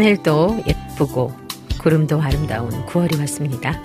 하늘도 0.00 0.62
예쁘고 0.66 1.30
구름도 1.78 2.22
아름다운 2.22 2.70
9월이 2.86 3.18
왔습니다. 3.20 3.78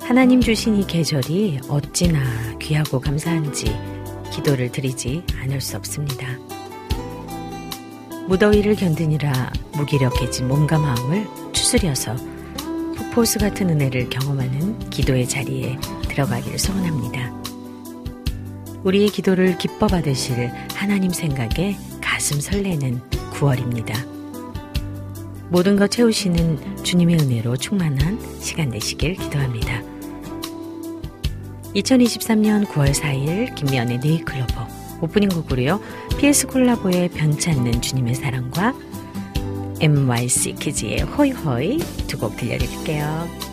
하나님 0.00 0.40
주신 0.40 0.76
이 0.76 0.86
계절이 0.86 1.58
어찌나 1.68 2.22
귀하고 2.60 3.00
감사한지 3.00 3.76
기도를 4.30 4.70
드리지 4.70 5.24
않을 5.42 5.60
수 5.60 5.76
없습니다. 5.76 6.28
무더위를 8.28 8.76
견디느라 8.76 9.52
무기력해진 9.72 10.46
몸과 10.46 10.78
마음을 10.78 11.26
추스려서 11.52 12.14
폭포수 12.96 13.40
같은 13.40 13.68
은혜를 13.68 14.08
경험하는 14.08 14.88
기도의 14.90 15.28
자리에 15.28 15.80
들어가기를 16.08 16.60
소원합니다. 16.60 17.34
우리의 18.84 19.08
기도를 19.08 19.58
기뻐 19.58 19.88
받으실 19.88 20.52
하나님 20.76 21.10
생각에 21.10 21.76
가슴 22.00 22.38
설레는 22.38 23.00
9월입니다. 23.32 24.15
모든 25.48 25.76
것 25.76 25.90
채우시는 25.90 26.82
주님의 26.82 27.16
은혜로 27.20 27.56
충만한 27.56 28.18
시간 28.40 28.70
되시길 28.70 29.14
기도합니다. 29.14 29.82
2023년 31.74 32.64
9월 32.66 32.92
4일 32.94 33.54
김미연의 33.54 33.98
네이클로버 33.98 34.66
오프닝 35.02 35.28
곡으로요. 35.28 35.80
PS 36.18 36.46
콜라보의 36.48 37.10
변찮는 37.10 37.82
주님의 37.82 38.14
사랑과 38.14 38.74
MYC 39.80 40.54
키즈의 40.54 41.02
호이호이 41.02 41.78
두 42.08 42.18
곡 42.18 42.36
들려드릴게요. 42.38 43.45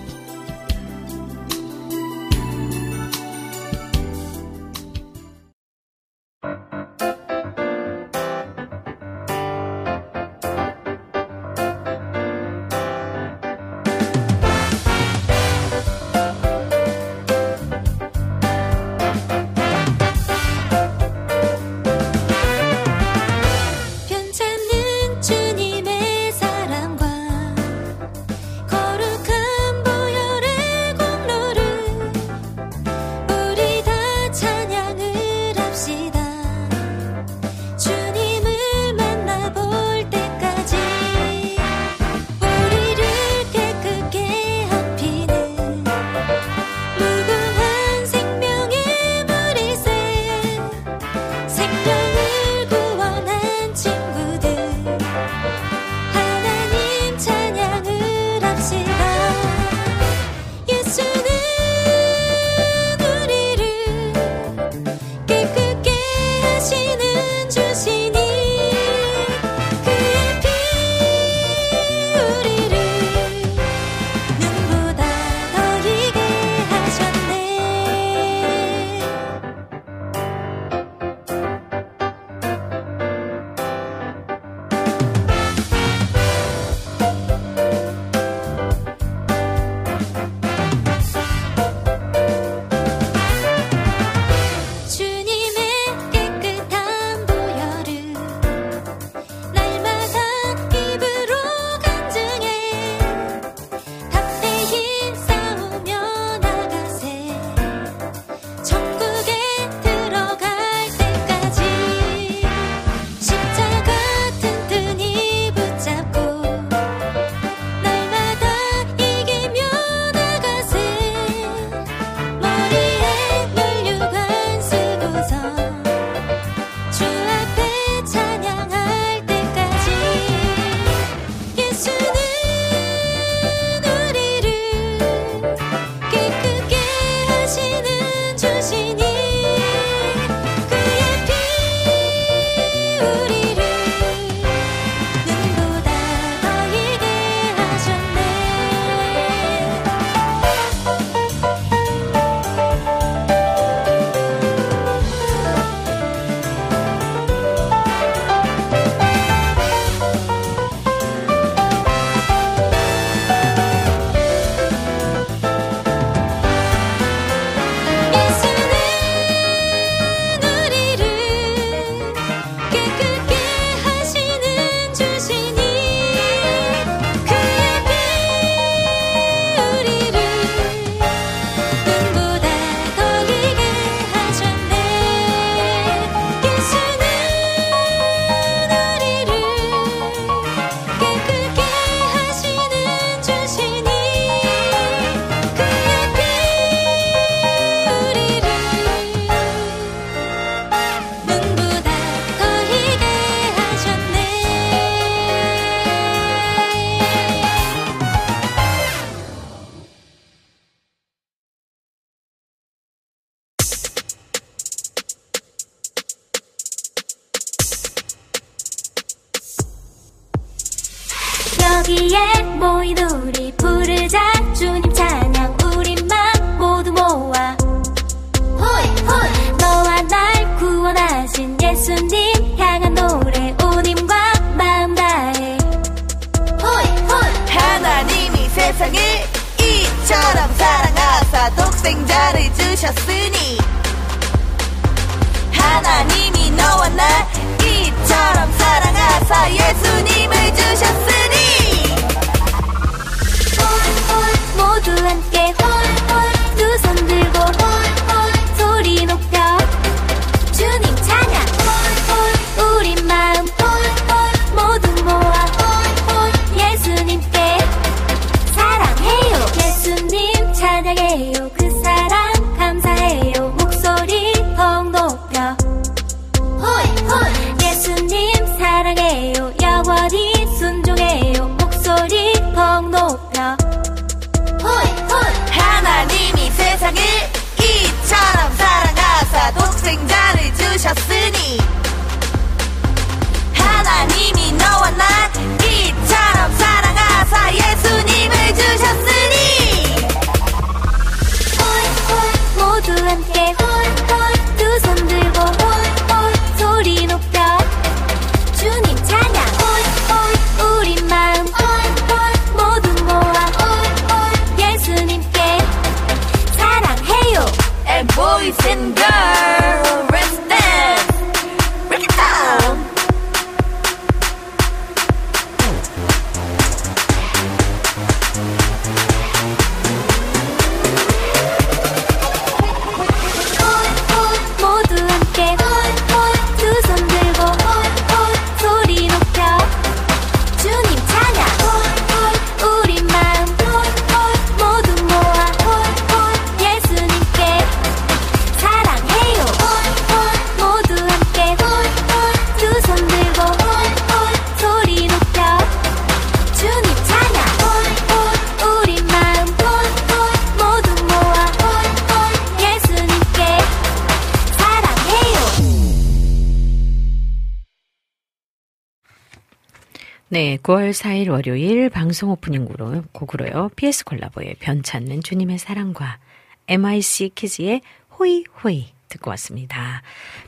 네, 370.44 370.58
9월 370.58 370.92
4일 370.92 371.32
월요일 371.32 371.90
방송 371.90 372.30
오프닝 372.30 372.66
곡으로, 372.66 373.04
곡으로요. 373.14 373.70
PS 373.78 374.04
콜라보의 374.04 374.56
변찮는 374.60 375.24
주님의 375.24 375.58
사랑과 375.58 376.20
MIC 376.68 377.32
키즈의 377.34 377.80
호이 378.20 378.44
호이 378.62 378.88
듣고 379.08 379.30
왔습니다. 379.30 380.02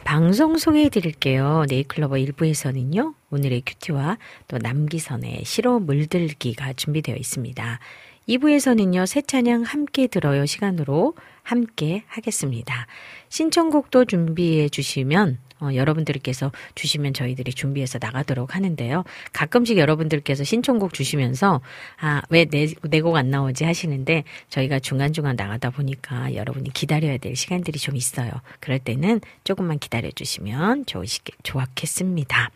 방송 0.03 0.57
소개해 0.57 0.89
드릴게요. 0.89 1.63
네이클로버 1.69 2.15
1부에서는요. 2.15 3.13
오늘의 3.31 3.61
큐티와 3.65 4.17
또 4.49 4.57
남기선의 4.57 5.45
시로 5.45 5.79
물들기가 5.79 6.73
준비되어 6.73 7.15
있습니다. 7.15 7.79
2부에서는요. 8.27 9.05
새 9.05 9.21
찬양 9.21 9.61
함께 9.61 10.07
들어요 10.07 10.45
시간으로 10.45 11.13
함께 11.41 12.03
하겠습니다. 12.07 12.85
신청곡도 13.29 14.03
준비해 14.03 14.67
주시면 14.67 15.37
어, 15.59 15.69
여러분들께서 15.73 16.51
주시면 16.75 17.13
저희들이 17.13 17.53
준비해서 17.53 17.97
나가도록 18.01 18.55
하는데요. 18.55 19.03
가끔씩 19.33 19.77
여러분들께서 19.77 20.43
신청곡 20.43 20.93
주시면서 20.93 21.61
아, 21.99 22.21
왜 22.29 22.58
내 22.58 22.86
곡 22.86 23.15
안 23.15 23.29
나오지 23.29 23.63
하시는데 23.63 24.23
저희가 24.49 24.79
중간중간 24.79 25.35
나가다 25.35 25.69
보니까 25.69 26.33
여러분이 26.35 26.71
기다려야 26.73 27.17
될 27.17 27.35
시간들이 27.35 27.79
좀 27.79 27.95
있어요. 27.95 28.31
그럴 28.59 28.79
때는 28.79 29.21
조금만 29.43 29.79
기다려 29.79 30.09
주시면 30.11 30.85
좋으시 30.85 31.21
좋겠습니다. 31.43 32.51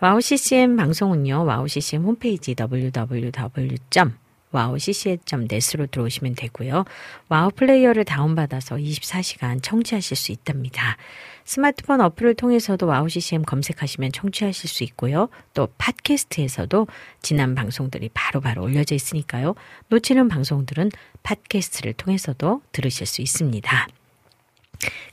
와우 0.00 0.20
CCM 0.20 0.76
방송은요. 0.76 1.44
와우 1.44 1.66
CCM 1.66 2.04
홈페이지 2.04 2.54
www. 2.58 3.78
wowccm.net으로 4.50 5.86
들어오시면 5.90 6.34
되고요. 6.34 6.84
와우 7.28 7.50
플레이어를 7.50 8.04
다운받아서 8.04 8.76
24시간 8.76 9.62
청취하실 9.62 10.16
수 10.16 10.32
있답니다. 10.32 10.96
스마트폰 11.48 12.02
어플을 12.02 12.34
통해서도 12.34 12.86
WOW 12.86 13.08
CCM 13.08 13.42
검색하시면 13.42 14.12
청취하실 14.12 14.68
수 14.68 14.84
있고요. 14.84 15.30
또 15.54 15.68
팟캐스트에서도 15.78 16.86
지난 17.22 17.54
방송들이 17.54 18.10
바로바로 18.12 18.62
올려져 18.62 18.94
있으니까요. 18.94 19.54
놓치는 19.88 20.28
방송들은 20.28 20.90
팟캐스트를 21.22 21.94
통해서도 21.94 22.60
들으실 22.72 23.06
수 23.06 23.22
있습니다. 23.22 23.88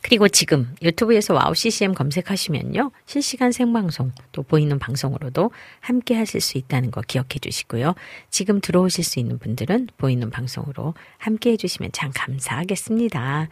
그리고 0.01 0.27
지금 0.27 0.73
유튜브에서 0.81 1.33
WOW 1.33 1.55
CCM 1.55 1.93
검색하시면요. 1.93 2.91
실시간 3.05 3.51
생방송 3.51 4.11
또 4.31 4.43
보이는 4.43 4.77
방송으로도 4.77 5.51
함께 5.79 6.15
하실 6.15 6.41
수 6.41 6.57
있다는 6.57 6.91
거 6.91 7.01
기억해 7.01 7.39
주시고요. 7.41 7.95
지금 8.29 8.61
들어오실 8.61 9.03
수 9.03 9.19
있는 9.19 9.39
분들은 9.39 9.89
보이는 9.97 10.29
방송으로 10.29 10.93
함께 11.17 11.51
해 11.51 11.57
주시면 11.57 11.91
참 11.93 12.11
감사하겠습니다. 12.13 13.47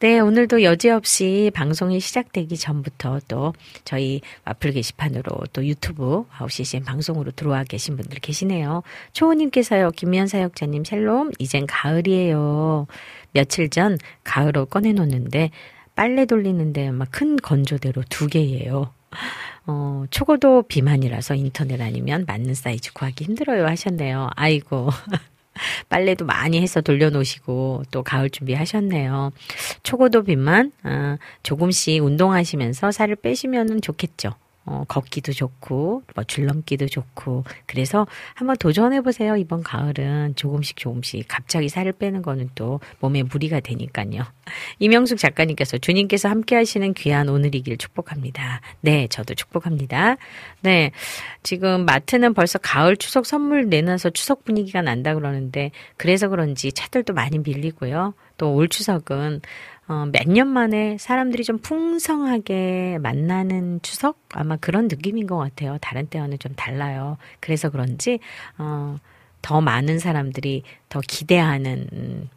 네, 0.00 0.18
오늘도 0.18 0.62
여지없이 0.62 1.50
방송이 1.54 2.00
시작되기 2.00 2.56
전부터 2.56 3.20
또 3.28 3.54
저희 3.84 4.20
와플 4.44 4.72
게시판으로 4.72 5.46
또 5.52 5.66
유튜브 5.66 6.26
WOW 6.38 6.48
CCM 6.50 6.84
방송으로 6.84 7.30
들어와 7.30 7.64
계신 7.64 7.96
분들 7.96 8.18
계시네요. 8.20 8.82
초호님께서요. 9.14 9.92
김미현 9.92 10.26
사역자님 10.26 10.84
샬롬 10.84 11.30
이젠 11.38 11.66
가을이에요. 11.66 12.86
며칠 13.36 13.68
전 13.68 13.98
가을옷 14.24 14.70
꺼내놓는데 14.70 15.50
빨래 15.94 16.24
돌리는데 16.24 16.90
막 16.90 17.08
큰 17.10 17.36
건조대로 17.36 18.02
두 18.08 18.26
개예요. 18.28 18.92
어, 19.66 20.04
초고도 20.10 20.62
비만이라서 20.62 21.34
인터넷 21.34 21.80
아니면 21.80 22.24
맞는 22.26 22.54
사이즈 22.54 22.92
구하기 22.92 23.24
힘들어요 23.24 23.66
하셨네요. 23.66 24.30
아이고. 24.36 24.88
빨래도 25.88 26.26
많이 26.26 26.60
해서 26.60 26.82
돌려놓으시고 26.82 27.84
또 27.90 28.02
가을 28.02 28.28
준비하셨네요. 28.28 29.32
초고도 29.82 30.24
비만, 30.24 30.70
아, 30.82 31.16
조금씩 31.42 32.04
운동하시면서 32.04 32.92
살을 32.92 33.16
빼시면 33.16 33.80
좋겠죠. 33.80 34.34
어, 34.66 34.84
걷기도 34.88 35.32
좋고, 35.32 36.02
뭐 36.14 36.24
줄넘기도 36.24 36.86
좋고, 36.86 37.44
그래서 37.66 38.06
한번 38.34 38.56
도전해보세요. 38.56 39.36
이번 39.36 39.62
가을은 39.62 40.34
조금씩 40.34 40.76
조금씩 40.76 41.26
갑자기 41.28 41.68
살을 41.68 41.92
빼는 41.92 42.22
거는 42.22 42.50
또 42.56 42.80
몸에 42.98 43.22
무리가 43.22 43.60
되니까요. 43.60 44.24
이명숙 44.80 45.18
작가님께서 45.18 45.78
주님께서 45.78 46.28
함께 46.28 46.56
하시는 46.56 46.92
귀한 46.94 47.28
오늘이길 47.28 47.78
축복합니다. 47.78 48.60
네, 48.80 49.06
저도 49.06 49.34
축복합니다. 49.34 50.16
네, 50.62 50.90
지금 51.44 51.84
마트는 51.84 52.34
벌써 52.34 52.58
가을 52.58 52.96
추석 52.96 53.24
선물 53.24 53.68
내놔서 53.68 54.10
추석 54.10 54.44
분위기가 54.44 54.82
난다 54.82 55.14
그러는데, 55.14 55.70
그래서 55.96 56.28
그런지 56.28 56.72
차들도 56.72 57.14
많이 57.14 57.38
밀리고요. 57.38 58.14
또 58.38 58.56
올 58.56 58.68
추석은 58.68 59.40
어, 59.88 60.06
몇 60.12 60.26
년 60.26 60.48
만에 60.48 60.96
사람들이 60.98 61.44
좀 61.44 61.58
풍성하게 61.58 62.98
만나는 63.00 63.80
추석? 63.82 64.18
아마 64.32 64.56
그런 64.56 64.88
느낌인 64.88 65.26
것 65.26 65.36
같아요. 65.36 65.78
다른 65.80 66.06
때와는 66.08 66.38
좀 66.40 66.54
달라요. 66.56 67.18
그래서 67.40 67.70
그런지, 67.70 68.18
어, 68.58 68.96
더 69.42 69.60
많은 69.60 70.00
사람들이 70.00 70.64
더 70.88 71.00
기대하는 71.06 71.86
음, 71.92 72.28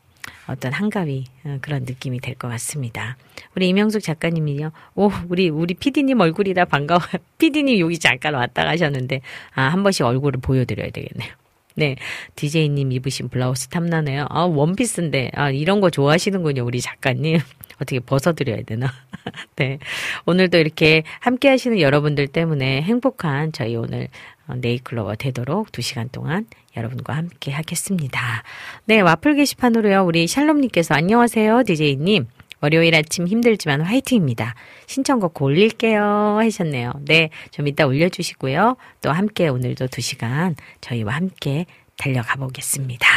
어떤 0.47 0.73
한가위 0.73 1.25
어, 1.45 1.57
그런 1.61 1.83
느낌이 1.85 2.19
될 2.19 2.35
것 2.35 2.47
같습니다. 2.49 3.17
우리 3.55 3.67
이명숙 3.69 4.03
작가님이요. 4.03 4.71
오, 4.95 5.09
우리 5.27 5.49
우리 5.49 5.73
PD님 5.73 6.19
얼굴이다 6.19 6.65
반가워. 6.65 6.99
PD님 7.39 7.79
여기 7.79 7.97
잠깐 7.97 8.35
왔다 8.35 8.63
가셨는데 8.63 9.21
아, 9.55 9.63
한 9.63 9.81
번씩 9.81 10.05
얼굴을 10.05 10.39
보여드려야 10.39 10.91
되겠네요. 10.91 11.33
네, 11.79 11.95
DJ님 12.35 12.91
입으신 12.91 13.29
블라우스 13.29 13.69
탐나네요. 13.69 14.27
아, 14.29 14.41
원피스인데 14.43 15.31
아, 15.33 15.49
이런 15.49 15.79
거 15.79 15.89
좋아하시는군요, 15.89 16.65
우리 16.65 16.81
작가님. 16.81 17.39
어떻게 17.79 18.01
벗어드려야 18.01 18.63
되나? 18.63 18.91
네. 19.55 19.79
오늘도 20.25 20.57
이렇게 20.57 21.03
함께 21.21 21.47
하시는 21.47 21.79
여러분들 21.79 22.27
때문에 22.27 22.81
행복한 22.81 23.53
저희 23.53 23.77
오늘 23.77 24.09
어, 24.47 24.55
네이클로버 24.55 25.15
되도록 25.15 25.71
두 25.71 25.81
시간 25.81 26.09
동안 26.09 26.45
여러분과 26.75 27.15
함께 27.15 27.51
하겠습니다. 27.51 28.43
네, 28.83 28.99
와플 28.99 29.35
게시판으로요. 29.35 30.03
우리 30.03 30.27
샬롬님께서 30.27 30.95
안녕하세요, 30.95 31.63
DJ님. 31.63 32.27
월요일 32.61 32.95
아침 32.95 33.27
힘들지만 33.27 33.81
화이팅입니다. 33.81 34.55
신청곡 34.85 35.41
올릴게요 35.41 36.37
하셨네요. 36.39 36.93
네, 37.01 37.29
좀 37.51 37.67
이따 37.67 37.85
올려주시고요. 37.85 38.75
또 39.01 39.11
함께 39.11 39.47
오늘도 39.47 39.87
두 39.87 40.01
시간 40.01 40.55
저희와 40.81 41.15
함께 41.15 41.65
달려가 41.97 42.35
보겠습니다. 42.35 43.07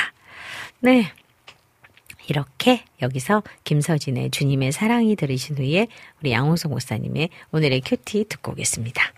네. 0.81 1.13
이렇게 2.29 2.85
여기서 3.03 3.43
김서진의 3.65 4.31
주님의 4.31 4.71
사랑이 4.71 5.17
들으신 5.17 5.59
후에 5.59 5.89
우리 6.21 6.31
양호성 6.31 6.71
목사님의 6.71 7.31
오늘의 7.51 7.81
큐티 7.85 8.27
듣고 8.29 8.53
오겠습니다. 8.53 9.13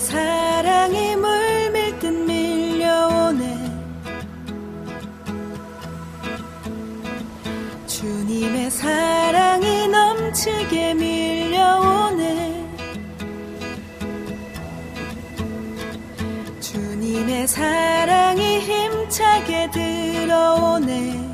사랑이 0.00 1.16
물밀 1.16 1.98
듯 1.98 2.06
밀려오네. 2.06 3.58
주님의 7.86 8.70
사랑이 8.70 9.88
넘치게 9.88 10.94
밀려오네. 10.94 12.48
주님의 16.60 17.48
사랑이 17.48 18.60
힘차게 18.60 19.70
들어오네 19.72 21.27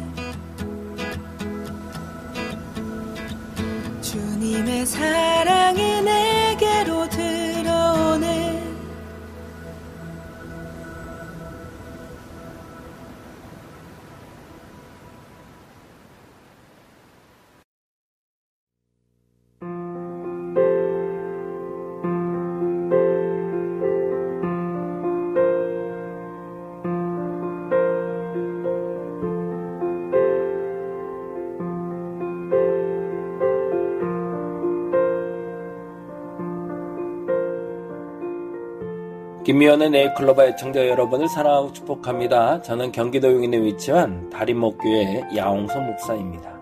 김미연의 39.55 39.91
네이클로바 39.91 40.47
애청자 40.47 40.89
여러분을 40.89 41.29
사랑하고 41.29 41.73
축복합니다. 41.73 42.61
저는 42.63 42.91
경기도 42.91 43.33
용인에 43.33 43.57
위치한 43.63 44.29
다림목교회 44.29 45.29
야홍서 45.37 45.79
목사입니다. 45.79 46.59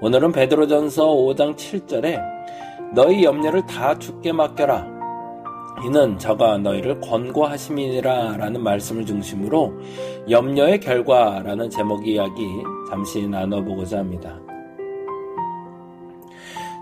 오늘은 0.00 0.32
베드로전서 0.32 1.06
5장 1.06 1.54
7절에 1.54 2.18
너희 2.96 3.22
염려를 3.22 3.64
다 3.64 3.96
죽게 3.96 4.32
맡겨라. 4.32 4.88
이는 5.86 6.18
저가 6.18 6.58
너희를 6.58 7.00
권고하심이니라 7.00 8.38
라는 8.38 8.60
말씀을 8.60 9.06
중심으로 9.06 9.72
염려의 10.28 10.80
결과라는 10.80 11.70
제목 11.70 12.08
이야기 12.08 12.44
잠시 12.90 13.28
나눠보고자 13.28 13.98
합니다. 13.98 14.36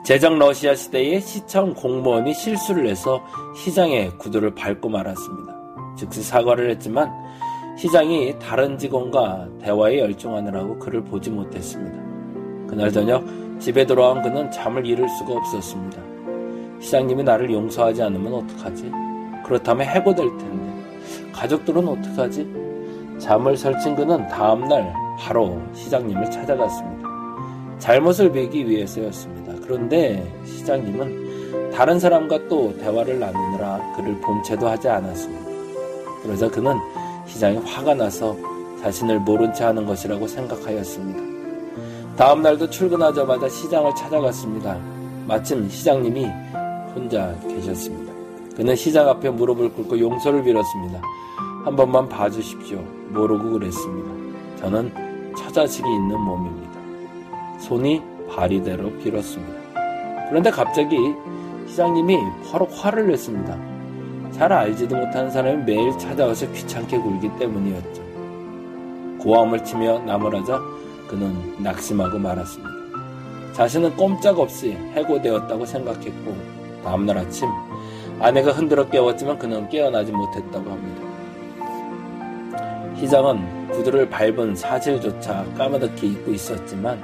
제정 0.05 0.39
러시아 0.39 0.75
시대에 0.75 1.21
시청 1.21 1.75
공무원이 1.75 2.33
실수를 2.33 2.87
해서 2.87 3.23
시장의 3.55 4.17
구두를 4.19 4.55
밟고 4.55 4.89
말았습니다. 4.89 5.55
즉시 5.97 6.23
사과를 6.23 6.71
했지만 6.71 7.13
시장이 7.77 8.39
다른 8.39 8.79
직원과 8.79 9.49
대화에 9.61 9.99
열중하느라고 9.99 10.79
그를 10.79 11.05
보지 11.05 11.31
못했습니다. 11.31 11.99
그날 12.67 12.91
저녁 12.91 13.25
집에 13.59 13.85
돌아온 13.85 14.23
그는 14.23 14.51
잠을 14.51 14.87
이룰 14.87 15.09
수가 15.09 15.35
없었습니다. 15.35 16.01
시장님이 16.81 17.25
나를 17.25 17.53
용서하지 17.53 18.03
않으면 18.03 18.35
어떡하지? 18.35 18.91
그렇다면 19.45 19.87
해고될 19.87 20.27
텐데. 20.39 21.33
가족들은 21.33 21.87
어떡하지? 21.87 23.19
잠을 23.19 23.57
설친 23.57 23.97
그는 23.97 24.27
다음날 24.29 24.93
바로 25.19 25.61
시장님을 25.75 26.31
찾아갔습니다. 26.31 27.09
잘못을 27.79 28.33
베기 28.33 28.69
위해서였습니다. 28.69 29.48
그런데 29.69 30.27
시장님은 30.47 31.71
다른 31.73 32.01
사람과 32.01 32.49
또 32.49 32.75
대화를 32.79 33.21
나누느라 33.21 33.79
그를 33.95 34.19
본체도 34.19 34.67
하지 34.67 34.89
않았습니다. 34.89 35.47
그러자 36.23 36.49
그는 36.49 36.75
시장이 37.27 37.59
화가 37.59 37.93
나서 37.93 38.35
자신을 38.81 39.21
모른 39.21 39.53
채 39.53 39.65
하는 39.65 39.85
것이라고 39.85 40.27
생각하였습니다. 40.27 41.21
다음 42.17 42.41
날도 42.41 42.71
출근하자마자 42.71 43.51
시장을 43.51 43.95
찾아갔습니다. 43.95 44.79
마침 45.27 45.69
시장님이 45.69 46.27
혼자 46.95 47.39
계셨습니다. 47.43 48.15
그는 48.57 48.75
시장 48.75 49.07
앞에 49.07 49.29
무릎을 49.29 49.75
꿇고 49.75 50.01
용서를 50.01 50.43
빌었습니다. 50.45 51.03
한 51.65 51.77
번만 51.77 52.09
봐주십시오. 52.09 52.79
모르고 53.11 53.51
그랬습니다. 53.51 54.59
저는 54.61 55.35
처자식이 55.37 55.87
있는 55.87 56.19
몸입니다. 56.19 57.61
손이 57.61 58.01
발이대로 58.31 58.97
빌었습니다. 58.99 59.58
그런데 60.29 60.51
갑자기 60.51 60.97
시장님이 61.67 62.19
바로 62.51 62.67
화를 62.67 63.07
냈습니다. 63.09 63.79
잘 64.33 64.53
알지도 64.53 64.97
못하는 64.97 65.31
사람이 65.31 65.65
매일 65.65 65.97
찾아와서 65.99 66.51
귀찮게 66.53 66.99
굴기 66.99 67.31
때문이었죠. 67.39 68.03
고함을 69.19 69.65
치며 69.65 69.99
나무라자 70.01 70.61
그는 71.09 71.55
낙심하고 71.63 72.19
말았습니다. 72.19 72.71
자신은 73.53 73.97
꼼짝없이 73.97 74.73
해고되었다고 74.95 75.65
생각했고 75.67 76.37
다음날 76.85 77.19
아침 77.19 77.49
아내가 78.21 78.53
흔들어 78.53 78.89
깨웠지만 78.89 79.39
그는 79.39 79.69
깨어나지 79.69 80.13
못했다고 80.13 80.71
합니다. 80.71 81.09
시장은 82.99 83.69
구두를 83.71 84.09
밟은 84.09 84.57
사실조차 84.57 85.45
까마득히 85.57 86.09
잊고 86.09 86.33
있었지만 86.33 87.01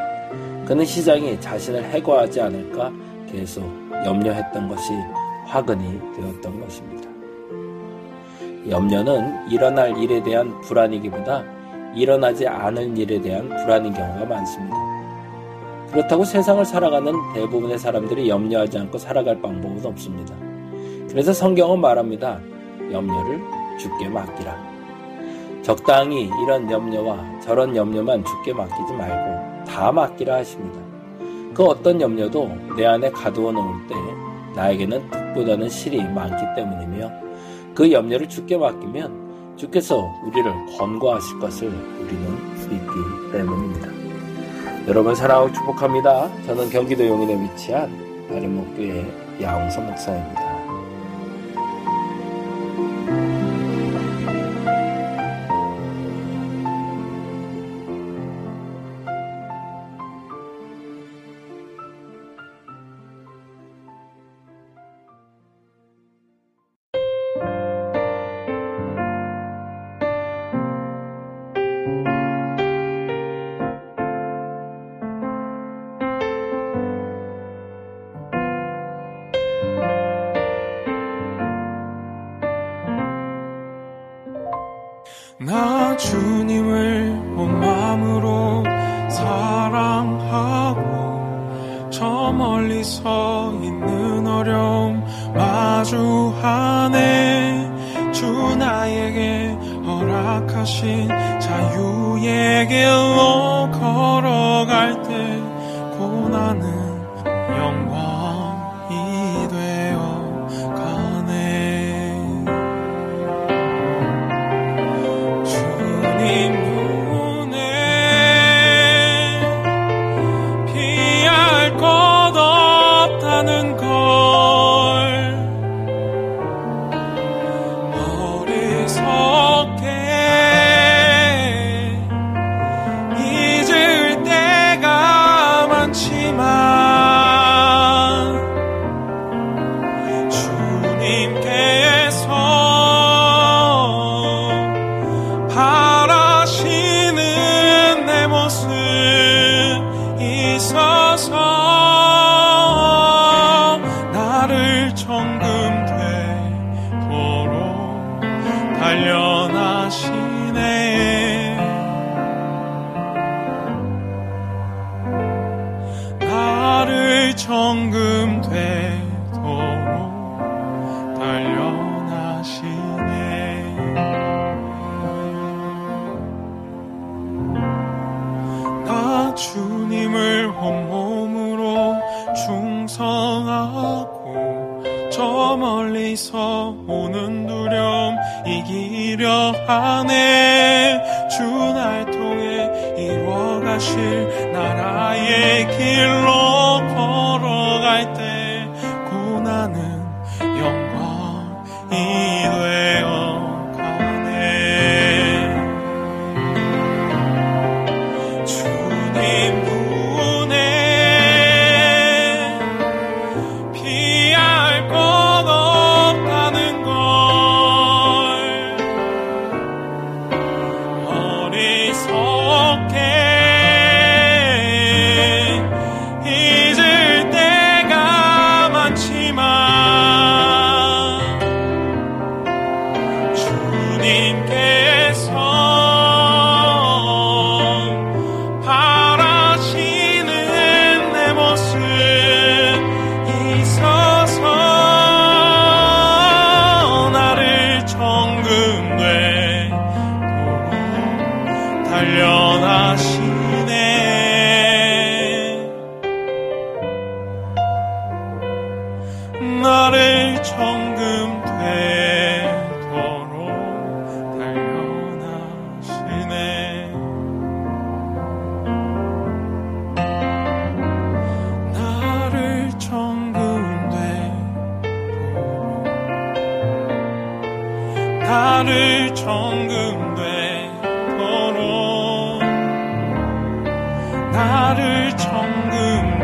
그는 0.67 0.85
시장이 0.85 1.41
자신을 1.41 1.85
해고하지 1.85 2.41
않을까 2.41 2.93
계속 3.35 3.65
염려했던 4.05 4.69
것이 4.69 4.93
화근이 5.47 6.01
되었던 6.17 6.61
것입니다. 6.61 7.09
염려는 8.69 9.51
일어날 9.51 9.97
일에 9.99 10.23
대한 10.23 10.61
불안이기보다 10.63 11.45
일어나지 11.95 12.47
않을 12.47 12.97
일에 12.97 13.21
대한 13.21 13.49
불안인 13.49 13.93
경우가 13.93 14.25
많습니다. 14.25 14.77
그렇다고 15.93 16.25
세상을 16.25 16.65
살아가는 16.65 17.13
대부분의 17.35 17.79
사람들이 17.79 18.29
염려하지 18.29 18.79
않고 18.79 18.99
살아갈 18.99 19.41
방법은 19.41 19.85
없습니다. 19.87 20.35
그래서 21.09 21.33
성경은 21.33 21.81
말합니다. 21.81 22.41
염려를 22.91 23.41
죽게 23.79 24.09
맡기라. 24.09 24.57
적당히 25.63 26.31
이런 26.43 26.71
염려와 26.71 27.41
저런 27.41 27.77
염려만 27.77 28.25
죽게 28.25 28.53
맡기지 28.53 28.93
말고 28.95 29.65
다 29.65 29.93
맡기라 29.93 30.37
하십니다. 30.37 30.84
그 31.55 31.63
어떤 31.65 32.01
염려도 32.01 32.75
내 32.77 32.85
안에 32.85 33.11
가두어 33.11 33.53
놓을 33.53 33.87
때 33.89 33.95
나에게는 34.57 35.11
득보다는 35.11 35.69
실이 35.69 36.03
많기 36.03 36.45
때문이며 36.57 37.11
그 37.75 37.91
염려를 37.91 38.29
주께 38.29 38.57
맡기면 38.57 39.55
주께서 39.57 40.13
우리를 40.25 40.53
권고하실 40.77 41.39
것을 41.39 41.69
우리는 41.69 42.37
믿기 42.69 43.33
때문입니다. 43.33 43.89
여러분 44.89 45.15
사랑하고 45.15 45.53
축복합니다. 45.53 46.29
저는 46.45 46.69
경기도 46.71 47.07
용인에 47.07 47.43
위치한 47.43 47.89
다림목교회 48.29 49.41
야홍선 49.41 49.87
목사입니다. 49.87 50.44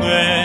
네. 0.01 0.40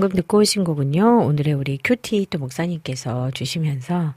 방금 0.00 0.16
듣고 0.16 0.38
오신 0.38 0.64
곡은요. 0.64 1.26
오늘의 1.26 1.52
우리 1.52 1.78
큐티 1.84 2.28
또 2.30 2.38
목사님께서 2.38 3.30
주시면서, 3.32 4.14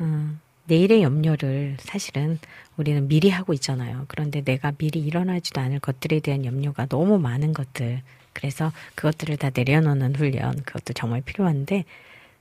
음, 0.00 0.38
내일의 0.66 1.02
염려를 1.02 1.78
사실은 1.80 2.38
우리는 2.76 3.08
미리 3.08 3.30
하고 3.30 3.54
있잖아요. 3.54 4.04
그런데 4.08 4.42
내가 4.42 4.72
미리 4.72 4.98
일어나지도 4.98 5.62
않을 5.62 5.80
것들에 5.80 6.20
대한 6.20 6.44
염려가 6.44 6.84
너무 6.84 7.18
많은 7.18 7.54
것들. 7.54 8.02
그래서 8.34 8.70
그것들을 8.96 9.38
다 9.38 9.48
내려놓는 9.54 10.14
훈련, 10.14 10.62
그것도 10.62 10.92
정말 10.92 11.22
필요한데, 11.22 11.86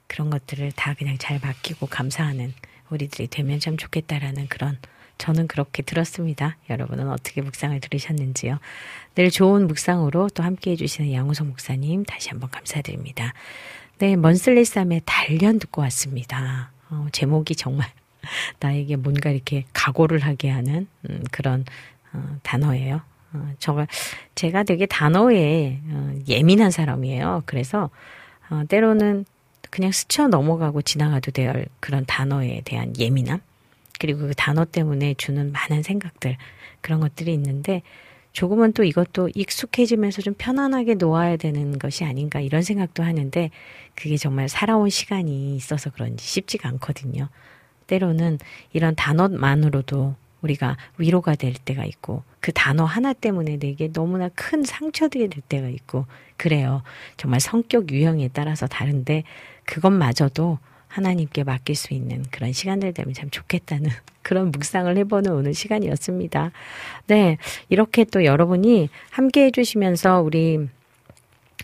그런 0.08 0.30
것들을 0.30 0.74
다 0.74 0.94
그냥 0.94 1.18
잘 1.18 1.40
맡기고 1.42 1.88
감사하는 1.88 2.54
우리들이 2.90 3.28
되면 3.28 3.62
참 3.62 3.78
좋겠다라는 3.78 4.48
그런 4.50 4.78
저는 5.24 5.48
그렇게 5.48 5.84
들었습니다. 5.84 6.58
여러분은 6.70 7.10
어떻게 7.10 7.42
묵상을 7.42 7.80
들으셨는지요? 7.80 8.60
늘 9.16 9.32
좋은 9.32 9.68
묵상으로 9.68 10.28
또 10.34 10.44
함께 10.44 10.72
해주시는 10.72 11.14
양우성 11.14 11.48
목사님 11.48 12.04
다시 12.04 12.28
한번 12.28 12.50
감사드립니다. 12.50 13.32
네, 14.00 14.18
먼슬리쌈의 14.18 15.04
단련 15.06 15.60
듣고 15.60 15.82
왔습니다. 15.84 16.74
어, 16.90 17.08
제목이 17.14 17.56
정말 17.56 17.88
나에게 18.60 18.98
뭔가 18.98 19.30
이렇게 19.30 19.64
각오를 19.72 20.20
하게 20.20 20.50
하는 20.50 20.88
음, 21.10 21.24
그런 21.32 21.64
어, 22.12 22.36
단어예요. 22.44 23.00
어, 23.32 23.54
저 23.60 23.88
제가 24.36 24.64
되게 24.64 24.86
단어에 24.86 25.80
어, 25.86 26.16
예민한 26.28 26.70
사람이에요. 26.70 27.44
그래서 27.46 27.90
어, 28.50 28.64
때로는 28.68 29.24
그냥 29.70 29.94
스쳐 29.94 30.28
넘어가고 30.28 30.82
지나가도 30.82 31.32
될 31.32 31.68
그런 31.80 32.04
단어에 32.06 32.60
대한 32.66 32.94
예민함 33.00 33.40
그리고 34.04 34.28
그 34.28 34.34
단어 34.36 34.66
때문에 34.66 35.14
주는 35.14 35.54
많은 35.54 35.82
생각들 35.82 36.36
그런 36.82 37.00
것들이 37.00 37.34
있는데 37.36 37.84
조금은 38.34 38.74
또 38.74 38.84
이것도 38.84 39.30
익숙해지면서 39.34 40.22
좀 40.22 40.34
편안하게 40.38 40.96
놓아야 40.96 41.38
되는 41.38 41.80
것이 41.80 42.04
아닌가 42.04 42.42
이런 42.42 42.64
생각도 42.64 43.02
하는데 43.02 43.50
그게 43.96 44.18
정말 44.18 44.50
살아온 44.50 44.90
시간이 44.90 45.56
있어서 45.56 45.90
그런지 45.90 46.26
쉽지가 46.26 46.68
않거든요. 46.68 47.30
때로는 47.88 48.40
이런 48.74 48.94
단어만으로도 48.96 50.16
우리가 50.42 50.76
위로가 50.98 51.36
될 51.36 51.54
때가 51.54 51.86
있고 51.86 52.24
그 52.42 52.52
단어 52.52 52.84
하나 52.84 53.14
때문에 53.14 53.56
내게 53.56 53.90
너무나 53.90 54.28
큰 54.36 54.66
상처들이 54.66 55.30
될 55.30 55.42
때가 55.48 55.70
있고 55.70 56.08
그래요. 56.36 56.84
정말 57.16 57.40
성격 57.40 57.90
유형에 57.90 58.32
따라서 58.34 58.68
다른데 58.68 59.24
그것마저도 59.64 60.60
하나님께 60.94 61.44
맡길 61.44 61.76
수 61.76 61.94
있는 61.94 62.24
그런 62.30 62.54
시간들 62.54 62.94
되면 62.94 63.14
참 63.14 63.30
좋겠다는 63.32 63.90
그런 64.22 64.52
묵상을 64.52 64.96
해보는 64.96 65.32
오늘 65.32 65.54
시간이었습니다. 65.54 66.52
네. 67.08 67.38
이렇게 67.70 68.04
또 68.04 68.24
여러분이 68.24 68.90
함께 69.10 69.46
해주시면서 69.46 70.22
우리 70.22 70.68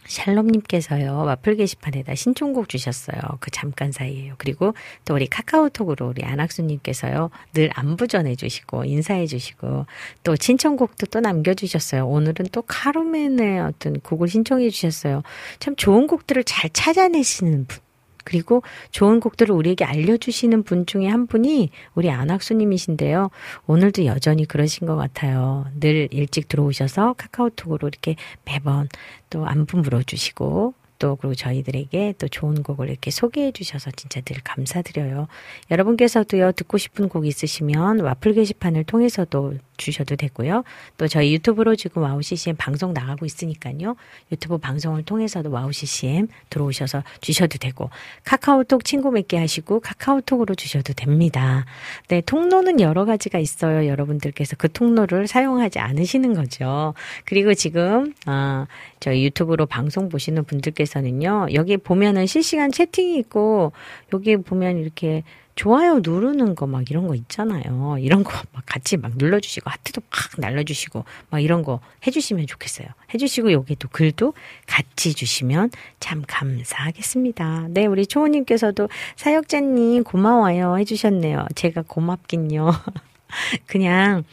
샬롬님께서요, 0.07 1.23
와플 1.25 1.57
게시판에다 1.57 2.15
신청곡 2.15 2.67
주셨어요. 2.67 3.19
그 3.39 3.51
잠깐 3.51 3.91
사이에요. 3.91 4.33
그리고 4.39 4.73
또 5.05 5.13
우리 5.13 5.27
카카오톡으로 5.27 6.07
우리 6.07 6.23
안학수님께서요, 6.23 7.29
늘 7.53 7.69
안부 7.73 8.07
전해주시고, 8.07 8.85
인사해주시고, 8.85 9.85
또 10.23 10.35
신청곡도 10.35 11.07
또 11.07 11.19
남겨주셨어요. 11.19 12.07
오늘은 12.07 12.47
또 12.51 12.63
카르멘의 12.63 13.59
어떤 13.59 13.99
곡을 13.99 14.27
신청해 14.27 14.71
주셨어요. 14.71 15.21
참 15.59 15.75
좋은 15.75 16.07
곡들을 16.07 16.43
잘 16.43 16.71
찾아내시는 16.71 17.65
분. 17.65 17.88
그리고 18.29 18.61
좋은 18.91 19.19
곡들을 19.19 19.53
우리에게 19.53 19.83
알려주시는 19.85 20.63
분 20.63 20.85
중에 20.85 21.07
한 21.07 21.25
분이 21.25 21.71
우리 21.95 22.11
안학수님이신데요. 22.11 23.31
오늘도 23.65 24.05
여전히 24.05 24.45
그러신 24.45 24.85
것 24.85 24.95
같아요. 24.95 25.65
늘 25.79 26.07
일찍 26.11 26.47
들어오셔서 26.47 27.13
카카오톡으로 27.17 27.87
이렇게 27.87 28.15
매번 28.45 28.87
또 29.31 29.47
안부 29.47 29.77
물어주시고 29.77 30.75
또 30.99 31.15
그리고 31.15 31.33
저희들에게 31.33 32.15
또 32.17 32.27
좋은 32.27 32.61
곡을 32.61 32.89
이렇게 32.89 33.09
소개해 33.09 33.53
주셔서 33.53 33.89
진짜 33.91 34.21
늘 34.21 34.37
감사드려요. 34.43 35.27
여러분께서도요 35.71 36.51
듣고 36.51 36.77
싶은 36.77 37.09
곡 37.09 37.25
있으시면 37.25 38.01
와플 38.01 38.33
게시판을 38.33 38.83
통해서도 38.83 39.55
주셔도 39.79 40.15
되고요. 40.15 40.63
또 40.97 41.07
저희 41.07 41.33
유튜브로 41.33 41.75
지금 41.75 42.03
WOW 42.03 42.21
CCM 42.21 42.55
방송 42.57 42.93
나가고 42.93 43.25
있으니까요. 43.25 43.95
유튜브 44.31 44.57
방송을 44.57 45.03
통해서도 45.03 45.49
WOW 45.49 45.71
CCM 45.71 46.27
들어오셔서 46.49 47.03
주셔도 47.21 47.57
되고 47.57 47.89
카카오톡 48.25 48.83
친구 48.83 49.09
맺기 49.11 49.37
하시고 49.37 49.79
카카오톡으로 49.79 50.55
주셔도 50.55 50.93
됩니다. 50.93 51.65
네, 52.09 52.21
통로는 52.21 52.81
여러 52.81 53.05
가지가 53.05 53.39
있어요. 53.39 53.87
여러분들께서 53.87 54.57
그 54.57 54.69
통로를 54.71 55.27
사용하지 55.27 55.79
않으시는 55.79 56.33
거죠. 56.33 56.93
그리고 57.23 57.53
지금 57.53 58.13
아, 58.25 58.67
저희 58.99 59.23
유튜브로 59.23 59.65
방송 59.65 60.09
보시는 60.09 60.43
분들께서 60.43 60.88
는요. 60.97 61.47
여기 61.53 61.77
보면은 61.77 62.25
실시간 62.25 62.71
채팅이 62.71 63.17
있고 63.19 63.71
여기 64.13 64.35
보면 64.37 64.77
이렇게 64.77 65.23
좋아요 65.55 65.99
누르는 65.99 66.55
거 66.55 66.65
막 66.65 66.89
이런 66.89 67.07
거 67.07 67.15
있잖아요. 67.15 67.97
이런 67.99 68.23
거 68.23 68.31
막 68.53 68.63
같이 68.65 68.95
막 68.97 69.11
눌러주시고 69.17 69.69
하트도 69.69 70.01
막 70.09 70.19
날려주시고 70.37 71.03
막 71.29 71.39
이런 71.41 71.63
거 71.63 71.81
해주시면 72.07 72.47
좋겠어요. 72.47 72.87
해주시고 73.13 73.51
여기도 73.51 73.89
글도 73.89 74.33
같이 74.67 75.13
주시면 75.13 75.71
참 75.99 76.23
감사하겠습니다. 76.27 77.67
네, 77.71 77.85
우리 77.85 78.07
초호님께서도 78.07 78.87
사역자님 79.17 80.03
고마워요 80.05 80.77
해주셨네요. 80.79 81.47
제가 81.55 81.83
고맙긴요. 81.87 82.71
그냥 83.67 84.23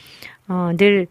어, 0.49 0.71
늘 0.77 1.09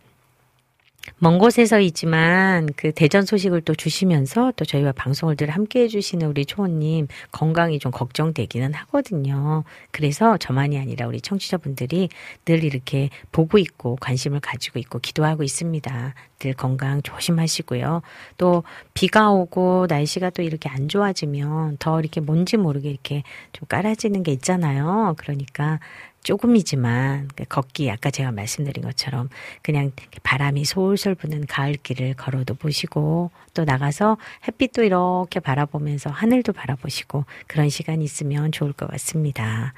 먼 1.17 1.37
곳에서이지만 1.37 2.69
그 2.75 2.91
대전 2.91 3.25
소식을 3.25 3.61
또 3.61 3.73
주시면서 3.73 4.53
또 4.55 4.65
저희와 4.65 4.91
방송을 4.91 5.35
늘 5.35 5.49
함께 5.49 5.81
해주시는 5.81 6.27
우리 6.27 6.45
초원님 6.45 7.07
건강이 7.31 7.79
좀 7.79 7.91
걱정되기는 7.91 8.73
하거든요. 8.73 9.63
그래서 9.91 10.37
저만이 10.37 10.77
아니라 10.77 11.07
우리 11.07 11.21
청취자분들이 11.21 12.09
늘 12.45 12.63
이렇게 12.63 13.09
보고 13.31 13.57
있고 13.57 13.97
관심을 14.01 14.39
가지고 14.39 14.79
있고 14.79 14.99
기도하고 14.99 15.43
있습니다. 15.43 16.13
늘 16.39 16.53
건강 16.53 17.01
조심하시고요. 17.01 18.01
또 18.37 18.63
비가 18.93 19.31
오고 19.31 19.87
날씨가 19.89 20.31
또 20.31 20.41
이렇게 20.41 20.69
안 20.69 20.89
좋아지면 20.89 21.77
더 21.79 21.99
이렇게 21.99 22.19
뭔지 22.19 22.57
모르게 22.57 22.89
이렇게 22.89 23.23
좀 23.53 23.67
깔아지는 23.67 24.23
게 24.23 24.31
있잖아요. 24.33 25.15
그러니까 25.17 25.79
조금이지만 26.25 27.29
그 27.35 27.45
걷기 27.45 27.89
아까 27.91 28.09
제가 28.09 28.31
말씀드린 28.31 28.83
것처럼 28.83 29.29
그냥 29.61 29.91
바람이 30.23 30.65
솔솔 30.65 31.13
부는 31.13 31.45
가을길을 31.45 32.15
걸어도 32.15 32.55
보시고 32.55 33.29
또 33.53 33.63
나가서 33.63 34.17
햇빛도 34.47 34.83
이렇게 34.83 35.39
바라보면서 35.39 36.09
하늘도 36.09 36.53
바라보시고 36.53 37.25
그런 37.45 37.69
시간이 37.69 38.03
있으면 38.03 38.51
좋을 38.51 38.73
것 38.73 38.89
같습니다. 38.89 39.73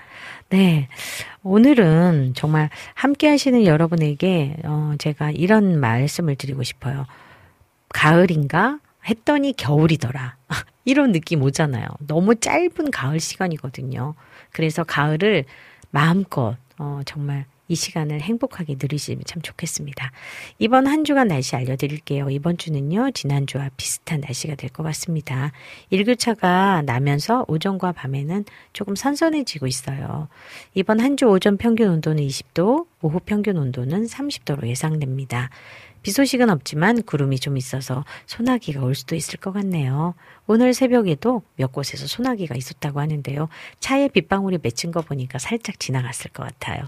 네. 0.49 0.87
오늘은 1.43 2.31
정말 2.33 2.69
함께 2.93 3.27
하시는 3.27 3.65
여러분에게 3.65 4.55
어 4.63 4.93
제가 4.99 5.31
이런 5.31 5.79
말씀을 5.81 6.37
드리고 6.37 6.63
싶어요. 6.63 7.05
가을인가? 7.89 8.79
했더니 9.05 9.53
겨울이더라. 9.53 10.37
이런 10.85 11.11
느낌 11.11 11.41
오잖아요. 11.43 11.87
너무 12.07 12.35
짧은 12.35 12.91
가을 12.91 13.19
시간이거든요. 13.19 14.15
그래서 14.51 14.85
가을을 14.85 15.43
마음껏 15.91 16.57
어, 16.79 17.01
정말 17.05 17.45
이 17.69 17.75
시간을 17.75 18.21
행복하게 18.21 18.75
누리시면 18.79 19.23
참 19.25 19.41
좋겠습니다. 19.41 20.11
이번 20.57 20.87
한 20.87 21.03
주간 21.03 21.27
날씨 21.27 21.53
알려드릴게요. 21.57 22.29
이번 22.29 22.57
주는요, 22.57 23.11
지난주와 23.11 23.71
비슷한 23.75 24.21
날씨가 24.21 24.55
될 24.55 24.69
것 24.69 24.83
같습니다. 24.83 25.51
일교차가 25.89 26.83
나면서 26.85 27.43
오전과 27.49 27.91
밤에는 27.91 28.45
조금 28.71 28.95
선선해지고 28.95 29.67
있어요. 29.67 30.29
이번 30.75 31.01
한 31.01 31.17
주 31.17 31.25
오전 31.25 31.57
평균 31.57 31.89
온도는 31.89 32.23
20도, 32.23 32.85
오후 33.01 33.19
평균 33.25 33.57
온도는 33.57 34.05
30도로 34.05 34.67
예상됩니다. 34.67 35.49
비 36.01 36.11
소식은 36.11 36.49
없지만 36.49 37.03
구름이 37.03 37.39
좀 37.39 37.57
있어서 37.57 38.05
소나기가 38.25 38.81
올 38.81 38.95
수도 38.95 39.15
있을 39.15 39.39
것 39.39 39.51
같네요. 39.51 40.15
오늘 40.45 40.73
새벽에도 40.73 41.43
몇 41.55 41.71
곳에서 41.71 42.07
소나기가 42.07 42.55
있었다고 42.55 42.99
하는데요. 42.99 43.49
차에 43.79 44.07
빗방울이 44.09 44.59
맺힌 44.61 44.91
거 44.91 45.01
보니까 45.01 45.39
살짝 45.39 45.79
지나갔을 45.79 46.31
것 46.31 46.43
같아요. 46.43 46.83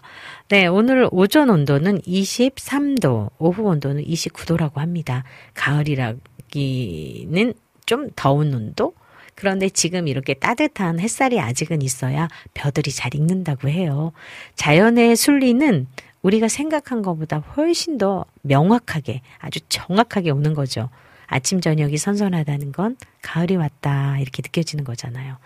네, 0.48 0.68
오늘 0.68 1.08
오전 1.12 1.50
온도는 1.50 2.02
23도, 2.02 3.32
오후 3.38 3.64
온도는 3.64 4.04
29도라고 4.04 4.76
합니다. 4.76 5.24
가을이라기는 5.56 7.54
좀 7.86 8.10
더운 8.16 8.54
온도? 8.54 8.94
그런데 9.40 9.70
지금 9.70 10.10
이렇게 10.10 10.34
따뜻한 10.34 11.00
햇살이 11.00 11.40
아직은 11.40 11.82
있어야 11.82 12.28
벼들이 12.54 12.92
잘 12.92 13.16
익는다고 13.16 13.70
해요. 13.70 14.12
자연의 14.56 15.16
순리는 15.16 15.88
우리가 16.22 16.48
생각한 16.48 17.02
것보다 17.02 17.40
훨씬 17.40 17.98
더 17.98 18.26
명확하게 18.42 19.22
아주 19.38 19.60
정확하게 19.70 20.32
오는 20.32 20.54
거죠. 20.54 20.90
아침 21.28 21.62
저녁이 21.62 21.98
선선하다는 21.98 22.72
건 22.72 22.98
가을이 23.22 23.56
왔다 23.56 24.18
이렇게 24.20 24.42
느껴지는 24.44 24.84
거잖아요. 24.84 25.38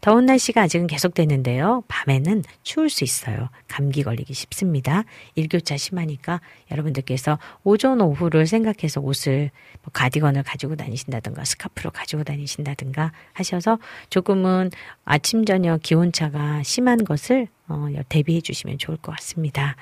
더운 0.00 0.26
날씨가 0.26 0.62
아직은 0.62 0.86
계속되는데요. 0.86 1.84
밤에는 1.88 2.42
추울 2.62 2.90
수 2.90 3.04
있어요. 3.04 3.48
감기 3.68 4.02
걸리기 4.02 4.34
쉽습니다. 4.34 5.04
일교차 5.34 5.76
심하니까 5.76 6.40
여러분들께서 6.70 7.38
오전 7.64 8.00
오후를 8.00 8.46
생각해서 8.46 9.00
옷을 9.00 9.50
뭐 9.82 9.90
가디건을 9.92 10.42
가지고 10.42 10.76
다니신다든가 10.76 11.44
스카프를 11.44 11.90
가지고 11.92 12.24
다니신다든가 12.24 13.12
하셔서 13.32 13.78
조금은 14.10 14.70
아침 15.04 15.44
저녁 15.44 15.82
기온차가 15.82 16.62
심한 16.62 17.04
것을 17.04 17.48
어, 17.68 17.88
대비해 18.08 18.40
주시면 18.40 18.78
좋을 18.78 18.98
것 18.98 19.12
같습니다. 19.12 19.76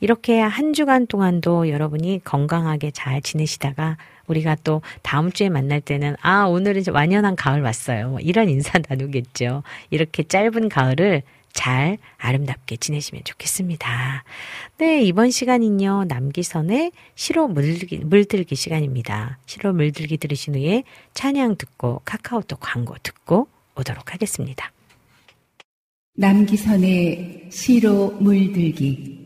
이렇게 0.00 0.40
한 0.40 0.72
주간 0.72 1.06
동안도 1.06 1.68
여러분이 1.68 2.22
건강하게 2.24 2.90
잘 2.90 3.22
지내시다가 3.22 3.96
우리가 4.26 4.56
또 4.64 4.82
다음 5.02 5.32
주에 5.32 5.48
만날 5.48 5.80
때는 5.80 6.16
아 6.20 6.44
오늘은 6.44 6.82
완연한 6.90 7.36
가을 7.36 7.62
왔어요. 7.62 8.10
뭐 8.10 8.20
이런 8.20 8.48
인사 8.48 8.78
나누겠죠. 8.88 9.62
이렇게 9.90 10.22
짧은 10.22 10.68
가을을 10.68 11.22
잘 11.52 11.98
아름답게 12.18 12.76
지내시면 12.76 13.24
좋겠습니다. 13.24 14.22
네, 14.76 15.02
이번 15.02 15.30
시간은요, 15.30 16.04
남기선의 16.04 16.92
시로 17.16 17.48
물들기, 17.48 17.98
물들기 17.98 18.54
시간입니다. 18.54 19.38
시로 19.46 19.72
물들기 19.72 20.18
들으신 20.18 20.54
후에 20.54 20.84
찬양 21.14 21.56
듣고 21.56 22.02
카카오톡 22.04 22.60
광고 22.60 22.94
듣고 23.02 23.48
오도록 23.76 24.12
하겠습니다. 24.12 24.70
남기선의 26.14 27.48
시로 27.50 28.10
물들기 28.20 29.17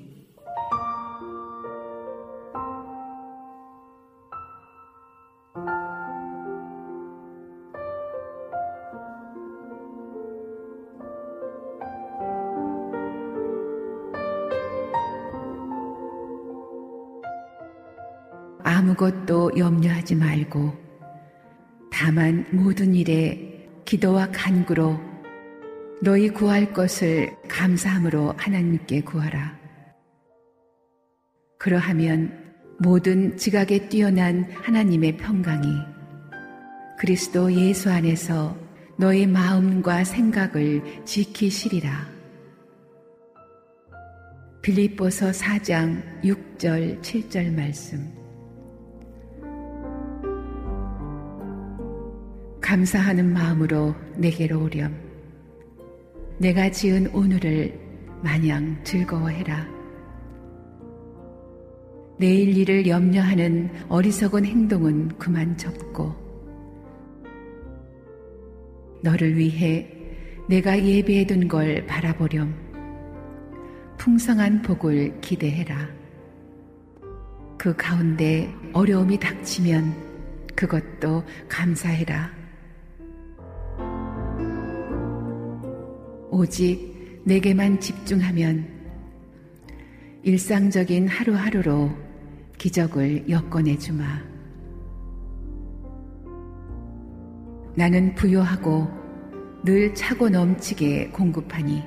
아무것도 19.02 19.58
염려하지 19.58 20.14
말고 20.14 20.72
다만 21.90 22.46
모든 22.52 22.94
일에 22.94 23.68
기도와 23.84 24.28
간구로 24.30 25.00
너희 26.02 26.28
구할 26.30 26.72
것을 26.72 27.36
감사함으로 27.48 28.34
하나님께 28.36 29.02
구하라. 29.02 29.58
그러하면 31.58 32.54
모든 32.78 33.36
지각에 33.36 33.88
뛰어난 33.88 34.44
하나님의 34.62 35.16
평강이 35.16 35.66
그리스도 36.98 37.52
예수 37.52 37.90
안에서 37.90 38.56
너희 38.96 39.26
마음과 39.26 40.04
생각을 40.04 41.04
지키시리라. 41.04 42.06
빌립보서 44.62 45.32
4장 45.32 46.22
6절 46.22 47.00
7절 47.00 47.52
말씀. 47.52 48.21
감사하는 52.62 53.32
마음으로 53.32 53.94
내게로 54.16 54.62
오렴. 54.62 54.94
내가 56.38 56.70
지은 56.70 57.08
오늘을 57.08 57.78
마냥 58.22 58.78
즐거워해라. 58.84 59.68
내일 62.18 62.56
일을 62.56 62.86
염려하는 62.86 63.68
어리석은 63.88 64.44
행동은 64.44 65.08
그만 65.18 65.56
접고, 65.56 66.14
너를 69.02 69.36
위해 69.36 69.90
내가 70.48 70.80
예배해둔 70.80 71.48
걸 71.48 71.84
바라보렴. 71.86 72.54
풍성한 73.98 74.62
복을 74.62 75.20
기대해라. 75.20 75.88
그 77.58 77.74
가운데 77.76 78.52
어려움이 78.72 79.18
닥치면 79.18 79.94
그것도 80.54 81.24
감사해라. 81.48 82.41
오직 86.34 87.20
내게만 87.26 87.78
집중하면 87.78 88.66
일상적인 90.22 91.06
하루하루로 91.06 91.90
기적을 92.56 93.28
엮어내 93.28 93.76
주마. 93.76 94.02
나는 97.74 98.14
부요하고 98.14 98.88
늘 99.62 99.94
차고 99.94 100.30
넘치게 100.30 101.10
공급하니 101.10 101.82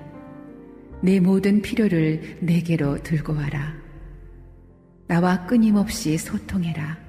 내 1.01 1.19
모든 1.19 1.63
필요를 1.63 2.37
내게로 2.41 3.01
들고 3.01 3.33
와라. 3.33 3.73
나와 5.07 5.43
끊임없이 5.47 6.19
소통해라. 6.19 6.99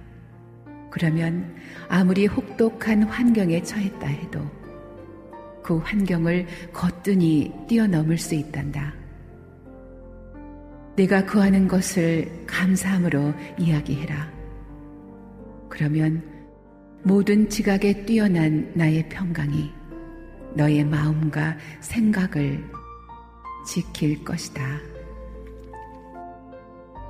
그러면 0.90 1.55
아무리 1.87 2.25
혹독한 2.25 3.03
환경에 3.03 3.62
처했다 3.62 4.07
해도 4.07 4.40
그 5.66 5.79
환경을 5.79 6.46
거 6.72 6.88
뜬히 7.07 7.53
뛰어넘을 7.69 8.19
수 8.19 8.35
있단다. 8.35 8.92
내가 10.97 11.25
구하는 11.25 11.69
것을 11.69 12.29
감사함으로 12.49 13.33
이야기해라. 13.57 14.29
그러면 15.69 16.21
모든 17.05 17.49
지각에 17.49 18.05
뛰어난 18.07 18.73
나의 18.75 19.09
평강이 19.09 19.71
너의 20.57 20.85
마음과 20.85 21.57
생각을 21.79 22.64
지킬 23.69 24.25
것이다. 24.25 24.66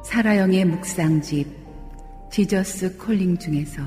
사라영의 0.04 0.66
묵상집 0.66 1.48
지저스 2.30 2.98
콜링 2.98 3.38
중에서 3.38 3.80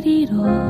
소리가 0.00 0.69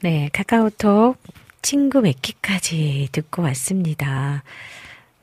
네, 0.00 0.30
카카오톡 0.32 1.16
친구 1.60 2.00
맺기까지 2.00 3.08
듣고 3.10 3.42
왔습니다. 3.42 4.44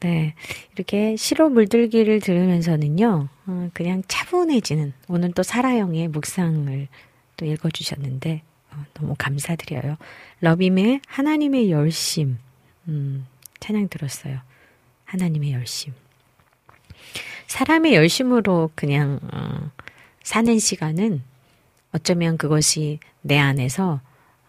네, 0.02 0.34
이렇게 0.76 1.16
시로 1.16 1.48
물들기를 1.48 2.20
들으면서는요, 2.20 3.30
어, 3.48 3.70
그냥 3.74 4.04
차분해지는, 4.10 4.92
오늘 5.08 5.32
또 5.32 5.44
사라영의 5.44 6.10
묵상을 6.10 6.90
또 7.38 7.46
읽어주셨는데, 7.46 8.42
어, 8.72 8.86
너무 8.96 9.16
감사드려요. 9.18 9.96
러빔의 10.42 11.00
하나님의 11.08 11.72
열심, 11.72 12.38
음, 12.90 13.26
찬양 13.62 13.88
들었어요. 13.88 14.42
하나님의 15.06 15.54
열심. 15.54 15.94
사람의 17.48 17.96
열심으로 17.96 18.72
그냥, 18.76 19.22
어, 19.32 19.72
사는 20.22 20.60
시간은 20.60 21.24
어쩌면 21.94 22.38
그것이 22.38 23.00
내 23.22 23.40
안에서 23.40 24.02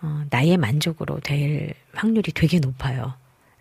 어, 0.03 0.25
나의 0.31 0.57
만족으로 0.57 1.21
될 1.21 1.75
확률이 1.93 2.33
되게 2.33 2.59
높아요. 2.59 3.15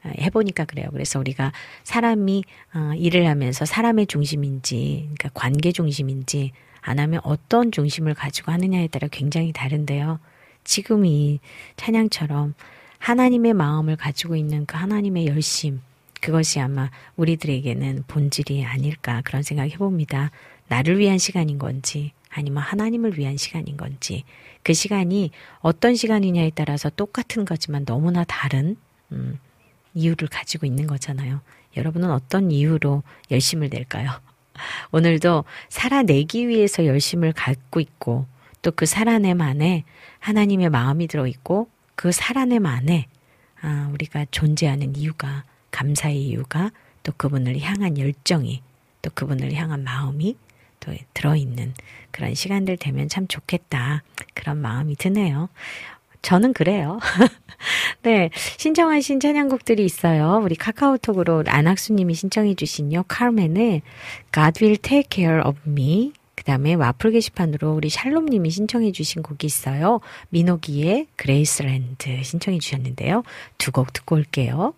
아, 0.04 0.12
해보니까 0.20 0.66
그래요. 0.66 0.88
그래서 0.92 1.20
우리가 1.20 1.52
사람이 1.84 2.44
어, 2.74 2.92
일을 2.96 3.28
하면서 3.28 3.66
사람의 3.66 4.08
중심인지, 4.08 5.10
그러니까 5.16 5.30
관계 5.34 5.72
중심인지, 5.72 6.52
안 6.82 7.00
하면 7.00 7.20
어떤 7.24 7.72
중심을 7.72 8.14
가지고 8.14 8.52
하느냐에 8.52 8.88
따라 8.88 9.08
굉장히 9.12 9.52
다른데요. 9.52 10.20
지금 10.64 11.06
이 11.06 11.40
찬양처럼 11.78 12.54
하나님의 13.00 13.54
마음을 13.54 13.96
가지고 13.96 14.36
있는 14.36 14.66
그 14.66 14.78
하나님의 14.78 15.28
열심, 15.28 15.82
그것이 16.22 16.60
아마 16.60 16.90
우리들에게는 17.18 18.04
본질이 18.08 18.66
아닐까 18.66 19.22
그런 19.26 19.44
생각 19.44 19.70
해봅니다. 19.70 20.32
나를 20.68 20.98
위한 21.00 21.18
시간인 21.18 21.60
건지, 21.60 22.14
아니면 22.36 22.64
하나님을 22.64 23.18
위한 23.18 23.38
시간인 23.38 23.78
건지, 23.78 24.24
그 24.62 24.74
시간이 24.74 25.32
어떤 25.60 25.96
시간이냐에 25.96 26.52
따라서 26.54 26.90
똑같은 26.90 27.46
거지만 27.46 27.86
너무나 27.86 28.24
다른 28.26 28.76
음, 29.12 29.40
이유를 29.94 30.28
가지고 30.28 30.66
있는 30.66 30.86
거잖아요. 30.86 31.40
여러분은 31.78 32.12
어떤 32.12 32.52
이유로 32.52 33.04
열심을 33.32 33.70
낼까요? 33.70 34.12
오늘도 34.92 35.46
살아내기 35.70 36.48
위해서 36.48 36.86
열심을 36.86 37.34
갖고 37.34 37.80
있고 37.80 38.26
또 38.62 38.72
그 38.72 38.88
살아냄 38.88 39.42
안에 39.42 39.84
하나님의 40.20 40.70
마음이 40.70 41.08
들어 41.08 41.28
있고 41.28 41.70
그 41.96 42.12
살아냄 42.12 42.66
안에 42.66 43.08
아, 43.62 43.90
우리가 43.94 44.26
존재하는 44.32 44.96
이유가 44.96 45.44
감사의 45.70 46.20
이유가 46.20 46.72
또 47.04 47.12
그분을 47.16 47.60
향한 47.60 47.98
열정이 47.98 48.64
또 49.04 49.12
그분을 49.14 49.54
향한 49.54 49.84
마음이 49.84 50.36
또 50.86 50.94
들어있는 51.14 51.74
그런 52.12 52.34
시간들 52.34 52.78
되면 52.78 53.10
참 53.10 53.28
좋겠다. 53.28 54.04
그런 54.34 54.58
마음이 54.58 54.96
드네요. 54.96 55.50
저는 56.22 56.54
그래요. 56.54 57.00
네. 58.04 58.30
신청하신 58.58 59.20
찬양곡들이 59.20 59.84
있어요. 59.86 60.42
우리 60.44 60.56
카카오톡으로 60.56 61.44
안학수님이 61.48 62.14
신청해주신요. 62.16 63.06
카르멘의 63.08 63.82
God 64.34 64.64
will 64.64 64.78
take 64.78 65.08
care 65.12 65.42
of 65.46 65.58
me. 65.68 66.14
그 66.36 66.44
다음에 66.44 66.74
와플 66.74 67.12
게시판으로 67.12 67.74
우리 67.74 67.90
샬롬님이 67.90 68.50
신청해주신 68.50 69.24
곡이 69.24 69.48
있어요. 69.48 70.02
민호기의 70.30 71.08
그레이스랜드 71.16 72.22
신청해주셨는데요. 72.24 73.24
두 73.58 73.72
곡 73.72 73.94
듣고 73.94 74.16
올게요. 74.16 74.74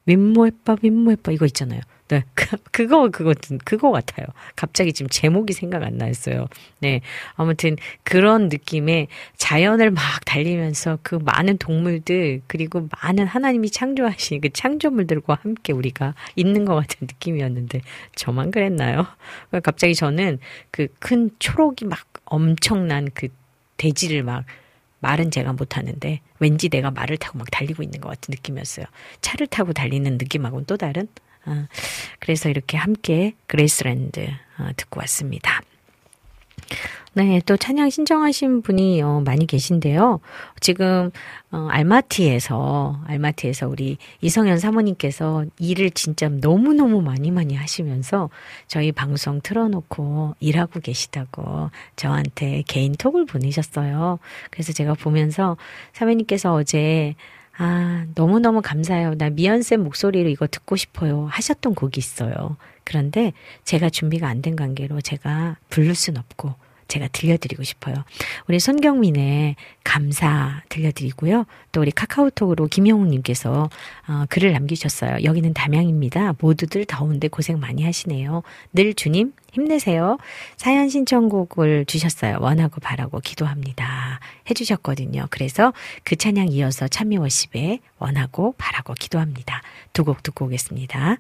리. 0.07 0.15
윗모에빠 0.17 0.77
윗모에빠 0.83 1.33
이거 1.33 1.47
있잖아요. 1.47 1.81
네, 2.09 2.23
그, 2.35 2.57
그거 2.71 3.09
그거 3.11 3.35
그거 3.65 3.91
같아요. 3.91 4.27
갑자기 4.57 4.93
지금 4.93 5.09
제목이 5.09 5.53
생각 5.55 5.83
안 5.83 5.97
나했어요. 5.97 6.49
네, 6.81 7.01
아무튼 7.35 7.77
그런 8.03 8.49
느낌의 8.49 9.09
자연을 9.37 9.91
막 9.91 10.03
달리면서 10.27 10.99
그 11.03 11.17
많은 11.17 11.59
동물들 11.59 12.43
그리고 12.47 12.89
많은 13.03 13.27
하나님이 13.27 13.71
창조하신 13.71 14.43
그 14.43 14.51
창조물들과 14.51 15.39
함께 15.43 15.73
우리가 15.73 16.15
있는 16.37 16.65
것 16.67 16.75
같은 16.75 17.07
느낌이었는데 17.07 17.81
저만 18.17 18.51
그랬나요? 18.51 19.07
갑자기 19.63 19.95
저는 19.95 20.39
그 20.71 20.89
큰 21.01 21.31
초록이 21.39 21.85
막 21.87 22.01
엄청난 22.25 23.09
그 23.15 23.29
대지를 23.77 24.23
막 24.23 24.45
말은 25.05 25.31
제가 25.31 25.53
못하는데 25.53 26.21
왠지 26.39 26.71
내가 26.71 26.91
말을 26.91 27.19
타고 27.19 27.39
막 27.39 27.51
달리고 27.51 27.83
있는 27.83 28.01
것 28.01 28.09
같은 28.09 28.33
느낌이었어요. 28.33 28.87
차를 29.21 29.47
타고 29.47 29.75
달리는 29.75 30.11
느낌하고는 30.17 30.65
또 30.65 30.79
다른. 30.79 31.09
어, 31.45 31.67
그래서 32.21 32.49
이렇게 32.49 32.79
함께 32.79 33.35
Graceland 33.47 34.27
어, 34.59 34.71
듣고 34.77 35.01
왔습니다. 35.01 35.61
네, 37.17 37.41
또 37.47 37.57
찬양 37.57 37.91
신청하신 37.91 38.63
분이 38.63 39.01
어, 39.03 39.23
많이 39.25 39.47
계신데요. 39.47 40.19
지금 40.59 41.13
어, 41.53 41.69
알마티에서 41.71 43.03
알마티에서 43.07 43.69
우리 43.69 43.99
이성현 44.21 44.59
사모님께서 44.59 45.45
일을 45.61 45.93
진짜 45.93 46.29
너무 46.29 46.75
너무 46.75 47.03
많이 47.03 47.31
많이 47.31 47.55
하시면서 47.55 48.31
저희 48.67 48.91
방송 48.91 49.41
틀어놓고 49.41 50.35
일하고 50.41 50.81
계시다고 50.81 51.71
저한테 51.95 52.65
개인 52.67 52.93
톡을 52.97 53.27
보내셨어요. 53.27 54.19
그래서 54.51 54.73
제가 54.73 54.95
보면서 54.95 55.57
사모님께서 55.93 56.53
어제 56.53 57.15
아, 57.57 58.07
너무너무 58.17 58.61
감사해요. 58.61 59.15
나 59.15 59.31
미연쌤 59.31 59.85
목소리로 59.85 60.29
이거 60.29 60.49
듣고 60.49 60.75
싶어요. 60.75 61.27
하셨던 61.31 61.77
곡이 61.77 61.99
있어요. 62.01 62.57
그런데 62.83 63.33
제가 63.63 63.89
준비가 63.91 64.27
안 64.27 64.43
된 64.43 64.57
관계로 64.57 65.01
제가 65.01 65.57
부를 65.71 65.95
순 65.95 66.17
없고 66.17 66.55
제가 66.89 67.09
들려드리고 67.09 67.63
싶어요. 67.63 67.95
우리 68.49 68.61
손경민의 68.61 69.57
감사 69.85 70.63
들려드리고요. 70.69 71.47
또 71.73 71.81
우리 71.81 71.91
카카오톡으로 71.91 72.67
김영웅님께서 72.67 73.69
어, 74.09 74.25
글을 74.29 74.53
남기셨어요. 74.53 75.25
여기는 75.25 75.55
담양입니다. 75.55 76.35
모두들 76.41 76.85
더운데 76.87 77.29
고생 77.29 77.59
많이 77.61 77.85
하시네요. 77.85 78.43
늘 78.73 78.95
주님 78.95 79.33
힘내세요. 79.53 80.19
사연 80.57 80.89
신청곡을 80.89 81.85
주셨어요. 81.87 82.39
원하고 82.41 82.81
바라고 82.81 83.21
기도합니다. 83.21 84.19
해주셨거든요. 84.51 85.27
그래서 85.31 85.73
그 86.03 86.17
찬양 86.17 86.49
이어서 86.49 86.89
참미워십에 86.89 87.79
원하고 87.99 88.55
바라고 88.59 88.95
기도합니다. 88.95 89.63
두 89.93 90.05
곡 90.05 90.23
듣고 90.23 90.47
오겠습니다. 90.47 91.17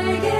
수 0.00 0.39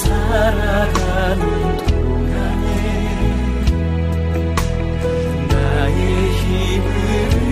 살아가는 0.00 1.42
동안에 1.86 2.66
나의 5.48 5.98
힘을 6.32 6.86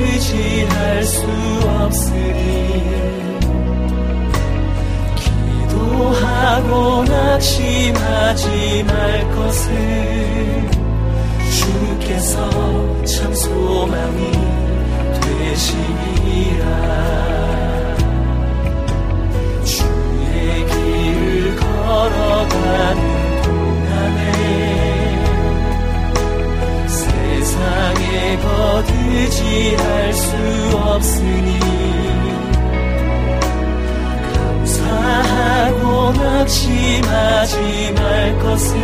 의지할 0.01 1.05
수 1.05 1.21
없으니 1.69 2.49
기도하고 5.17 7.05
낙심하지 7.05 8.85
말 8.87 9.31
것을 9.35 9.69
주께서 11.51 13.05
참 13.05 13.35
소망이 13.35 14.33
되시니라 15.21 16.65
거두지할 28.79 30.13
수 30.13 30.37
없으니 30.77 31.59
감사하고 34.35 36.13
낙심하지 36.13 37.93
말 37.97 38.39
것을 38.39 38.77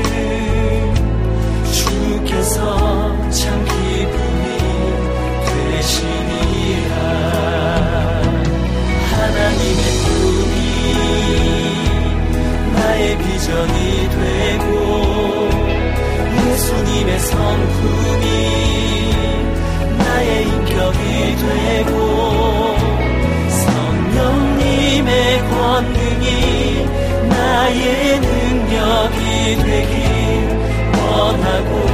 주께서 1.72 3.30
참 3.30 3.64
기쁨이 3.64 4.46
되시니라 5.46 6.94
하나님의 9.10 9.93
나의 12.94 13.18
비전이 13.18 14.08
되고 14.08 14.68
예수님의 16.46 17.18
성품이 17.18 18.24
나의 19.98 20.42
인격이 20.44 21.36
되고 21.36 21.96
성령님의 23.48 25.10
권능이 25.50 26.86
나의 27.30 28.20
능력이 28.20 29.18
되길 29.56 29.98
원하고 30.96 31.93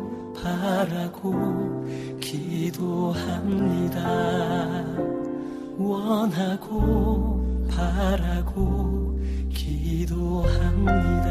바라고 0.41 1.85
기도합니다. 2.19 3.99
원하고 5.77 7.65
바라고 7.69 9.19
기도합니다. 9.49 11.21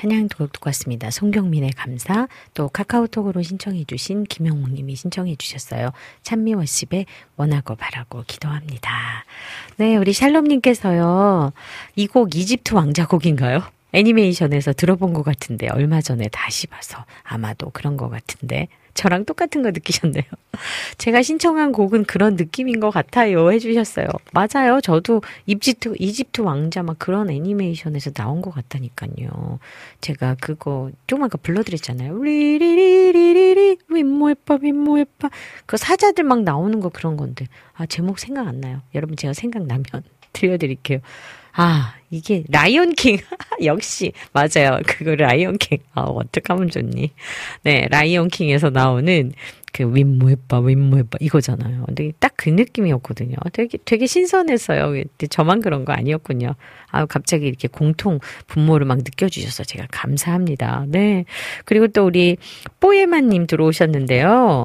찬양 0.00 0.28
듣고 0.28 0.48
왔습니다. 0.68 1.10
송경민의 1.10 1.72
감사, 1.72 2.26
또 2.54 2.68
카카오톡으로 2.70 3.42
신청해 3.42 3.84
주신 3.84 4.24
김영웅 4.24 4.72
님이 4.72 4.96
신청해 4.96 5.36
주셨어요. 5.36 5.90
찬미 6.22 6.54
워십의 6.54 7.04
원하고 7.36 7.74
바라고 7.74 8.24
기도합니다. 8.26 9.26
네, 9.76 9.98
우리 9.98 10.14
샬롬 10.14 10.44
님께서요. 10.44 11.52
이 11.96 12.06
곡 12.06 12.34
이집트 12.34 12.72
왕자곡인가요? 12.74 13.60
애니메이션에서 13.92 14.72
들어본 14.72 15.12
것 15.12 15.22
같은데 15.22 15.68
얼마 15.68 16.00
전에 16.00 16.28
다시 16.32 16.66
봐서 16.66 17.04
아마도 17.22 17.68
그런 17.68 17.98
것 17.98 18.08
같은데 18.08 18.68
저랑 19.00 19.24
똑같은 19.24 19.62
거 19.62 19.70
느끼셨네요. 19.70 20.24
제가 20.98 21.22
신청한 21.22 21.72
곡은 21.72 22.04
그런 22.04 22.36
느낌인 22.36 22.80
것 22.80 22.90
같아요. 22.90 23.50
해주셨어요. 23.50 24.06
맞아요. 24.34 24.82
저도 24.82 25.22
이집트, 25.46 25.94
이집트 25.98 26.42
왕자 26.42 26.82
막 26.82 26.98
그런 26.98 27.30
애니메이션에서 27.30 28.10
나온 28.10 28.42
것 28.42 28.50
같다니까요. 28.50 29.58
제가 30.02 30.36
그거 30.38 30.90
좀 31.06 31.22
아까 31.22 31.38
불러드렸잖아요. 31.38 32.22
리리리리리리, 32.22 33.78
윗모에빠, 33.88 34.58
윗모에빠. 34.60 35.30
그 35.64 35.78
사자들 35.78 36.24
막 36.24 36.42
나오는 36.42 36.78
거 36.80 36.90
그런 36.90 37.16
건데. 37.16 37.46
아, 37.72 37.86
제목 37.86 38.18
생각 38.18 38.46
안 38.46 38.60
나요. 38.60 38.82
여러분 38.94 39.16
제가 39.16 39.32
생각나면 39.32 39.84
들려드릴게요. 40.34 40.98
아, 41.54 41.94
이게 42.10 42.44
Lion 42.48 42.79
King. 42.79 43.18
역시 43.64 44.12
맞아요. 44.32 44.80
그거 44.86 45.14
Lion 45.14 45.42
King. 45.42 45.78
아, 45.94 46.02
어떡하면 46.02 46.70
좋니? 46.70 47.12
네, 47.62 47.86
Lion 47.90 48.17
King에서 48.17 48.70
나오는 48.70 49.32
그 49.72 49.94
윗모에빠 49.94 50.60
윗모에빠 50.60 51.18
이거잖아요. 51.20 51.84
근데 51.86 52.12
딱 52.18 52.30
그 52.40 52.48
느낌이었거든요. 52.48 53.36
되게 53.52 53.76
되게 53.84 54.06
신선했어요. 54.06 55.02
저만 55.28 55.60
그런 55.60 55.84
거 55.84 55.92
아니었군요. 55.92 56.54
아, 56.90 57.04
갑자기 57.04 57.46
이렇게 57.46 57.68
공통 57.68 58.18
분모를 58.46 58.86
막 58.86 58.96
느껴주셔서 58.96 59.64
제가 59.64 59.86
감사합니다. 59.90 60.86
네. 60.88 61.26
그리고 61.66 61.88
또 61.88 62.06
우리 62.06 62.38
뽀에마님 62.80 63.46
들어오셨는데요. 63.46 64.64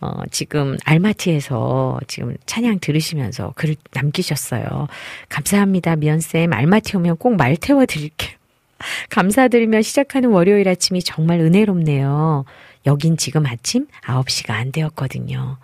어, 0.00 0.22
지금 0.30 0.76
알마티에서 0.84 2.00
지금 2.06 2.36
찬양 2.46 2.80
들으시면서 2.80 3.52
글 3.56 3.76
남기셨어요. 3.92 4.88
감사합니다, 5.28 5.96
미연쌤. 5.96 6.52
알마티 6.52 6.96
오면 6.96 7.16
꼭 7.16 7.36
말 7.36 7.56
태워 7.56 7.86
드릴게요. 7.86 8.36
감사드리며 9.10 9.82
시작하는 9.82 10.30
월요일 10.30 10.68
아침이 10.68 11.02
정말 11.02 11.40
은혜롭네요. 11.40 12.44
여긴 12.86 13.16
지금 13.16 13.46
아침 13.46 13.86
9시가 14.04 14.50
안 14.50 14.70
되었거든요. 14.70 15.56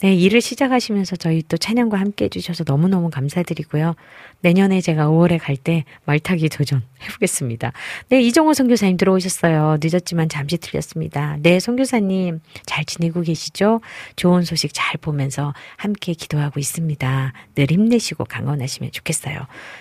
네, 0.00 0.14
일을 0.14 0.40
시작하시면서 0.40 1.16
저희 1.16 1.42
또 1.48 1.56
찬양과 1.56 1.98
함께 1.98 2.26
해주셔서 2.26 2.64
너무너무 2.66 3.10
감사드리고요. 3.10 3.94
내년에 4.40 4.80
제가 4.80 5.08
5월에 5.08 5.38
갈 5.40 5.58
때 5.58 5.84
말타기 6.04 6.48
도전 6.50 6.82
해보겠습니다. 7.02 7.72
네, 8.10 8.20
이정호 8.22 8.54
선교사님 8.54 8.96
들어오셨어요. 8.96 9.78
늦었지만 9.82 10.28
잠시 10.28 10.56
틀렸습니다. 10.58 11.36
네, 11.40 11.58
선교사님 11.58 12.40
잘 12.64 12.84
지내고 12.84 13.22
계시죠? 13.22 13.80
좋은 14.14 14.42
소식 14.42 14.70
잘 14.72 14.96
보면서 15.00 15.52
함께 15.76 16.12
기도하고 16.12 16.60
있습니다. 16.60 17.32
늘 17.56 17.66
힘내시고 17.70 18.24
강건하시면 18.24 18.92
좋겠어요. 18.92 19.40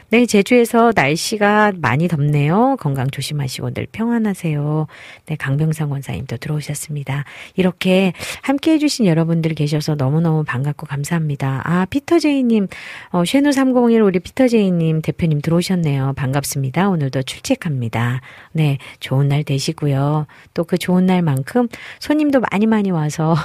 네, 0.10 0.26
제주에서 0.26 0.92
날씨가 0.96 1.74
많이 1.78 2.08
덥네요. 2.08 2.78
건강 2.80 3.08
조심하시고 3.10 3.74
늘 3.74 3.88
평안하세요. 3.92 4.88
네, 5.28 5.36
강병상 5.36 5.92
원사님도 5.92 6.38
들어오셨습니다. 6.38 7.24
이렇게 7.56 8.14
함께 8.42 8.72
해주신 8.74 9.06
여러분들 9.06 9.54
계셔서 9.54 9.96
너무너무 9.96 10.44
반갑고 10.44 10.88
감사합니다. 10.88 11.62
아, 11.66 11.86
피터 11.86 12.20
제이님, 12.20 12.68
어, 13.12 13.26
쉐누 13.26 13.52
301 13.52 14.02
우리 14.02 14.20
피터 14.20 14.47
서재희님 14.48 15.02
대표님 15.02 15.42
들어오셨네요. 15.42 16.14
반갑습니다. 16.16 16.88
오늘도 16.90 17.24
출첵합니다. 17.24 18.22
네, 18.54 18.78
좋은 19.02 19.28
날 19.28 19.44
되시고요. 19.44 20.26
또 20.54 20.64
그 20.64 20.78
좋은 20.78 21.06
날만큼 21.06 21.68
손님도 22.00 22.42
많이 22.52 22.66
많이 22.66 22.92
와서 22.92 23.36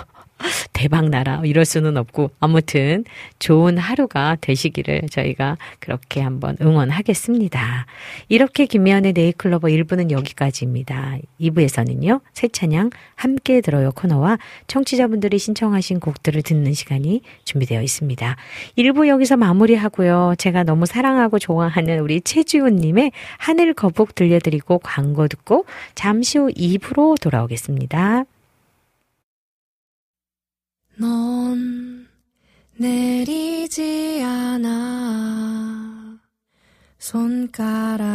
대박 0.73 1.09
나라 1.09 1.41
이럴 1.45 1.65
수는 1.65 1.97
없고 1.97 2.31
아무튼 2.41 3.05
좋은 3.39 3.79
하루가 3.79 4.37
되시기를 4.41 5.03
저희가 5.11 5.57
그렇게 5.79 6.21
한번 6.21 6.57
응원하겠습니다. 6.61 7.87
이렇게 8.29 8.67
김미연의 8.67 9.13
네이클로버 9.13 9.69
1부는 9.69 10.11
여기까지입니다. 10.11 11.19
2부에서는요. 11.41 12.21
새 12.33 12.49
찬양 12.49 12.91
함께 13.15 13.61
들어요 13.61 13.93
코너와 13.93 14.39
청취자분들이 14.67 15.39
신청하신 15.39 16.01
곡들을 16.01 16.43
듣는 16.43 16.73
시간이 16.73 17.23
준비되어 17.45 17.83
있습니다. 17.83 18.37
1부 18.79 19.09
여기서 19.09 19.37
마무리하고요. 19.37 20.35
제가 20.39 20.65
너무 20.65 20.87
사랑하고 20.87 21.39
좋아하는 21.39 22.01
우리 22.01 22.21
최지훈 22.21 22.77
님의 22.77 23.13
하늘 23.39 23.75
거북 23.75 24.15
들려드리고 24.15 24.79
광고 24.81 25.29
듣고 25.29 25.67
잠시 25.95 26.39
후 26.39 26.49
2부로 26.49 27.21
돌아오겠습니다. 27.21 28.25
넌 31.03 32.07
내리지 32.77 34.23
않아. 34.25 36.21
손가락질하는 37.01 38.15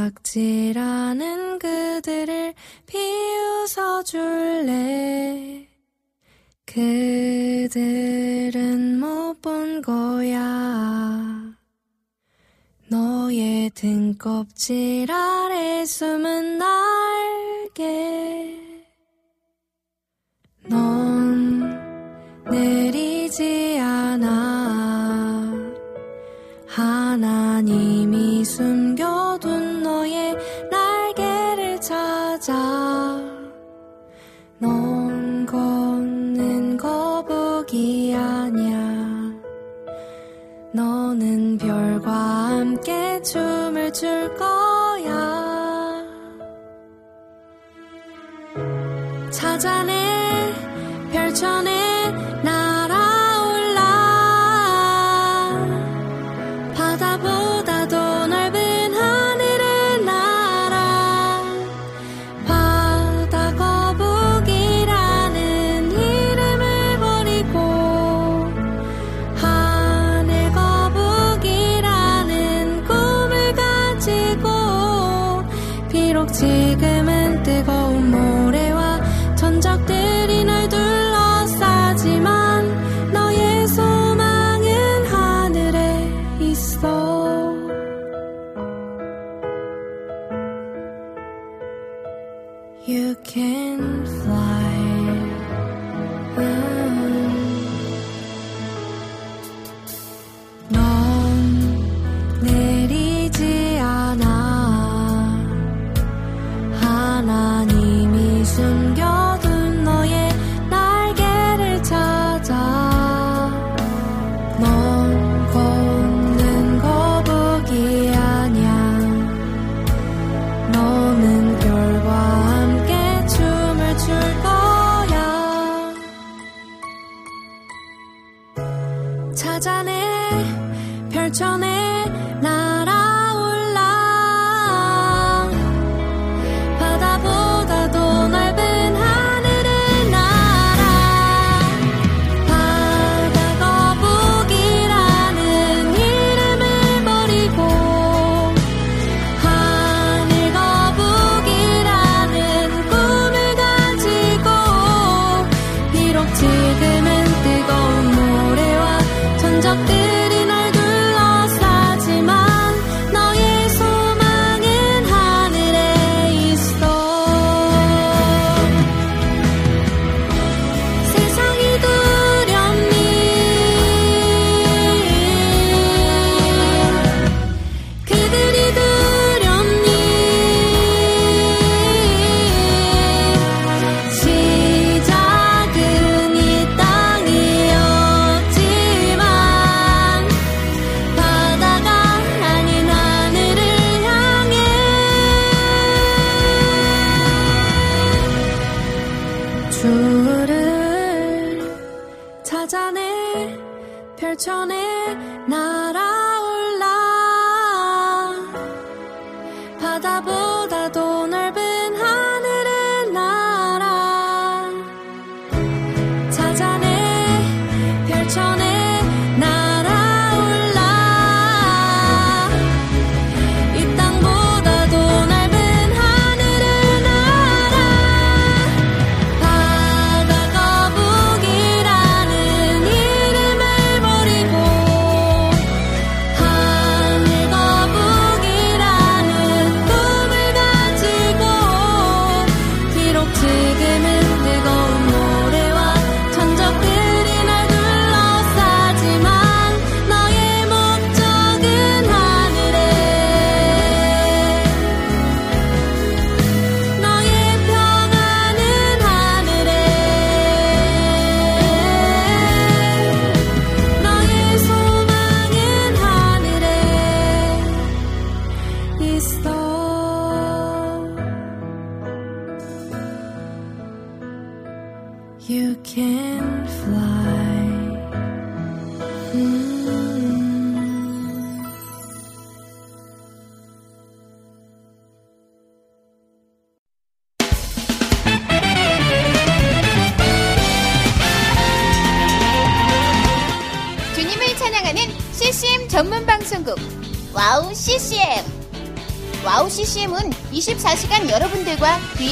그들을 1.59 2.53
비웃어 2.85 4.03
줄래? 4.03 5.67
그들은 6.65 7.77
못 9.01 9.41
본 9.41 9.81
거야. 9.81 11.53
너의 12.89 13.69
등껍질 13.71 15.11
아래 15.11 15.85
숨은 15.85 16.57
날개. 16.57 17.85
넌 20.69 21.76
내리지 22.49 23.79
않아. 23.79 24.47
하나님이 26.77 28.45
숨겨둔 28.45 29.81
너의 29.81 30.35
날개를 30.69 31.81
찾아 31.81 32.53
넌 34.59 35.45
걷는 35.47 36.77
거북이 36.77 38.13
아냐 38.15 38.77
너는 40.71 41.57
별과 41.57 42.11
함께 42.11 43.19
춤을 43.23 43.91
출 43.91 44.35
거야 44.35 44.56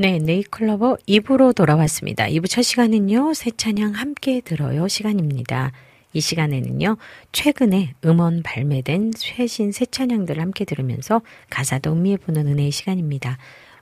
네, 0.00 0.20
네잎클로버 0.20 0.98
2부로 1.08 1.52
돌아왔습니다. 1.52 2.26
2부 2.26 2.48
첫 2.48 2.62
시간은요, 2.62 3.34
새 3.34 3.50
찬양 3.50 3.94
함께 3.94 4.40
들어요 4.40 4.86
시간입니다. 4.86 5.72
이 6.12 6.20
시간에는요, 6.20 6.96
최근에 7.32 7.94
음원 8.04 8.44
발매된 8.44 9.10
최신 9.16 9.72
새 9.72 9.86
찬양들을 9.86 10.40
함께 10.40 10.64
들으면서 10.64 11.20
가사도 11.50 11.90
음미해보는 11.94 12.46
은혜의 12.46 12.70
시간입니다. 12.70 13.38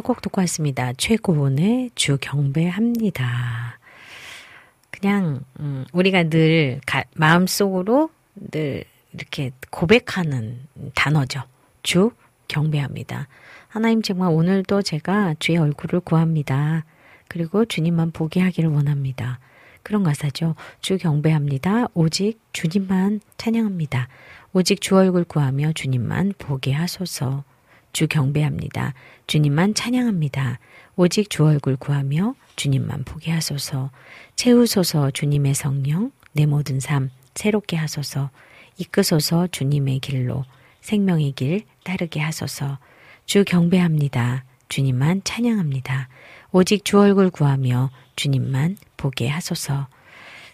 곡 0.04 0.20
듣고 0.20 0.40
왔습니다. 0.42 0.92
최고원의 0.92 1.90
주 1.94 2.18
경배합니다. 2.20 3.78
그냥 4.90 5.40
음, 5.58 5.84
우리가 5.92 6.24
늘 6.24 6.80
가, 6.86 7.02
마음속으로 7.16 8.10
늘 8.52 8.84
이렇게 9.12 9.50
고백하는 9.70 10.60
단어죠. 10.94 11.42
주 11.82 12.12
경배합니다. 12.48 13.26
하나님 13.68 14.02
정말 14.02 14.30
오늘도 14.30 14.82
제가 14.82 15.34
주의 15.38 15.58
얼굴을 15.58 16.00
구합니다. 16.00 16.84
그리고 17.26 17.64
주님만 17.64 18.12
보게 18.12 18.40
하기를 18.40 18.70
원합니다. 18.70 19.40
그런 19.82 20.02
가사죠. 20.02 20.54
주 20.80 20.98
경배합니다. 20.98 21.86
오직 21.94 22.38
주님만 22.52 23.20
찬양합니다. 23.38 24.08
오직 24.52 24.80
주 24.80 24.96
얼굴 24.96 25.24
구하며 25.24 25.72
주님만 25.72 26.34
보게 26.38 26.72
하소서. 26.72 27.44
주 27.94 28.08
경배합니다. 28.08 28.92
주님만 29.28 29.74
찬양합니다. 29.74 30.58
오직 30.96 31.30
주 31.30 31.44
얼굴 31.44 31.76
구하며 31.76 32.34
주님만 32.56 33.04
보게 33.04 33.30
하소서. 33.30 33.90
채우소서 34.34 35.12
주님의 35.12 35.54
성령, 35.54 36.10
내 36.32 36.44
모든 36.44 36.80
삶 36.80 37.10
새롭게 37.36 37.76
하소서. 37.76 38.30
이끄소서 38.78 39.46
주님의 39.46 40.00
길로 40.00 40.44
생명의 40.80 41.32
길 41.32 41.62
따르게 41.84 42.18
하소서. 42.18 42.78
주 43.26 43.44
경배합니다. 43.44 44.44
주님만 44.68 45.22
찬양합니다. 45.22 46.08
오직 46.50 46.84
주 46.84 46.98
얼굴 46.98 47.30
구하며 47.30 47.90
주님만 48.16 48.76
보게 48.96 49.28
하소서. 49.28 49.86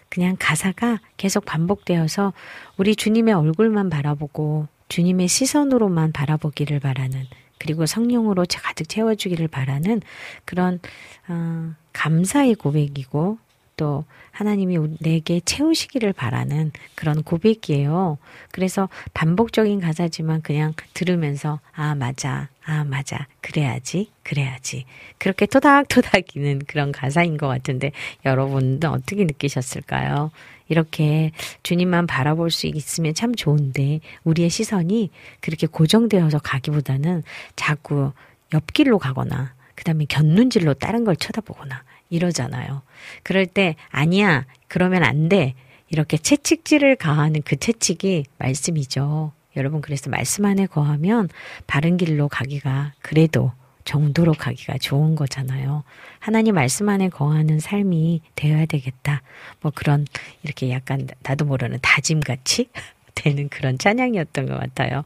그냥 0.09 0.35
가사가 0.37 0.99
계속 1.17 1.45
반복되어서 1.45 2.33
우리 2.77 2.95
주님의 2.95 3.33
얼굴만 3.33 3.89
바라보고 3.89 4.67
주님의 4.91 5.29
시선으로만 5.29 6.11
바라보기를 6.11 6.81
바라는 6.81 7.25
그리고 7.57 7.85
성령으로 7.85 8.43
가득 8.61 8.89
채워주기를 8.89 9.47
바라는 9.47 10.01
그런 10.43 10.79
어, 11.29 11.73
감사의 11.93 12.55
고백이고 12.55 13.37
또 13.77 14.03
하나님이 14.31 14.97
내게 14.99 15.39
채우시기를 15.39 16.11
바라는 16.11 16.71
그런 16.95 17.23
고백이에요. 17.23 18.17
그래서 18.51 18.89
반복적인 19.13 19.79
가사지만 19.79 20.41
그냥 20.41 20.73
들으면서 20.93 21.61
아 21.71 21.95
맞아 21.95 22.49
아 22.65 22.83
맞아 22.83 23.27
그래야지 23.39 24.11
그래야지 24.23 24.85
그렇게 25.17 25.45
토닥토닥이는 25.45 26.63
그런 26.67 26.91
가사인 26.91 27.37
것 27.37 27.47
같은데 27.47 27.93
여러분도 28.25 28.89
어떻게 28.89 29.23
느끼셨을까요? 29.23 30.31
이렇게 30.71 31.31
주님만 31.63 32.07
바라볼 32.07 32.49
수 32.49 32.65
있으면 32.65 33.13
참 33.13 33.35
좋은데 33.35 33.99
우리의 34.23 34.49
시선이 34.49 35.09
그렇게 35.41 35.67
고정되어서 35.67 36.39
가기보다는 36.39 37.23
자꾸 37.57 38.13
옆길로 38.53 38.97
가거나 38.97 39.53
그 39.75 39.83
다음에 39.83 40.05
곁눈질로 40.05 40.75
다른 40.75 41.03
걸 41.03 41.17
쳐다보거나 41.17 41.83
이러잖아요. 42.09 42.83
그럴 43.23 43.47
때 43.47 43.75
아니야 43.89 44.45
그러면 44.69 45.03
안 45.03 45.27
돼. 45.27 45.55
이렇게 45.89 46.17
채찍질을 46.17 46.95
가하는 46.95 47.41
그 47.43 47.57
채찍이 47.57 48.23
말씀이죠. 48.37 49.33
여러분 49.57 49.81
그래서 49.81 50.09
말씀 50.09 50.45
안에 50.45 50.67
거하면 50.67 51.27
바른 51.67 51.97
길로 51.97 52.29
가기가 52.29 52.93
그래도 53.01 53.51
정도로 53.85 54.33
가기가 54.33 54.77
좋은 54.77 55.15
거잖아요. 55.15 55.83
하나님 56.19 56.55
말씀 56.55 56.89
안에 56.89 57.09
거하는 57.09 57.59
삶이 57.59 58.21
되어야 58.35 58.65
되겠다. 58.65 59.21
뭐 59.61 59.71
그런 59.73 60.05
이렇게 60.43 60.69
약간 60.71 61.07
나도 61.23 61.45
모르는 61.45 61.79
다짐같이 61.81 62.69
되는 63.21 63.49
그런 63.49 63.77
찬양이었던 63.77 64.45
것 64.47 64.59
같아요. 64.59 65.03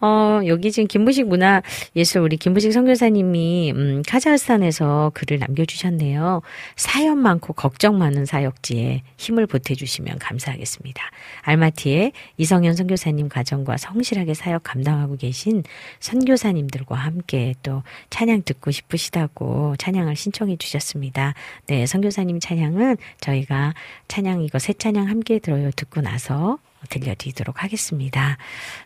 어, 0.00 0.40
여기 0.46 0.70
지금 0.72 0.86
김부식 0.86 1.26
문화 1.28 1.62
예술 1.96 2.22
우리 2.22 2.36
김부식 2.36 2.72
선교사님이 2.72 3.72
음, 3.74 4.02
카자흐스탄에서 4.06 5.12
글을 5.14 5.38
남겨주셨네요. 5.38 6.42
사연 6.76 7.18
많고 7.18 7.52
걱정 7.52 7.98
많은 7.98 8.24
사역지에 8.24 9.02
힘을 9.16 9.46
보태주시면 9.46 10.18
감사하겠습니다. 10.18 11.02
알마티에 11.42 12.12
이성현 12.36 12.74
선교사님 12.74 13.28
가정과 13.28 13.76
성실하게 13.76 14.34
사역 14.34 14.62
감당하고 14.62 15.16
계신 15.16 15.62
선교사님들과 16.00 16.94
함께 16.96 17.54
또 17.62 17.82
찬양 18.10 18.42
듣고 18.44 18.70
싶으시다고 18.70 19.76
찬양을 19.78 20.16
신청해 20.16 20.56
주셨습니다. 20.56 21.34
네, 21.66 21.86
선교사님 21.86 22.40
찬양은 22.40 22.96
저희가 23.20 23.74
찬양 24.06 24.42
이거 24.42 24.58
새 24.58 24.72
찬양 24.72 25.08
함께 25.08 25.38
들어요 25.38 25.70
듣고 25.72 26.00
나서 26.00 26.58
들려드리도록 26.88 27.62
하겠습니다. 27.62 28.38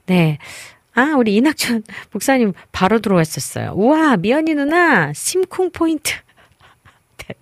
네. 0.06 0.38
아, 0.94 1.14
우리 1.16 1.36
이낙준 1.36 1.84
목사님 2.12 2.52
바로 2.70 3.00
들어왔었어요. 3.00 3.72
우와, 3.74 4.16
미연이 4.18 4.54
누나, 4.54 5.12
심쿵 5.12 5.70
포인트. 5.72 6.14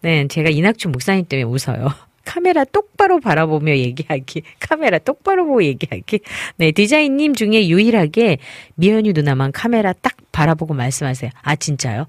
네, 0.00 0.26
제가 0.26 0.50
이낙준 0.50 0.92
목사님 0.92 1.26
때문에 1.26 1.44
웃어요. 1.44 1.88
카메라 2.24 2.64
똑바로 2.64 3.20
바라보며 3.20 3.76
얘기하기. 3.76 4.42
카메라 4.60 4.98
똑바로 4.98 5.44
보고 5.44 5.62
얘기하기. 5.64 6.20
네, 6.56 6.70
디자인님 6.72 7.34
중에 7.34 7.68
유일하게 7.68 8.38
미연이 8.74 9.12
누나만 9.12 9.52
카메라 9.52 9.92
딱 9.92 10.16
바라보고 10.30 10.74
말씀하세요. 10.74 11.30
아, 11.42 11.56
진짜요? 11.56 12.06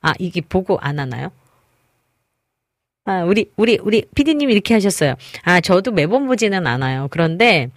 아, 0.00 0.12
이게 0.18 0.40
보고 0.40 0.78
안 0.80 0.98
하나요? 0.98 1.30
아, 3.06 3.22
우리, 3.22 3.50
우리, 3.56 3.78
우리 3.82 4.02
피디님이 4.14 4.52
이렇게 4.52 4.72
하셨어요. 4.74 5.14
아, 5.42 5.60
저도 5.60 5.92
매번 5.92 6.26
보지는 6.26 6.66
않아요. 6.66 7.08
그런데, 7.10 7.68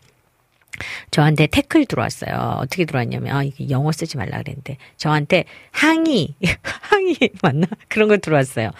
저한테 1.11 1.47
태클 1.47 1.85
들어왔어요. 1.85 2.57
어떻게 2.59 2.85
들어왔냐면, 2.85 3.35
아, 3.35 3.43
이게 3.43 3.69
영어 3.69 3.91
쓰지 3.91 4.15
말라 4.17 4.37
그랬는데, 4.37 4.77
저한테 4.95 5.45
항의, 5.71 6.35
항의 6.63 7.17
맞나? 7.41 7.67
그런 7.89 8.07
거 8.07 8.17
들어왔어요. 8.17 8.71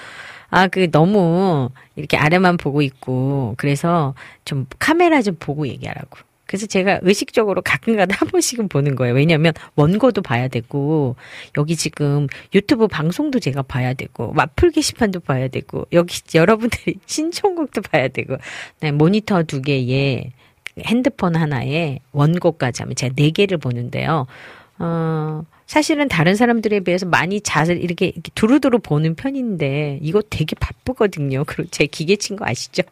아, 0.49 0.67
그 0.67 0.89
너무 0.91 1.69
이렇게 1.97 2.15
아래만 2.15 2.57
보고 2.57 2.81
있고, 2.81 3.55
그래서 3.57 4.15
좀 4.45 4.67
카메라 4.79 5.21
좀 5.21 5.35
보고 5.37 5.67
얘기하라고. 5.67 6.19
그래서 6.47 6.65
제가 6.65 6.99
의식적으로 7.03 7.61
가끔가다 7.61 8.15
한 8.17 8.29
번씩은 8.29 8.69
보는 8.69 8.95
거예요. 8.95 9.13
왜냐하면 9.13 9.53
원고도 9.75 10.21
봐야 10.21 10.47
되고 10.47 11.15
여기 11.57 11.75
지금 11.75 12.27
유튜브 12.55 12.87
방송도 12.87 13.39
제가 13.39 13.61
봐야 13.61 13.93
되고 13.93 14.33
와플 14.35 14.71
게시판도 14.71 15.19
봐야 15.19 15.47
되고 15.49 15.85
여기 15.93 16.19
여러분들이 16.33 16.95
신청곡도 17.05 17.81
봐야 17.81 18.07
되고 18.07 18.37
네, 18.79 18.91
모니터 18.91 19.43
두 19.43 19.61
개에 19.61 20.31
핸드폰 20.79 21.35
하나에 21.35 21.99
원고까지 22.11 22.83
하면 22.83 22.95
제가 22.95 23.13
네 23.15 23.31
개를 23.31 23.57
보는데요. 23.57 24.25
어, 24.79 25.43
사실은 25.65 26.07
다른 26.07 26.35
사람들에 26.35 26.81
비해서 26.81 27.05
많이 27.05 27.41
잣을 27.41 27.83
이렇게, 27.83 28.07
이렇게 28.07 28.31
두루두루 28.35 28.79
보는 28.79 29.15
편인데 29.15 29.99
이거 30.01 30.21
되게 30.29 30.55
바쁘거든요. 30.55 31.43
그리고 31.45 31.69
제 31.71 31.87
기계친 31.87 32.35
거 32.35 32.45
아시죠? 32.45 32.83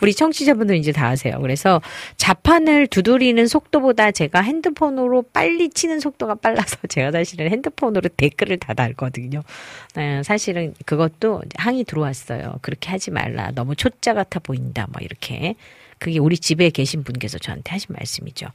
우리 0.00 0.14
청취자분들 0.14 0.76
이제 0.76 0.92
다 0.92 1.08
아세요. 1.08 1.38
그래서 1.40 1.80
자판을 2.16 2.86
두드리는 2.86 3.46
속도보다 3.46 4.10
제가 4.12 4.40
핸드폰으로 4.40 5.22
빨리 5.32 5.70
치는 5.70 6.00
속도가 6.00 6.36
빨라서 6.36 6.76
제가 6.88 7.12
사실은 7.12 7.50
핸드폰으로 7.50 8.08
댓글을 8.16 8.58
다 8.58 8.74
달거든요. 8.74 9.42
네, 9.94 10.22
사실은 10.22 10.74
그것도 10.86 11.42
항의 11.56 11.84
들어왔어요. 11.84 12.58
그렇게 12.62 12.90
하지 12.90 13.10
말라. 13.10 13.50
너무 13.54 13.74
초짜 13.76 14.14
같아 14.14 14.40
보인다. 14.40 14.86
뭐 14.92 15.00
이렇게. 15.02 15.54
그게 16.00 16.18
우리 16.18 16.38
집에 16.38 16.70
계신 16.70 17.04
분께서 17.04 17.38
저한테 17.38 17.72
하신 17.72 17.88
말씀이죠. 17.90 18.46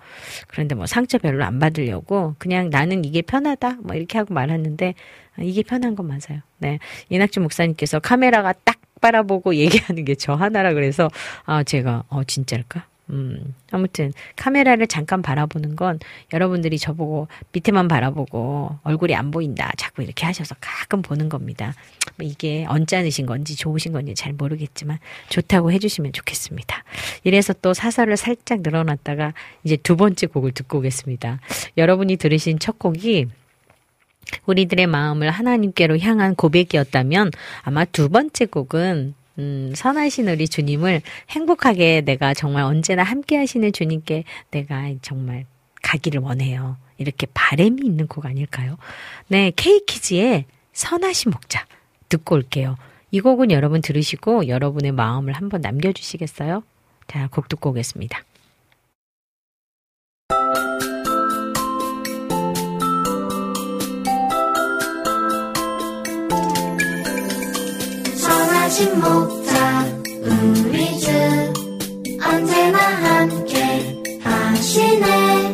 그런데 0.48 0.74
뭐 0.74 0.88
상처 0.88 1.20
별로 1.20 1.46
안 1.46 1.60
받으려고 1.60 2.36
그냥 2.40 2.72
나는 2.72 3.06
이게 3.06 3.22
편하다. 3.22 3.78
뭐 3.84 3.96
이렇게 3.96 4.18
하고 4.18 4.34
말았는데 4.34 4.96
이게 5.42 5.62
편한 5.62 5.96
건 5.96 6.08
맞아요. 6.08 6.42
네. 6.58 6.80
이낙준 7.10 7.44
목사님께서 7.44 8.00
카메라가 8.00 8.54
딱 8.64 8.80
바라보고 9.06 9.56
얘기하는 9.56 10.03
게 10.03 10.15
저 10.18 10.34
하나라 10.34 10.73
그래서 10.73 11.10
아 11.45 11.61
제가 11.64 12.03
어 12.07 12.23
진짜일까? 12.23 12.86
음, 13.11 13.53
아무튼 13.69 14.14
카메라를 14.36 14.88
잠깐 14.88 15.22
바라보는 15.22 15.76
건 15.76 15.99
여러분들이 16.34 16.80
저보고 16.80 17.27
밑에만 17.52 17.88
바라보고 17.88 18.80
얼굴이 18.84 19.14
안 19.14 19.30
보인다 19.30 19.72
자꾸 19.77 20.02
이렇게 20.02 20.26
하셔서 20.26 20.56
가끔 20.60 21.02
보는 21.03 21.30
겁니다. 21.30 21.76
뭐 22.18 22.26
이게 22.26 22.65
언짢으신 22.68 23.26
건지 23.27 23.56
좋으신 23.56 23.91
건지 23.91 24.15
잘 24.15 24.34
모르겠지만 24.34 24.98
좋다고 25.30 25.72
해주시면 25.73 26.14
좋겠습니다. 26.14 26.84
이래서 27.26 27.53
또 27.61 27.73
사설을 27.76 28.18
살짝 28.18 28.61
늘어놨다가 28.61 29.34
이제 29.65 29.76
두 29.76 29.98
번째 29.98 30.26
곡을 30.27 30.53
듣고 30.53 30.80
오겠습니다. 30.80 31.40
여러분이 31.77 32.15
들으신 32.15 32.57
첫 32.57 32.80
곡이 32.80 33.27
우리들의 34.45 34.88
마음을 34.88 35.30
하나님께로 35.31 35.99
향한 35.99 36.35
고백이었다면 36.35 37.31
아마 37.61 37.85
두 37.85 38.10
번째 38.10 38.45
곡은 38.45 39.14
음, 39.38 39.73
선하신 39.76 40.30
우리 40.30 40.47
주님을 40.47 41.02
행복하게 41.30 42.02
내가 42.02 42.34
정말 42.34 42.64
언제나 42.64 43.03
함께 43.03 43.38
하시는 43.38 43.72
주님께 43.72 44.23
내가 44.52 44.91
정말 45.02 45.45
가기를 45.81 46.22
원해요. 46.22 46.77
이렇게 46.97 47.27
바램이 47.34 47.81
있는 47.84 48.07
곡 48.07 48.26
아닐까요? 48.26 48.77
네, 49.27 49.52
케이키즈의 49.56 50.45
선하신 50.72 51.31
목자 51.31 51.65
듣고 52.10 52.35
올게요. 52.35 52.77
이 53.11 53.19
곡은 53.19 53.52
여러분 53.52 53.81
들으시고 53.81 54.47
여러분의 54.47 54.91
마음을 54.93 55.34
한번 55.34 55.61
남겨주시겠어요? 55.61 56.64
자, 57.07 57.27
곡 57.31 57.49
듣고 57.49 57.72
오겠습니다. 57.72 58.22
선하신 68.76 68.99
목자 68.99 69.85
우리 70.22 70.99
주. 70.99 71.10
언제나 72.22 72.77
함께 72.77 73.95
하시네. 74.22 75.53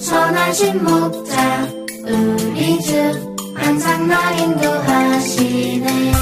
선하신 0.00 0.82
목자 0.82 1.68
우리 2.02 2.82
주. 2.82 3.36
항상 3.54 4.08
날 4.08 4.40
인도하시네 4.40 6.17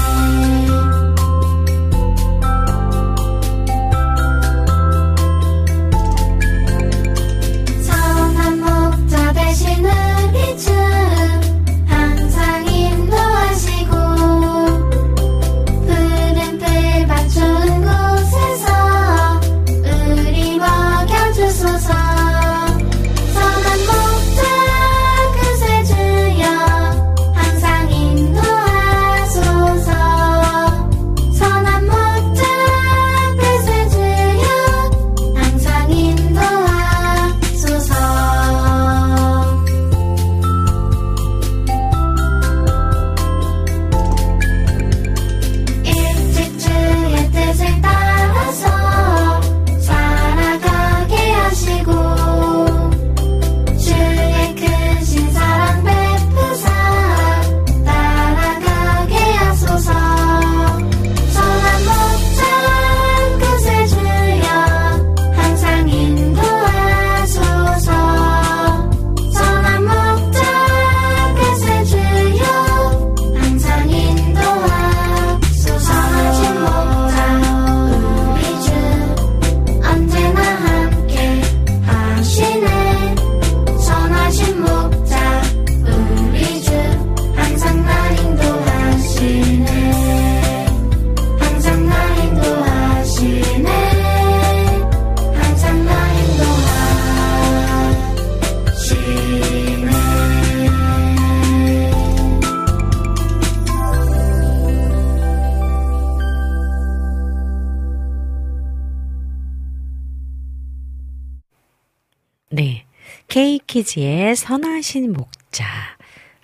선하신 114.47 115.11
목자. 115.11 115.65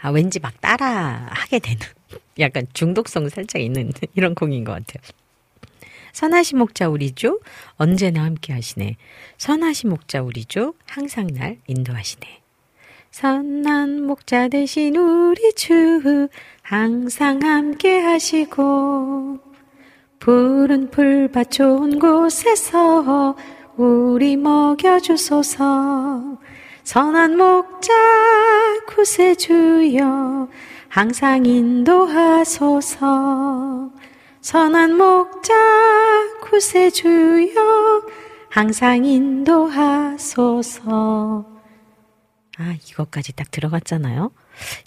아, 0.02 0.10
왠지 0.10 0.42
막 0.42 0.60
따라 0.60 1.30
하게 1.32 1.60
되는 1.60 1.80
약간 2.38 2.68
중독성 2.74 3.30
살짝 3.30 3.62
있는 3.62 3.94
이런 4.14 4.36
곡인 4.36 4.66
것 4.66 4.74
같아요. 4.74 5.02
선하신 6.12 6.58
목자 6.58 6.90
우리주 6.90 7.40
언제나 7.78 8.26
함께 8.26 8.52
하시네. 8.52 8.98
선하신 9.38 9.90
목자 9.90 10.22
우리주 10.22 10.74
항상 10.86 11.28
날 11.28 11.60
인도하시네. 11.68 12.42
선한 13.12 14.06
목자 14.06 14.50
되신 14.50 14.98
우리 14.98 15.54
주 15.54 16.28
항상 16.62 17.42
함께 17.42 18.02
하시고 18.02 19.40
푸른 20.20 20.92
풀밭 20.92 21.52
좋은 21.52 22.00
곳에서 22.00 23.38
우리 23.78 24.36
먹여주소서 24.36 25.64
선한 26.84 27.38
목자 27.38 27.94
구세주여 28.88 30.50
항상 30.90 31.46
인도하소서. 31.46 33.00
선한 34.42 34.98
목자 34.98 35.54
구세주여 36.42 38.04
항상 38.50 39.06
인도하소서. 39.06 40.84
아 42.58 42.76
이것까지 42.90 43.32
딱 43.34 43.50
들어갔잖아요. 43.50 44.32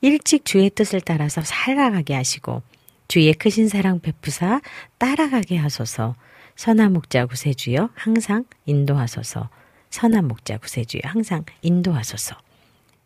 일찍 0.02 0.44
주의 0.44 0.68
뜻을 0.68 1.01
따라서 1.01 1.40
살아가게 1.43 2.14
하시고 2.14 2.62
주의 3.09 3.32
크신 3.32 3.68
사랑 3.68 4.01
베푸사 4.01 4.60
따라가게 4.98 5.56
하소서. 5.56 6.14
선한 6.56 6.93
목자 6.93 7.24
구세주여 7.27 7.89
항상 7.94 8.44
인도하소서 8.66 9.48
선한 9.90 10.28
목자 10.28 10.58
구세주여 10.58 11.02
항상 11.04 11.44
인도하소서 11.62 12.36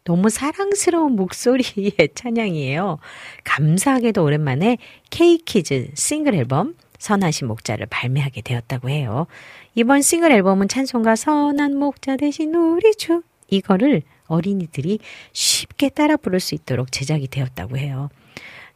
너무 0.05 0.29
사랑스러운 0.31 1.15
목소리의 1.15 1.93
찬양이에요. 2.15 2.99
감사하게도 3.45 4.25
오랜만에 4.25 4.79
K키즈 5.11 5.91
싱글 5.95 6.35
앨범 6.35 6.75
선하신 6.99 7.49
목자를 7.49 7.87
발매하게 7.87 8.43
되었다고 8.43 8.91
해요. 8.91 9.27
이번 9.75 10.03
싱글 10.03 10.33
앨범은 10.33 10.69
찬송가 10.69 11.17
선한 11.17 11.77
목자 11.77 12.17
대신 12.17 12.55
우리 12.55 12.95
주 12.95 13.23
이거를 13.49 14.03
어린이들이 14.27 15.01
쉽게 15.33 15.89
따라 15.89 16.17
부를 16.17 16.41
수 16.41 16.55
있도록 16.55 16.93
제작이 16.93 17.29
되었다고 17.29 17.77
해요. 17.77 18.11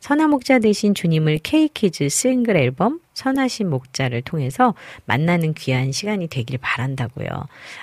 선한 0.01 0.31
목자 0.31 0.59
대신 0.59 0.95
주님을 0.95 1.39
K키즈 1.39 2.09
싱글 2.09 2.57
앨범 2.57 3.01
선하신 3.15 3.71
목자를 3.71 4.23
통해서 4.23 4.75
만나는 5.07 5.55
귀한 5.55 5.93
시간이 5.93 6.29
되길 6.29 6.59
바란다고요. 6.61 7.29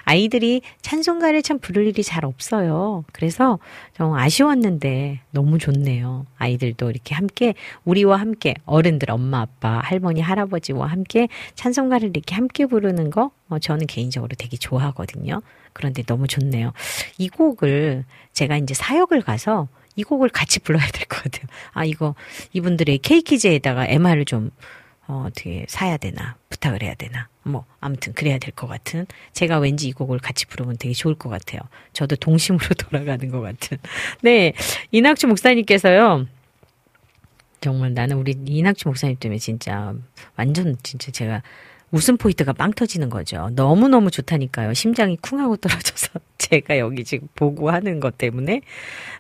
아이들이 0.03 0.62
찬송가를 0.82 1.41
참 1.41 1.58
부를 1.60 1.88
일이 1.88 2.03
잘 2.03 2.26
없어요. 2.26 3.03
그래서 3.14 3.58
좀 3.95 4.14
아쉬웠는데 4.14 5.22
너무 5.32 5.58
좋네요. 5.58 6.26
아이들도 6.38 6.90
이렇게 6.91 7.16
함께 7.16 7.53
우리와 7.86 8.18
함께 8.20 8.53
어른들 8.66 9.10
엄마 9.10 9.41
아빠 9.41 9.80
할머니 9.84 10.22
할아버지와 10.22 10.88
함께 10.88 11.28
찬송가를 11.56 12.10
이렇게 12.10 12.36
함께 12.36 12.66
부르는 12.66 13.10
거 13.10 13.32
어, 13.49 13.58
저는 13.60 13.88
개인적으로 13.88 14.36
되게 14.38 14.58
좋아하거든요. 14.58 15.41
그런데 15.74 16.03
너무 16.03 16.28
좋네요. 16.28 16.74
이 17.18 17.30
곡을 17.30 18.03
제가 18.34 18.58
이제 18.58 18.74
사역을 18.74 19.22
가서 19.22 19.68
이 19.95 20.03
곡을 20.03 20.30
같이 20.30 20.60
불러야 20.60 20.86
될 20.94 21.06
것 21.08 21.24
같아요. 21.24 21.48
아, 21.74 21.84
이거 21.86 22.16
이분들의 22.53 22.98
케이키즈에다가 22.99 23.88
MR을 23.88 24.26
좀 24.26 24.52
어, 25.11 25.25
어떻게 25.27 25.65
사야 25.67 25.97
되나 25.97 26.38
부탁을 26.49 26.81
해야 26.83 26.93
되나 26.95 27.27
뭐 27.43 27.65
아무튼 27.81 28.13
그래야 28.13 28.38
될 28.38 28.53
것 28.53 28.67
같은 28.67 29.05
제가 29.33 29.59
왠지 29.59 29.89
이 29.89 29.91
곡을 29.91 30.19
같이 30.19 30.45
부르면 30.45 30.77
되게 30.77 30.93
좋을 30.93 31.15
것 31.15 31.27
같아요. 31.29 31.59
저도 31.91 32.15
동심으로 32.15 32.65
돌아가는 32.79 33.29
것 33.29 33.41
같은. 33.41 33.77
네 34.21 34.53
이낙주 34.91 35.27
목사님께서요. 35.27 36.27
정말 37.59 37.93
나는 37.93 38.15
우리 38.17 38.35
이낙주 38.45 38.88
목사님 38.88 39.17
때문에 39.19 39.38
진짜 39.38 39.93
완전 40.38 40.77
진짜 40.81 41.11
제가 41.11 41.41
웃음 41.91 42.15
포인트가 42.15 42.53
빵 42.53 42.71
터지는 42.71 43.09
거죠. 43.09 43.49
너무너무 43.53 44.11
좋다니까요. 44.11 44.73
심장이 44.73 45.17
쿵하고 45.17 45.57
떨어져서 45.57 46.19
제가 46.38 46.79
여기 46.79 47.03
지금 47.03 47.27
보고 47.35 47.69
하는 47.69 47.99
것 47.99 48.17
때문에. 48.17 48.61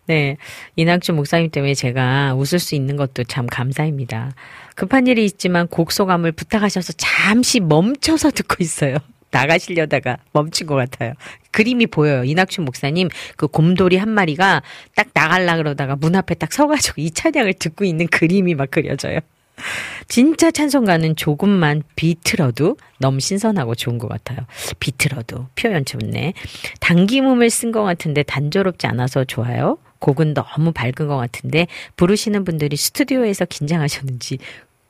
네. 0.07 0.37
이낙주 0.77 1.11
목사님 1.13 1.51
때문에 1.51 1.73
제가 1.73 2.33
웃을 2.35 2.59
수 2.59 2.75
있는 2.75 2.95
것도 2.95 3.25
참 3.25 3.45
감사입니다. 3.45 4.31
급한 4.75 5.07
일이 5.07 5.25
있지만 5.25 5.67
곡 5.67 5.91
소감을 5.91 6.31
부탁하셔서 6.31 6.93
잠시 6.97 7.59
멈춰서 7.59 8.31
듣고 8.31 8.57
있어요. 8.59 8.97
나가시려다가 9.31 10.17
멈춘 10.33 10.67
것 10.67 10.75
같아요. 10.75 11.13
그림이 11.51 11.87
보여요. 11.87 12.23
이낙춘 12.23 12.65
목사님 12.65 13.07
그 13.37 13.47
곰돌이 13.47 13.97
한 13.97 14.09
마리가 14.09 14.61
딱 14.95 15.07
나갈라 15.13 15.55
그러다가 15.57 15.95
문 15.95 16.15
앞에 16.15 16.35
딱 16.35 16.51
서가지고 16.51 17.01
이 17.01 17.11
찬양을 17.11 17.53
듣고 17.53 17.85
있는 17.85 18.07
그림이 18.07 18.55
막 18.55 18.69
그려져요. 18.71 19.19
진짜 20.07 20.51
찬송가는 20.51 21.15
조금만 21.15 21.83
비틀어도 21.95 22.77
너무 22.99 23.19
신선하고 23.19 23.75
좋은 23.75 23.97
것 23.97 24.07
같아요. 24.07 24.39
비틀어도 24.79 25.47
표현 25.55 25.85
좋네. 25.85 26.33
당김음을 26.79 27.49
쓴 27.49 27.71
것 27.71 27.83
같은데 27.83 28.23
단조롭지 28.23 28.87
않아서 28.87 29.23
좋아요. 29.23 29.77
곡은 30.01 30.33
너무 30.33 30.73
밝은 30.73 31.07
것 31.07 31.15
같은데 31.15 31.67
부르시는 31.95 32.43
분들이 32.43 32.75
스튜디오에서 32.75 33.45
긴장하셨는지 33.45 34.39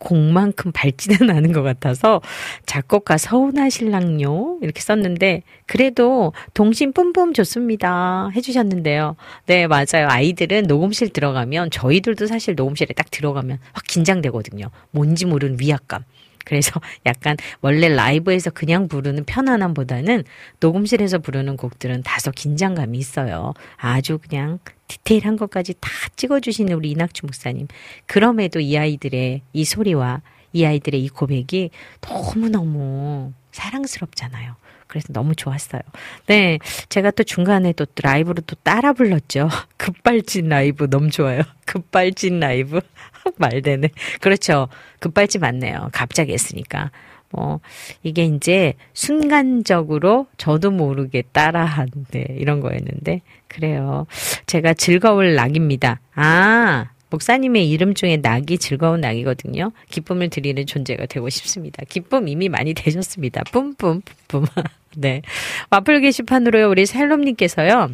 곡만큼 0.02 0.72
밝지는 0.72 1.30
않은 1.36 1.52
것 1.52 1.62
같아서 1.62 2.22
작곡가 2.66 3.18
서운하실랑요 3.18 4.58
이렇게 4.62 4.82
썼는데 4.82 5.44
그래도 5.68 6.34
동심 6.54 6.92
뿜뿜 6.92 7.34
좋습니다 7.34 8.30
해주셨는데요. 8.36 9.16
네 9.46 9.68
맞아요. 9.68 10.08
아이들은 10.08 10.64
녹음실 10.64 11.10
들어가면 11.10 11.70
저희들도 11.70 12.26
사실 12.26 12.56
녹음실에 12.56 12.94
딱 12.96 13.12
들어가면 13.12 13.60
확 13.74 13.84
긴장되거든요. 13.88 14.72
뭔지 14.90 15.26
모르는 15.26 15.58
위압감. 15.60 16.04
그래서 16.46 16.80
약간 17.06 17.38
원래 17.62 17.90
라이브에서 17.90 18.50
그냥 18.50 18.88
부르는 18.88 19.26
편안함보다는 19.26 20.24
녹음실에서 20.60 21.20
부르는 21.20 21.58
곡들은 21.58 22.04
다소 22.04 22.32
긴장감이 22.32 22.98
있어요. 22.98 23.54
아주 23.78 24.18
그냥 24.18 24.60
디테일한 24.88 25.38
것까지 25.38 25.76
다 25.80 25.90
찍어주시는 26.16 26.74
우리 26.74 26.92
이낙주 26.92 27.26
목사님. 27.26 27.68
그럼에도 28.06 28.60
이 28.60 28.78
아이들의 28.78 29.42
이 29.54 29.66
소리와 29.66 30.22
이 30.54 30.66
아이들의 30.66 31.02
이 31.02 31.10
고백이 31.10 31.70
너무너무 32.02 33.34
사랑스럽잖아요. 33.52 34.56
그래서 34.92 35.08
너무 35.14 35.36
좋았어요. 35.36 35.82
네. 36.28 36.60
제가 36.90 37.12
또 37.12 37.24
중간에 37.24 37.72
또 37.72 37.86
라이브로 38.04 38.42
또 38.46 38.58
따라 38.62 38.92
불렀죠. 38.92 39.48
급발진 39.78 40.50
라이브 40.50 40.90
너무 40.90 41.10
좋아요. 41.10 41.44
급발진 41.66 42.42
라이브. 42.42 42.82
말되네. 43.38 43.90
그렇죠. 44.20 44.68
급발진 45.00 45.42
맞네요. 45.42 45.90
갑자기 45.92 46.34
했으니까. 46.34 46.92
뭐, 47.32 47.62
이게 48.04 48.26
이제 48.26 48.74
순간적으로 48.94 50.28
저도 50.38 50.70
모르게 50.72 51.24
따라한, 51.32 51.88
네, 52.12 52.26
이런 52.38 52.60
거였는데. 52.60 53.22
그래요. 53.48 54.06
제가 54.48 54.74
즐거울 54.74 55.36
낙입니다. 55.36 56.02
아, 56.16 56.90
목사님의 57.10 57.70
이름 57.70 57.94
중에 57.94 58.18
낙이 58.18 58.58
즐거운 58.58 59.02
낙이거든요. 59.02 59.72
기쁨을 59.90 60.30
드리는 60.30 60.66
존재가 60.66 61.06
되고 61.06 61.30
싶습니다. 61.30 61.84
기쁨 61.88 62.28
이미 62.28 62.50
많이 62.50 62.74
되셨습니다. 62.74 63.44
뿜뿜, 63.52 64.02
뿜뿜. 64.28 64.46
네. 64.98 65.22
와플 65.70 66.02
게시판으로요, 66.02 66.70
우리 66.70 66.86
셀롬님께서요. 66.86 67.92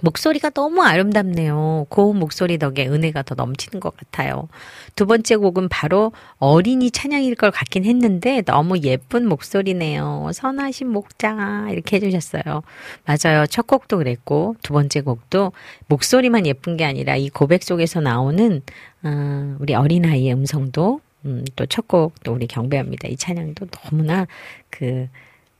목소리가 0.00 0.50
너무 0.50 0.82
아름답네요. 0.82 1.86
고운 1.90 2.18
목소리 2.18 2.58
덕에 2.58 2.88
은혜가 2.88 3.22
더 3.22 3.34
넘치는 3.34 3.78
것 3.78 3.94
같아요. 3.96 4.48
두 4.96 5.06
번째 5.06 5.36
곡은 5.36 5.68
바로 5.68 6.12
어린이 6.38 6.90
찬양일 6.90 7.34
걸 7.34 7.50
같긴 7.50 7.84
했는데 7.84 8.42
너무 8.42 8.78
예쁜 8.78 9.28
목소리네요. 9.28 10.30
선하신 10.32 10.88
목자 10.88 11.66
이렇게 11.70 11.96
해주셨어요. 11.96 12.62
맞아요. 13.04 13.46
첫 13.46 13.66
곡도 13.66 13.98
그랬고 13.98 14.56
두 14.62 14.72
번째 14.72 15.02
곡도 15.02 15.52
목소리만 15.88 16.46
예쁜 16.46 16.76
게 16.76 16.84
아니라 16.84 17.16
이 17.16 17.28
고백 17.28 17.62
속에서 17.62 18.00
나오는 18.00 18.62
어, 19.02 19.56
우리 19.60 19.74
어린아이의 19.74 20.32
음성도 20.32 21.00
음, 21.24 21.44
또 21.54 21.66
첫 21.66 21.86
곡도 21.86 22.32
우리 22.32 22.46
경배합니다. 22.46 23.08
이 23.08 23.16
찬양도 23.16 23.66
너무나 23.66 24.26
그 24.70 25.08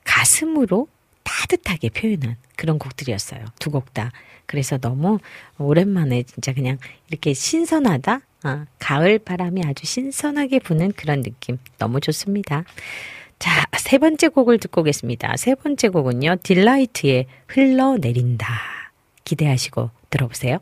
가슴으로 0.04 0.88
따뜻하게 1.24 1.90
표현한 1.90 2.36
그런 2.56 2.78
곡들이었어요. 2.78 3.44
두 3.58 3.70
곡 3.70 3.94
다. 3.94 4.10
그래서 4.46 4.76
너무 4.78 5.18
오랜만에 5.58 6.24
진짜 6.24 6.52
그냥 6.52 6.78
이렇게 7.08 7.32
신선하다. 7.32 8.20
아, 8.44 8.66
가을 8.78 9.18
바람이 9.18 9.62
아주 9.64 9.86
신선하게 9.86 10.58
부는 10.60 10.92
그런 10.92 11.22
느낌. 11.22 11.58
너무 11.78 12.00
좋습니다. 12.00 12.64
자, 13.38 13.64
세 13.78 13.98
번째 13.98 14.28
곡을 14.28 14.58
듣고 14.58 14.82
오겠습니다. 14.82 15.36
세 15.36 15.54
번째 15.54 15.88
곡은요. 15.88 16.36
딜라이트의 16.42 17.26
흘러내린다. 17.48 18.46
기대하시고 19.24 19.90
들어보세요. 20.10 20.58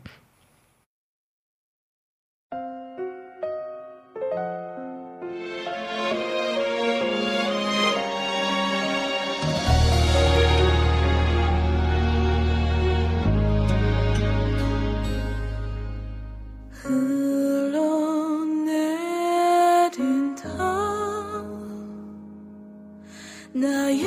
나의 23.53 24.05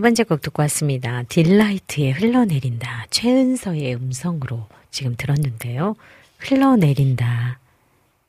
번째 0.05 0.23
곡 0.23 0.41
듣고 0.43 0.61
왔습니다. 0.61 1.23
딜라이트의 1.23 2.11
흘러내린다. 2.11 3.07
최은서의 3.09 3.95
음성으로 3.95 4.67
지금 4.91 5.15
들었는데요. 5.15 5.95
흘러내린다. 6.37 7.57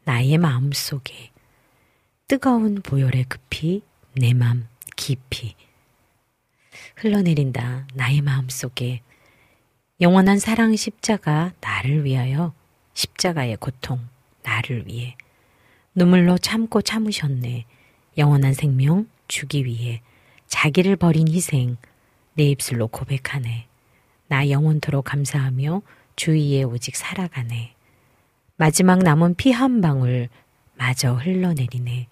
나의 0.05 0.39
마음 0.39 0.73
속에 0.73 1.33
뜨거운 2.29 2.81
보혈의 2.81 3.25
급이 3.25 3.83
내맘 4.15 4.67
깊이 4.97 5.55
흘러내린다. 6.97 7.89
나의 7.93 8.23
마음 8.23 8.49
속에 8.49 9.03
영원한 10.01 10.39
사랑 10.39 10.75
십자가 10.77 11.53
나를 11.61 12.07
위하여 12.07 12.55
십자가의 12.95 13.59
고통 13.59 14.01
나를 14.45 14.87
위해 14.87 15.15
눈물로 15.95 16.39
참고 16.39 16.81
참으셨네. 16.81 17.67
영원한 18.17 18.55
생명 18.55 19.07
주기 19.29 19.67
위해 19.67 20.01
자기를 20.47 20.97
버린 20.97 21.29
희생 21.29 21.77
내 22.35 22.45
입술로 22.45 22.89
고백하네. 22.89 23.67
나 24.29 24.51
영원토록 24.51 25.05
감사하며 25.05 25.83
주위에 26.17 26.63
오직 26.63 26.97
살아가네. 26.97 27.75
마지막 28.57 28.99
남은 29.01 29.35
피 29.35 29.51
한 29.51 29.81
방울 29.81 30.29
마저 30.75 31.13
흘러내리네. 31.15 32.09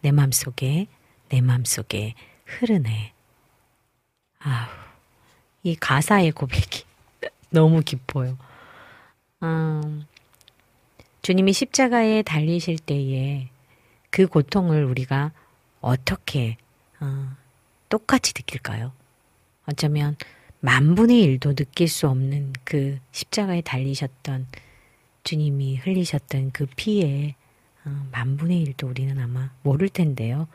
내 0.00 0.12
맘속에 0.12 0.86
내 1.28 1.40
맘속에 1.40 2.14
흐르네. 2.46 3.12
아우, 4.40 4.68
이 5.62 5.74
가사의 5.76 6.32
고백이 6.32 6.84
너무 7.50 7.82
깊어요. 7.82 8.38
음, 9.42 10.06
주님이 11.22 11.52
십자가에 11.52 12.22
달리실 12.22 12.78
때에 12.78 13.48
그 14.10 14.26
고통을 14.26 14.84
우리가 14.84 15.32
어떻게 15.80 16.56
어, 17.00 17.36
똑같이 17.88 18.32
느낄까요? 18.36 18.92
어쩌면 19.66 20.16
만분의 20.60 21.20
일도 21.20 21.54
느낄 21.54 21.88
수 21.88 22.08
없는 22.08 22.52
그 22.64 22.98
십자가에 23.12 23.60
달리셨던 23.60 24.46
주님이 25.24 25.76
흘리셨던 25.76 26.52
그 26.52 26.66
피에 26.76 27.34
어, 27.84 28.08
만분의 28.12 28.60
일도 28.62 28.88
우리는 28.88 29.18
아마 29.18 29.50
모를 29.62 29.88
텐데요. 29.88 30.48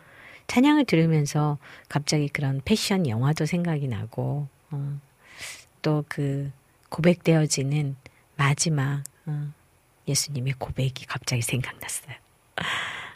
찬양을 0.47 0.85
들으면서 0.85 1.57
갑자기 1.87 2.27
그런 2.27 2.61
패션 2.65 3.07
영화도 3.07 3.45
생각이 3.45 3.87
나고 3.87 4.47
어, 4.71 4.99
또그 5.81 6.51
고백되어지는 6.89 7.95
마지막 8.35 9.03
어, 9.25 9.53
예수님의 10.07 10.53
고백이 10.57 11.05
갑자기 11.05 11.41
생각났어요. 11.41 12.15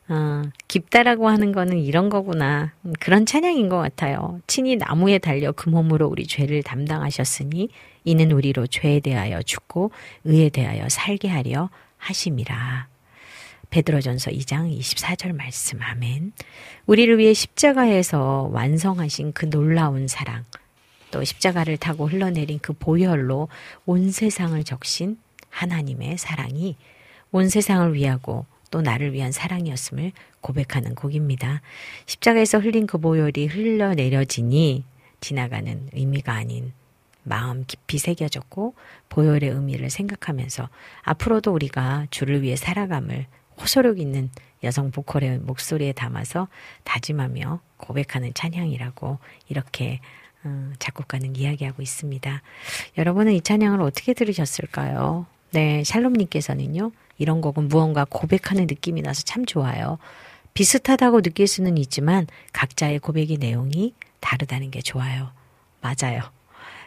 어, 0.10 0.44
깊다라고 0.68 1.28
하는 1.28 1.52
거는 1.52 1.80
이런 1.80 2.10
거구나. 2.10 2.72
음, 2.86 2.94
그런 3.00 3.26
찬양인 3.26 3.68
것 3.68 3.78
같아요. 3.78 4.40
친히 4.48 4.78
나무에 4.78 5.18
달려 5.18 5.52
그 5.52 5.70
몸으로 5.70 6.08
우리 6.08 6.26
죄를 6.26 6.64
담당하셨으니 6.64 7.70
이는 8.06 8.32
우리로 8.32 8.68
죄에 8.68 9.02
대하여 9.02 9.42
죽고 9.42 9.92
의에 10.24 10.50
대하여 10.50 10.88
살게 10.88 11.28
하려 11.28 11.70
하심이라. 11.98 12.88
베드로전서 13.70 14.32
2장 14.32 14.78
24절 14.80 15.36
말씀 15.36 15.82
아멘. 15.82 16.32
우리를 16.86 17.18
위해 17.18 17.34
십자가에서 17.34 18.50
완성하신 18.54 19.34
그 19.34 19.50
놀라운 19.50 20.08
사랑, 20.08 20.46
또 21.12 21.24
십자가를 21.24 21.76
타고 21.76 22.08
흘러내린 22.08 22.60
그 22.62 22.72
보혈로 22.72 23.50
온 23.86 24.12
세상을 24.12 24.64
적신 24.64 25.18
하나님의 25.50 26.18
사랑이 26.18 26.78
온 27.32 27.50
세상을 27.50 27.94
위하고 27.94 28.46
또 28.72 28.82
나를 28.82 29.14
위한 29.14 29.32
사랑이었음을 29.32 30.12
고백하는 30.42 30.96
곡입니다. 30.96 31.62
십자가에서 32.06 32.60
흘린 32.60 32.88
그 32.88 32.98
보혈이 32.98 33.48
흘러내려지니 33.48 34.84
지나가는 35.20 35.90
의미가 35.94 36.34
아닌 36.34 36.74
마음 37.24 37.66
깊이 37.66 37.98
새겨졌고 37.98 38.76
보혈의 39.10 39.50
의미를 39.50 39.90
생각하면서 39.90 40.70
앞으로도 41.02 41.52
우리가 41.52 42.08
주를 42.10 42.42
위해 42.42 42.56
살아감을 42.56 43.26
호소력 43.60 44.00
있는 44.00 44.30
여성 44.64 44.92
보컬의 44.92 45.40
목소리에 45.40 45.92
담아서 45.92 46.48
다짐하며 46.84 47.60
고백하는 47.78 48.34
찬양이라고 48.34 49.20
이렇게 49.50 50.00
어, 50.44 50.72
작곡가는 50.80 51.36
이야기하고 51.36 51.82
있습니다. 51.82 52.42
여러분은 52.98 53.34
이 53.34 53.42
찬양을 53.42 53.82
어떻게 53.82 54.14
들으셨을까요? 54.14 55.26
네, 55.52 55.84
샬롬님께서는요, 55.84 56.92
이런 57.18 57.42
곡은 57.42 57.68
무언가 57.68 58.06
고백하는 58.06 58.68
느낌이 58.68 59.02
나서 59.02 59.24
참 59.24 59.46
좋아요. 59.46 59.98
비슷하다고 60.54 61.22
느낄 61.22 61.48
수는 61.48 61.78
있지만 61.78 62.28
각자의 62.54 63.00
고백의 63.00 63.38
내용이 63.38 63.94
다르다는 64.20 64.72
게 64.72 64.82
좋아요. 64.82 65.32
맞아요. 65.82 66.22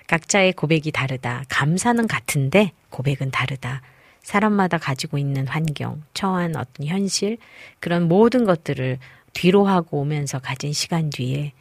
각자의 0.08 0.54
고백이 0.54 0.90
다르다. 0.90 1.44
감사는 1.48 2.06
같은데 2.08 2.72
고백은 2.90 3.30
다르다. 3.30 3.82
사람마다 4.22 4.78
가지고 4.78 5.18
있는 5.18 5.46
환경, 5.46 6.02
처한 6.14 6.56
어떤 6.56 6.86
현실, 6.86 7.38
그런 7.78 8.08
모든 8.08 8.44
것들을 8.44 8.98
뒤로 9.32 9.66
하고 9.66 10.00
오면서 10.00 10.40
가진 10.40 10.72
시간 10.72 11.10
뒤에 11.10 11.52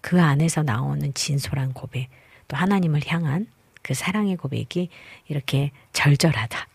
그 0.00 0.20
안에서 0.20 0.62
나오는 0.62 1.14
진솔한 1.14 1.72
고백, 1.72 2.08
또 2.48 2.56
하나님을 2.56 3.02
향한 3.06 3.46
그 3.82 3.94
사랑의 3.94 4.36
고백이 4.36 4.88
이렇게 5.28 5.70
절절하다. 5.92 6.71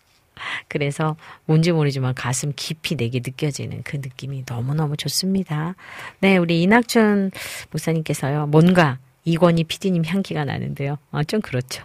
그래서 0.67 1.15
뭔지 1.45 1.71
모르지만 1.71 2.13
가슴 2.13 2.53
깊이 2.55 2.95
내게 2.95 3.19
느껴지는 3.19 3.81
그 3.83 3.97
느낌이 3.97 4.43
너무너무 4.47 4.97
좋습니다. 4.97 5.75
네, 6.19 6.37
우리 6.37 6.61
이낙춘 6.63 7.31
목사님께서요, 7.71 8.47
뭔가 8.47 8.99
이권희 9.25 9.65
PD님 9.65 10.05
향기가 10.05 10.45
나는데요. 10.45 10.97
어, 11.11 11.23
좀 11.23 11.41
그렇죠. 11.41 11.83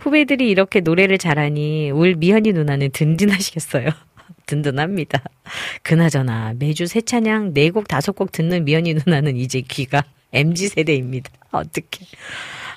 후배들이 0.00 0.48
이렇게 0.50 0.80
노래를 0.80 1.18
잘하니 1.18 1.90
울 1.90 2.14
미연이 2.14 2.52
누나는 2.52 2.90
든든하시겠어요. 2.92 3.88
든든합니다. 4.46 5.22
그나저나 5.82 6.54
매주 6.58 6.86
새 6.86 7.00
찬양 7.00 7.52
네곡 7.54 7.88
다섯 7.88 8.12
곡 8.12 8.32
듣는 8.32 8.64
미연이 8.64 8.94
누나는 8.94 9.36
이제 9.36 9.60
귀가 9.60 10.04
MZ 10.32 10.68
세대입니다. 10.68 11.30
어떻게? 11.50 12.06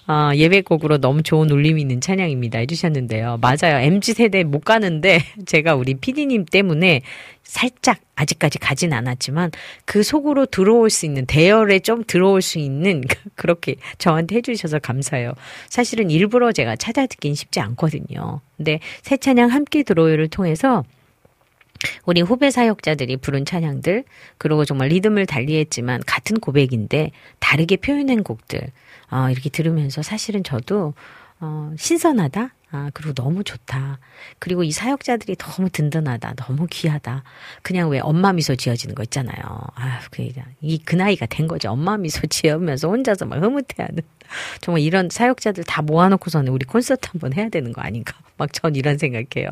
어, 0.08 0.32
예배곡으로 0.36 1.00
너무 1.00 1.24
좋은 1.24 1.50
울림이 1.50 1.82
있는 1.82 2.00
찬양입니다. 2.00 2.60
해주셨는데요. 2.60 3.40
맞아요. 3.42 3.78
MG 3.78 4.14
세대 4.14 4.44
못 4.44 4.60
가는데 4.64 5.20
제가 5.46 5.76
우리 5.76 5.96
PD님 5.96 6.46
때문에 6.46 7.02
살짝 7.44 8.00
아직까지 8.16 8.60
가진 8.60 8.94
않았지만 8.94 9.52
그 9.86 10.04
속으로 10.04 10.46
들어올 10.46 10.90
수 10.90 11.06
있는 11.06 11.26
대열에 11.26 11.80
좀 11.80 12.04
들어올 12.06 12.42
수 12.42 12.60
있는 12.60 13.04
그렇게 13.36 13.76
저한테 13.98 14.38
해주셔서 14.38 14.80
감사해요. 14.80 15.34
사실은 15.70 16.12
일부러 16.12 16.52
제가 16.52 16.76
찾아 16.76 17.08
듣긴 17.08 17.34
쉽지 17.34 17.60
않거든요. 17.60 18.42
근데 18.58 18.80
새 19.02 19.18
찬양 19.18 19.50
함께 19.50 19.84
들어요를 19.84 20.28
통해서 20.28 20.84
우리 22.06 22.22
후배 22.22 22.52
사역자들이 22.52 23.18
부른 23.18 23.46
찬양들, 23.46 24.06
그리고 24.38 24.66
정말 24.66 24.90
리듬을 24.90 25.26
달리했지만 25.26 26.02
같은 26.06 26.40
고백인데 26.40 27.12
다르게 27.40 27.78
표현한 27.78 28.24
곡들, 28.24 28.72
어, 29.12 29.30
이렇게 29.30 29.50
들으면서 29.50 30.02
사실은 30.02 30.44
저도 30.44 30.94
어, 31.40 31.74
신선하다. 31.78 32.54
아, 32.72 32.90
그리고 32.94 33.14
너무 33.14 33.44
좋다. 33.44 34.00
그리고 34.40 34.64
이 34.64 34.72
사역자들이 34.72 35.36
너무 35.38 35.70
든든하다. 35.70 36.34
너무 36.36 36.68
귀하다. 36.70 37.24
그냥 37.62 37.90
왜 37.90 38.00
엄마 38.00 38.34
미소 38.34 38.56
지어지는 38.56 38.96
거 38.96 39.04
있잖아요. 39.04 39.42
아, 39.76 40.02
그, 40.12 40.28
이, 40.62 40.78
그 40.80 40.96
나이가 40.96 41.26
된 41.26 41.48
거죠. 41.48 41.72
엄마 41.72 41.98
미소 41.98 42.26
지으면서 42.28 42.90
혼자서 42.90 43.26
막 43.26 43.42
흐뭇해하는. 43.42 44.02
정말 44.60 44.82
이런 44.82 45.10
사역자들 45.10 45.64
다 45.66 45.82
모아놓고서는 45.84 46.52
우리 46.52 46.66
콘서트 46.66 47.08
한번 47.12 47.34
해야 47.34 47.48
되는 47.50 47.72
거 47.72 47.82
아닌가. 47.82 48.18
막 48.38 48.52
전 48.52 48.76
이런 48.76 48.98
생각해요. 48.98 49.52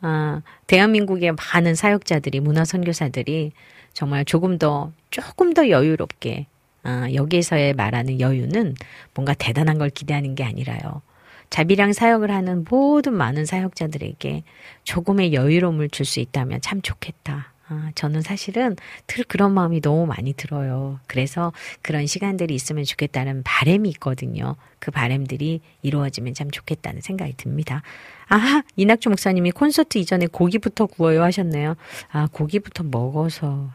아, 0.00 0.42
대한민국의 0.66 1.32
많은 1.32 1.74
사역자들이, 1.74 2.40
문화 2.40 2.64
선교사들이 2.64 3.52
정말 3.92 4.24
조금 4.24 4.58
더, 4.58 4.92
조금 5.10 5.54
더 5.54 5.68
여유롭게 5.68 6.46
아, 6.82 7.08
여기에서의 7.12 7.74
말하는 7.74 8.20
여유는 8.20 8.74
뭔가 9.14 9.34
대단한 9.34 9.78
걸 9.78 9.90
기대하는 9.90 10.34
게 10.34 10.44
아니라요. 10.44 11.02
자비랑 11.50 11.92
사역을 11.92 12.30
하는 12.30 12.64
모든 12.68 13.14
많은 13.14 13.44
사역자들에게 13.46 14.42
조금의 14.84 15.32
여유로움을 15.32 15.88
줄 15.90 16.04
수 16.06 16.20
있다면 16.20 16.60
참 16.60 16.82
좋겠다. 16.82 17.52
아, 17.70 17.90
저는 17.94 18.22
사실은 18.22 18.76
들 19.06 19.24
그런 19.24 19.52
마음이 19.52 19.82
너무 19.82 20.06
많이 20.06 20.32
들어요. 20.32 21.00
그래서 21.06 21.52
그런 21.82 22.06
시간들이 22.06 22.54
있으면 22.54 22.84
좋겠다는 22.84 23.42
바램이 23.44 23.90
있거든요. 23.90 24.56
그 24.78 24.90
바램들이 24.90 25.60
이루어지면 25.82 26.32
참 26.34 26.50
좋겠다는 26.50 27.02
생각이 27.02 27.34
듭니다. 27.36 27.82
아, 28.28 28.62
이낙주 28.76 29.10
목사님이 29.10 29.50
콘서트 29.52 29.98
이전에 29.98 30.26
고기부터 30.28 30.86
구워요 30.86 31.22
하셨네요. 31.24 31.76
아, 32.10 32.28
고기부터 32.32 32.84
먹어서 32.84 33.70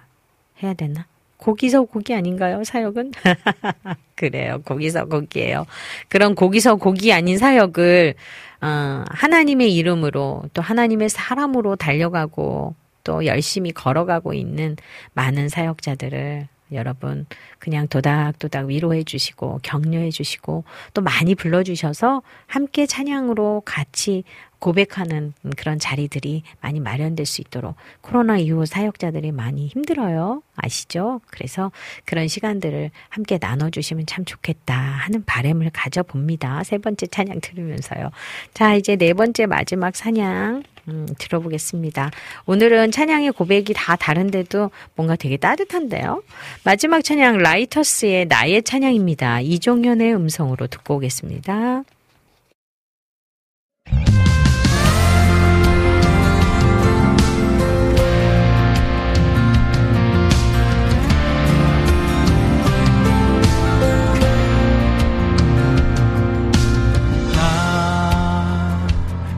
해야 0.64 0.74
되나? 0.74 1.06
고기서 1.44 1.84
고기 1.84 2.14
아닌가요? 2.14 2.64
사역은? 2.64 3.12
그래요. 4.16 4.62
고기서 4.64 5.06
고기예요. 5.06 5.66
그런 6.08 6.36
고기서 6.36 6.76
고기 6.76 7.12
아닌 7.12 7.38
사역을 7.38 8.16
어, 8.62 9.04
하나님의 9.10 9.76
이름으로 9.76 10.44
또 10.54 10.62
하나님의 10.62 11.10
사람으로 11.10 11.76
달려가고 11.76 12.76
또 13.04 13.26
열심히 13.26 13.74
걸어가고 13.74 14.34
있는 14.34 14.78
많은 15.16 15.50
사역자들을 15.50 16.48
여러분 16.72 17.26
그냥 17.64 17.88
도닥도닥 17.88 18.66
위로해 18.66 19.04
주시고 19.06 19.62
격려해 19.64 20.10
주시고 20.10 20.66
또 20.94 21.02
많이 21.02 21.34
불러 21.34 21.64
주셔서 21.64 22.22
함께 22.46 22.86
찬양으로 22.86 23.62
같이 23.64 24.26
고백하는 24.60 25.32
그런 25.56 25.80
자리들이 25.80 26.44
많이 26.60 26.82
마련될 26.82 27.26
수 27.26 27.40
있도록 27.40 27.76
코로나 28.02 28.38
이후 28.38 28.66
사역자들이 28.66 29.32
많이 29.32 29.68
힘들어요. 29.68 30.42
아시죠? 30.58 31.22
그래서 31.28 31.72
그런 32.04 32.28
시간들을 32.28 32.92
함께 33.08 33.38
나눠주시면 33.40 34.08
참 34.08 34.26
좋겠다 34.26 34.74
하는 34.74 35.24
바램을 35.24 35.70
가져봅니다. 35.72 36.66
세 36.66 36.78
번째 36.78 37.08
찬양 37.08 37.40
들으면서요. 37.42 38.12
자, 38.54 38.76
이제 38.76 38.98
네 38.98 39.14
번째 39.14 39.46
마지막 39.46 39.94
찬양. 39.94 40.64
음, 40.90 41.08
들어보겠습니다. 41.18 42.12
오늘은 42.46 42.92
찬양의 42.92 43.32
고백이 43.34 43.74
다 43.74 43.96
다른데도 43.96 44.70
뭔가 44.96 45.16
되게 45.16 45.38
따뜻한데요. 45.38 46.24
마지막 46.64 47.02
찬양 47.02 47.38
라이터스의 47.54 48.26
나의 48.26 48.64
찬양입니다. 48.64 49.42
이종현의 49.42 50.16
음성으로 50.16 50.66
듣고 50.68 50.96
오겠습니다. 50.96 51.84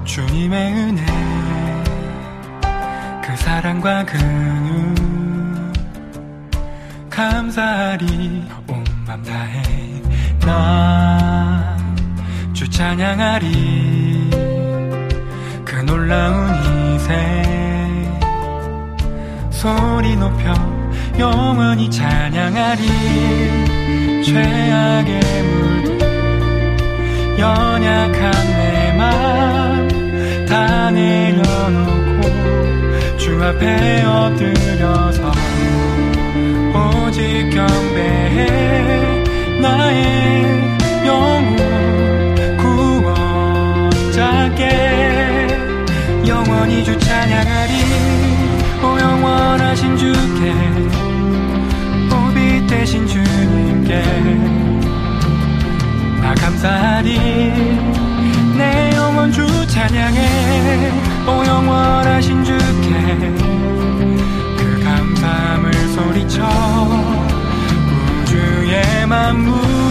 주님의 0.06 0.74
은혜 0.74 1.06
그 3.22 3.36
사랑과 3.36 4.06
그누 4.06 4.55
감사하리. 7.16 8.44
온 8.68 8.84
맘 9.08 9.24
다해. 9.24 9.64
나주 10.42 11.80
찬양하리. 12.70 14.30
그 15.64 15.76
놀라운 15.86 16.50
이세. 16.96 17.14
소리 19.50 20.18
높여 20.18 20.54
영원히 21.18 21.90
찬양하리. 21.90 22.86
최악의 24.26 25.22
물들 25.44 26.00
연약한 27.40 28.32
내맘 28.58 29.88
다 30.48 30.92
내려놓고 30.92 32.22
주 33.18 33.42
앞에 33.44 34.04
엎드려서 34.04 35.32
오직 36.76 37.50
경배해 37.50 39.24
나의 39.62 40.78
영혼 41.06 41.56
구원자께 44.12 44.64
영원히 46.28 46.84
주 46.84 46.98
찬양하리. 47.00 47.74
오 48.84 49.00
영원하신 49.00 49.98
주께 49.98 50.54
오빛 52.14 52.68
대신 52.68 53.08
주님께 53.08 54.04
나 56.22 56.36
감사하리. 56.36 57.18
내 58.58 58.92
영혼 58.96 59.32
주 59.32 59.46
찬양해. 59.68 60.92
오 61.28 61.46
영원하신 61.46 62.44
주께 62.44 63.55
소리쳐. 66.16 66.42
우주의 68.24 69.06
만물 69.06 69.85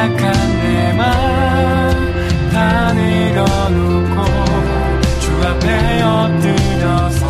약한 0.00 0.32
내 0.62 0.92
맘 0.94 1.00
다 2.50 2.92
내려놓고 2.94 4.16
주 5.20 5.24
앞에 5.46 6.02
엎드려서 6.02 7.20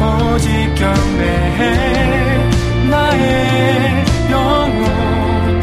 오직 0.00 0.46
경배해 0.76 1.60
나의 2.90 4.04
영혼 4.30 5.60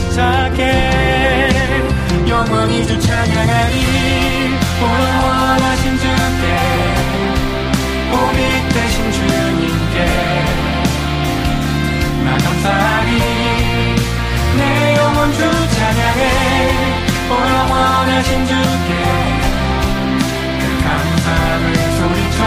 구원자께 0.00 0.60
영원히 2.26 2.86
주 2.86 2.98
찬양하리 2.98 3.76
원하신 4.82 5.98
주께 5.98 6.44
오빛 8.12 8.40
대신 8.72 9.12
주님께 9.12 9.96
나 12.24 12.28
감사 12.38 12.99
영원하신 18.20 18.46
주께 18.46 18.92
감사함을 20.84 21.64
소리쳐. 21.96 22.38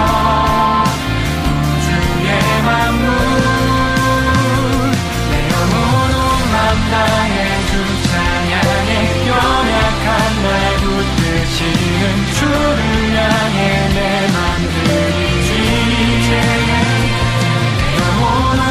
우주의 1.64 2.30
만물. 2.64 3.04
내 5.30 5.34
영혼은 5.50 6.16
만나의 6.52 7.36
주 7.66 7.72
찬양에 8.04 8.92
연약한 9.28 10.08
날 10.44 10.48
붙드시는 10.78 12.02
주를 12.34 12.80
향해 13.16 13.58
내 13.96 13.98
맘들이지. 14.32 15.50
내 16.30 16.32
영혼은 17.98 18.62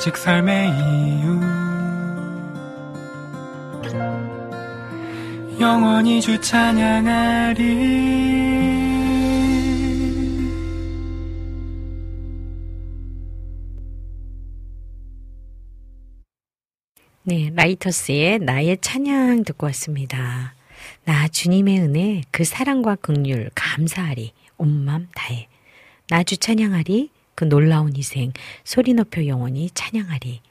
오직 0.00 0.16
삶의 0.16 0.70
이유 0.70 1.40
영원히 5.60 6.22
주 6.22 6.40
찬양하리 6.40 7.60
네, 17.24 17.50
라이터스의 17.54 18.38
나의 18.38 18.78
찬양 18.80 19.44
듣고 19.44 19.66
왔습니다. 19.66 20.54
나 21.04 21.28
주님의 21.28 21.78
은혜, 21.78 22.22
그 22.30 22.44
사랑과 22.44 22.94
극률 22.96 23.50
감사하리, 23.54 24.32
온맘 24.56 25.08
다해. 25.14 25.48
나 26.08 26.22
주 26.22 26.38
찬양하리 26.38 27.10
그 27.40 27.48
놀라운 27.48 27.96
희생 27.96 28.34
소리 28.64 28.92
높여 28.92 29.26
영원히 29.26 29.70
찬양하리. 29.72 30.42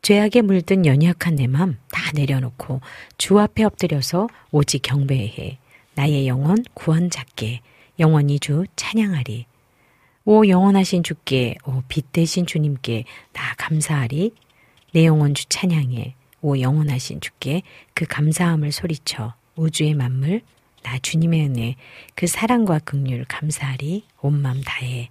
죄악에 0.00 0.42
물든 0.42 0.86
연약한 0.86 1.34
내 1.34 1.48
맘 1.48 1.76
다 1.90 2.12
내려놓고 2.14 2.80
주 3.18 3.40
앞에 3.40 3.64
엎드려서 3.64 4.28
오직 4.52 4.82
경배해 4.82 5.58
나의 5.96 6.28
영혼 6.28 6.62
구원잡게 6.74 7.62
영원히 7.98 8.38
주 8.38 8.64
찬양하리. 8.76 9.46
오 10.24 10.46
영원하신 10.46 11.02
주께 11.02 11.56
오 11.66 11.82
빛 11.88 12.12
대신 12.12 12.46
주님께 12.46 13.02
나 13.32 13.52
감사하리. 13.58 14.32
내 14.92 15.06
영혼 15.06 15.34
주 15.34 15.46
찬양해 15.48 16.14
오 16.42 16.60
영원하신 16.60 17.20
주께 17.20 17.62
그 17.92 18.04
감사함을 18.06 18.70
소리쳐 18.70 19.34
우주의 19.56 19.94
만물 19.94 20.42
나 20.84 20.96
주님의 21.00 21.46
은혜 21.46 21.74
그 22.14 22.28
사랑과 22.28 22.78
긍휼 22.78 23.24
감사하리 23.26 24.04
온 24.22 24.40
맘 24.40 24.60
다해. 24.64 25.10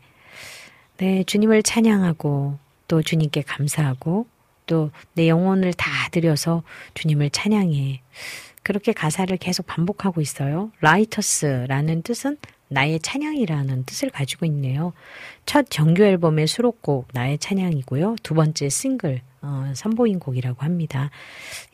네 0.99 1.23
주님을 1.23 1.63
찬양하고 1.63 2.57
또 2.87 3.01
주님께 3.01 3.41
감사하고 3.41 4.27
또 4.65 4.91
내 5.13 5.27
영혼을 5.27 5.73
다 5.73 5.89
들여서 6.11 6.63
주님을 6.93 7.31
찬양해. 7.31 8.01
그렇게 8.63 8.93
가사를 8.93 9.35
계속 9.37 9.65
반복하고 9.65 10.21
있어요. 10.21 10.71
라이터스라는 10.79 12.03
뜻은 12.03 12.37
나의 12.67 12.99
찬양이라는 12.99 13.85
뜻을 13.85 14.09
가지고 14.09 14.45
있네요. 14.45 14.93
첫 15.45 15.65
정규 15.69 16.03
앨범의 16.03 16.47
수록곡 16.47 17.07
나의 17.13 17.39
찬양이고요. 17.39 18.17
두 18.21 18.35
번째 18.35 18.69
싱글 18.69 19.21
어, 19.41 19.71
선보인 19.73 20.19
곡이라고 20.19 20.63
합니다. 20.63 21.09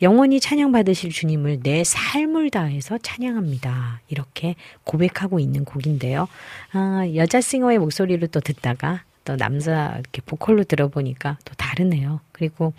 영원히 0.00 0.40
찬양받으실 0.40 1.10
주님을 1.10 1.60
내 1.62 1.84
삶을 1.84 2.50
다해서 2.50 2.98
찬양합니다. 2.98 4.00
이렇게 4.08 4.54
고백하고 4.84 5.38
있는 5.38 5.64
곡인데요. 5.64 6.28
아, 6.72 7.04
여자 7.14 7.40
싱어의 7.40 7.78
목소리를 7.78 8.26
또 8.28 8.40
듣다가 8.40 9.02
또 9.26 9.36
남자 9.36 9.92
이렇게 9.98 10.22
보컬로 10.24 10.64
들어보니까 10.64 11.38
또 11.44 11.54
다르네요. 11.56 12.20
그리고 12.32 12.72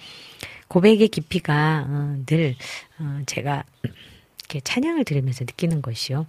고백의 0.69 1.09
깊이가 1.09 1.85
어, 1.87 2.17
늘 2.25 2.55
어, 2.99 3.21
제가 3.27 3.63
이렇게 4.39 4.61
찬양을 4.61 5.03
들으면서 5.05 5.43
느끼는 5.43 5.81
것이요. 5.83 6.25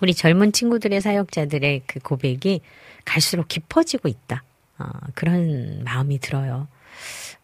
우리 0.00 0.14
젊은 0.14 0.52
친구들의 0.52 1.00
사역자들의 1.00 1.82
그 1.86 1.98
고백이 2.00 2.60
갈수록 3.04 3.48
깊어지고 3.48 4.08
있다. 4.08 4.42
어, 4.78 4.86
그런 5.14 5.82
마음이 5.84 6.18
들어요. 6.20 6.68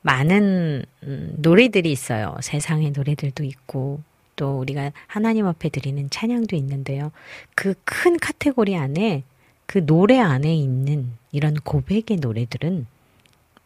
많은 0.02 0.84
음, 1.04 1.34
노래들이 1.38 1.90
있어요. 1.90 2.36
세상의 2.42 2.90
노래들도 2.92 3.44
있고 3.44 4.02
또 4.36 4.58
우리가 4.58 4.92
하나님 5.06 5.46
앞에 5.46 5.70
드리는 5.70 6.08
찬양도 6.10 6.54
있는데요. 6.56 7.12
그 7.54 7.74
큰 7.84 8.18
카테고리 8.18 8.76
안에 8.76 9.24
그 9.70 9.86
노래 9.86 10.18
안에 10.18 10.52
있는 10.52 11.12
이런 11.30 11.54
고백의 11.54 12.16
노래들은 12.20 12.88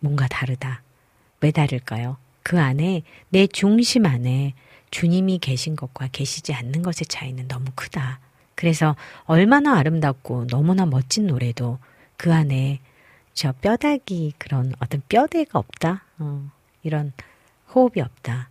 뭔가 0.00 0.28
다르다. 0.28 0.82
왜 1.40 1.50
다를까요? 1.50 2.18
그 2.42 2.60
안에 2.60 3.00
내 3.30 3.46
중심 3.46 4.04
안에 4.04 4.52
주님이 4.90 5.38
계신 5.38 5.76
것과 5.76 6.08
계시지 6.12 6.52
않는 6.52 6.82
것의 6.82 7.06
차이는 7.08 7.48
너무 7.48 7.64
크다. 7.74 8.20
그래서 8.54 8.96
얼마나 9.24 9.78
아름답고 9.78 10.48
너무나 10.48 10.84
멋진 10.84 11.26
노래도 11.26 11.78
그 12.18 12.34
안에 12.34 12.80
저 13.32 13.52
뼈다귀 13.52 14.34
그런 14.36 14.74
어떤 14.80 15.00
뼈대가 15.08 15.58
없다. 15.58 16.04
어, 16.18 16.50
이런 16.82 17.14
호흡이 17.74 18.02
없다. 18.02 18.50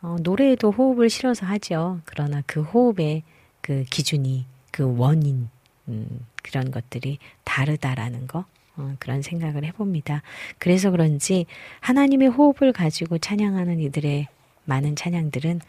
어, 0.00 0.16
노래에도 0.22 0.70
호흡을 0.70 1.10
실어서 1.10 1.44
하죠. 1.44 2.00
그러나 2.06 2.42
그 2.46 2.62
호흡의 2.62 3.24
그 3.60 3.84
기준이 3.90 4.46
그 4.70 4.96
원인 4.96 5.50
음, 5.88 6.26
그런 6.42 6.70
것들이 6.70 7.18
다르다라는 7.44 8.26
거 8.26 8.44
어, 8.76 8.96
그런 8.98 9.22
생각을 9.22 9.64
해봅니다. 9.64 10.22
그래서 10.58 10.90
그런지 10.90 11.46
하나님의 11.80 12.28
호흡을 12.28 12.72
가지고 12.72 13.18
찬양하는 13.18 13.80
이들의 13.80 14.28
많은 14.64 14.96
찬양들은 14.96 15.60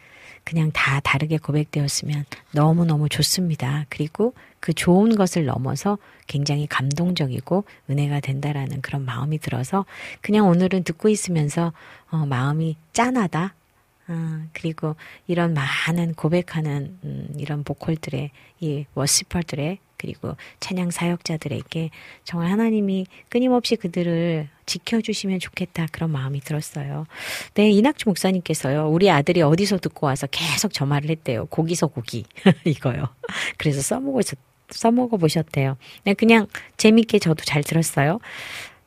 그냥 0.43 0.71
다 0.71 0.99
다르게 0.99 1.37
고백되었으면 1.37 2.25
너무너무 2.51 3.09
좋습니다. 3.09 3.85
그리고 3.89 4.33
그 4.59 4.73
좋은 4.73 5.15
것을 5.15 5.45
넘어서 5.45 5.97
굉장히 6.27 6.67
감동적이고 6.67 7.65
은혜가 7.89 8.19
된다라는 8.19 8.81
그런 8.81 9.03
마음이 9.05 9.39
들어서 9.39 9.85
그냥 10.21 10.47
오늘은 10.47 10.83
듣고 10.83 11.09
있으면서 11.09 11.73
어, 12.09 12.25
마음이 12.25 12.77
짠하다. 12.93 13.55
아, 14.07 14.45
그리고 14.53 14.95
이런 15.25 15.55
많은 15.55 16.13
고백하는 16.13 16.97
음, 17.03 17.27
이런 17.37 17.63
보컬들의 17.63 18.29
이 18.59 18.85
워시퍼들의 18.93 19.79
그리고 19.97 20.35
찬양 20.59 20.91
사역자들에게 20.91 21.89
정말 22.23 22.51
하나님이 22.51 23.05
끊임없이 23.29 23.75
그들을 23.75 24.47
지켜주시면 24.65 25.39
좋겠다 25.39 25.87
그런 25.91 26.11
마음이 26.11 26.41
들었어요. 26.41 27.05
네, 27.53 27.69
이낙주 27.69 28.09
목사님께서요. 28.09 28.89
우리 28.89 29.09
아들이 29.09 29.41
어디서 29.41 29.77
듣고 29.77 30.07
와서 30.07 30.27
계속 30.27 30.73
저 30.73 30.85
말을 30.85 31.09
했대요. 31.09 31.45
고기서 31.47 31.87
고기 31.87 32.25
이거요. 32.65 33.07
그래서 33.57 33.81
써먹어 33.81 34.21
써먹어 34.69 35.17
보셨대요. 35.17 35.77
네, 36.03 36.13
그냥 36.13 36.47
재밌게 36.77 37.19
저도 37.19 37.43
잘 37.43 37.63
들었어요. 37.63 38.19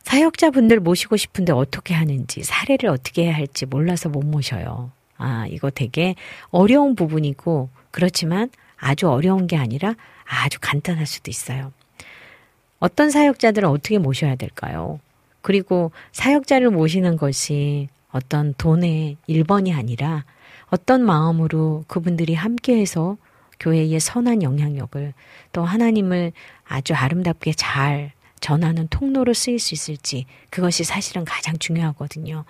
사역자분들 0.03 0.81
모시고 0.81 1.17
싶은데 1.17 1.53
어떻게 1.53 1.95
하는지 1.95 2.43
사례를 2.43 2.89
어떻게 2.89 3.25
해야 3.25 3.35
할지 3.35 3.67
몰라서 3.67 4.09
못 4.09 4.25
모셔요. 4.25 4.91
아, 5.19 5.47
이거 5.51 5.71
되게 5.71 6.15
어려운 6.51 6.95
부분이고 6.95 7.69
그렇지만 7.91 8.49
아주 8.77 9.09
어려운 9.11 9.47
게 9.47 9.57
아니라 9.57 9.95
아주 10.29 10.59
간단할 10.61 11.07
수도 11.07 11.31
있어요. 11.31 11.73
어떤 12.79 13.11
사역자들은 13.11 13.69
어떻게 13.69 13.99
모셔야 13.99 14.37
될까요? 14.37 15.01
그리고 15.41 15.91
사역자를 16.13 16.71
모시는 16.71 17.17
것이 17.17 17.89
어떤 18.11 18.55
돈의 18.55 19.17
1번이 19.29 19.77
아니라 19.77 20.25
어떤 20.67 21.03
마음으로 21.05 21.85
그분들이 21.89 22.35
함께해서 22.35 23.17
교회의 23.61 23.99
선한 23.99 24.43
영향력을 24.43 25.13
또 25.53 25.65
하나님을 25.65 26.33
아주 26.65 26.95
아름답게 26.95 27.55
잘 27.55 28.13
전하는 28.41 28.87
통로로 28.89 29.35
쓰일 29.35 29.59
수 29.59 29.75
있을지 29.75 30.27
그것이 30.51 30.85
사실은 30.85 31.25
가장 31.25 31.59
중요하거든요. 31.59 32.45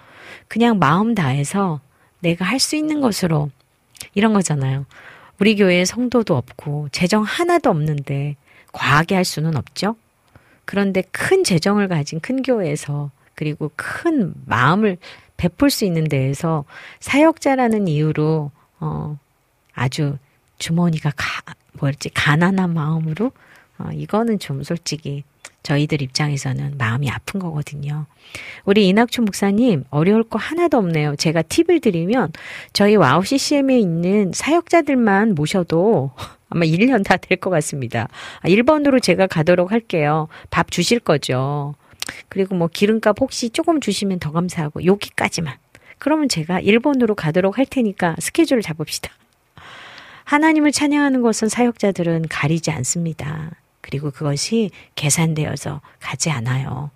그냥 0.48 0.78
마음 0.78 1.14
다해서 1.14 1.80
내가 2.20 2.44
할 2.44 2.58
수 2.58 2.76
있는 2.76 3.00
것으로 3.00 3.50
이런 4.14 4.32
거잖아요. 4.32 4.84
우리 5.40 5.54
교회에 5.56 5.84
성도도 5.84 6.36
없고 6.36 6.88
재정 6.90 7.22
하나도 7.22 7.70
없는데 7.70 8.36
과하게 8.72 9.14
할 9.14 9.24
수는 9.24 9.56
없죠. 9.56 9.96
그런데 10.64 11.02
큰 11.12 11.44
재정을 11.44 11.88
가진 11.88 12.20
큰 12.20 12.42
교회에서 12.42 13.10
그리고 13.34 13.70
큰 13.76 14.34
마음을 14.46 14.98
베풀 15.36 15.70
수 15.70 15.84
있는 15.84 16.04
데에서 16.04 16.64
사역자라는 17.00 17.86
이유로 17.88 18.50
어 18.80 19.18
아주 19.72 20.18
주머니가 20.58 21.12
가 21.16 21.54
뭐였지 21.74 22.10
가난한 22.10 22.74
마음으로 22.74 23.30
어 23.78 23.90
이거는 23.92 24.40
좀 24.40 24.64
솔직히 24.64 25.22
저희들 25.68 26.00
입장에서는 26.00 26.78
마음이 26.78 27.10
아픈 27.10 27.38
거거든요. 27.40 28.06
우리 28.64 28.88
이낙춘 28.88 29.26
목사님, 29.26 29.84
어려울 29.90 30.22
거 30.24 30.38
하나도 30.38 30.78
없네요. 30.78 31.16
제가 31.16 31.42
팁을 31.42 31.80
드리면 31.80 32.32
저희 32.72 32.96
와우 32.96 33.22
CCM에 33.22 33.78
있는 33.78 34.32
사역자들만 34.34 35.34
모셔도 35.34 36.12
아마 36.48 36.64
1년 36.64 37.04
다 37.04 37.18
될 37.18 37.36
것 37.38 37.50
같습니다. 37.50 38.08
1번으로 38.44 38.96
아, 38.96 39.00
제가 39.00 39.26
가도록 39.26 39.70
할게요. 39.70 40.28
밥 40.48 40.70
주실 40.70 41.00
거죠. 41.00 41.74
그리고 42.30 42.54
뭐 42.54 42.68
기름값 42.72 43.20
혹시 43.20 43.50
조금 43.50 43.78
주시면 43.80 44.20
더 44.20 44.32
감사하고 44.32 44.86
여기까지만. 44.86 45.54
그러면 45.98 46.30
제가 46.30 46.62
1번으로 46.62 47.14
가도록 47.14 47.58
할 47.58 47.66
테니까 47.66 48.16
스케줄을 48.18 48.62
잡읍시다. 48.62 49.10
하나님을 50.24 50.72
찬양하는 50.72 51.20
것은 51.20 51.50
사역자들은 51.50 52.28
가리지 52.30 52.70
않습니다. 52.70 53.50
그리고 53.88 54.10
그것이 54.10 54.70
계산되어서 54.96 55.80
가지 55.98 56.30
않아요. 56.30 56.90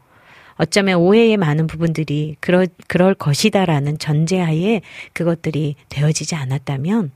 어쩌면 0.56 0.98
오해의 0.98 1.38
많은 1.38 1.66
부분들이 1.66 2.36
그럴, 2.38 2.68
그럴 2.86 3.14
것이다라는 3.14 3.98
전제하에 3.98 4.82
그것들이 5.14 5.76
되어지지 5.88 6.34
않았다면 6.34 7.10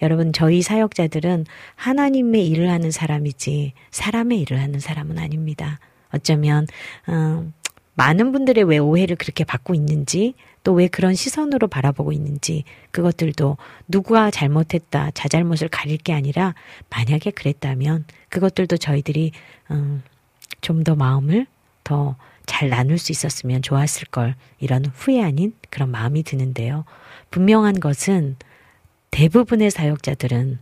여러분 0.00 0.32
저희 0.32 0.62
사역자들은 0.62 1.44
하나님의 1.74 2.48
일을 2.48 2.70
하는 2.70 2.90
사람이지 2.90 3.74
사람의 3.90 4.40
일을 4.40 4.58
하는 4.58 4.80
사람은 4.80 5.18
아닙니다. 5.18 5.78
어쩌면 6.14 6.66
음, 7.10 7.52
많은 7.94 8.32
분들의 8.32 8.64
왜 8.64 8.78
오해를 8.78 9.16
그렇게 9.16 9.44
받고 9.44 9.74
있는지 9.74 10.32
또 10.62 10.72
왜 10.74 10.88
그런 10.88 11.14
시선으로 11.14 11.68
바라보고 11.68 12.12
있는지 12.12 12.64
그것들도 12.90 13.56
누구가 13.88 14.30
잘못했다 14.30 15.10
자잘못을 15.12 15.68
가릴 15.68 15.96
게 15.96 16.12
아니라 16.12 16.54
만약에 16.90 17.30
그랬다면 17.30 18.04
그것들도 18.28 18.76
저희들이 18.76 19.32
음, 19.70 20.02
좀 20.60 20.84
더 20.84 20.94
마음을 20.94 21.46
더 21.84 22.16
잘 22.50 22.68
나눌 22.68 22.98
수 22.98 23.12
있었으면 23.12 23.62
좋았을 23.62 24.08
걸 24.08 24.34
이런 24.58 24.84
후회 24.84 25.22
아닌 25.22 25.54
그런 25.70 25.88
마음이 25.90 26.24
드는데요. 26.24 26.84
분명한 27.30 27.78
것은 27.78 28.34
대부분의 29.12 29.70
사역자들은 29.70 30.58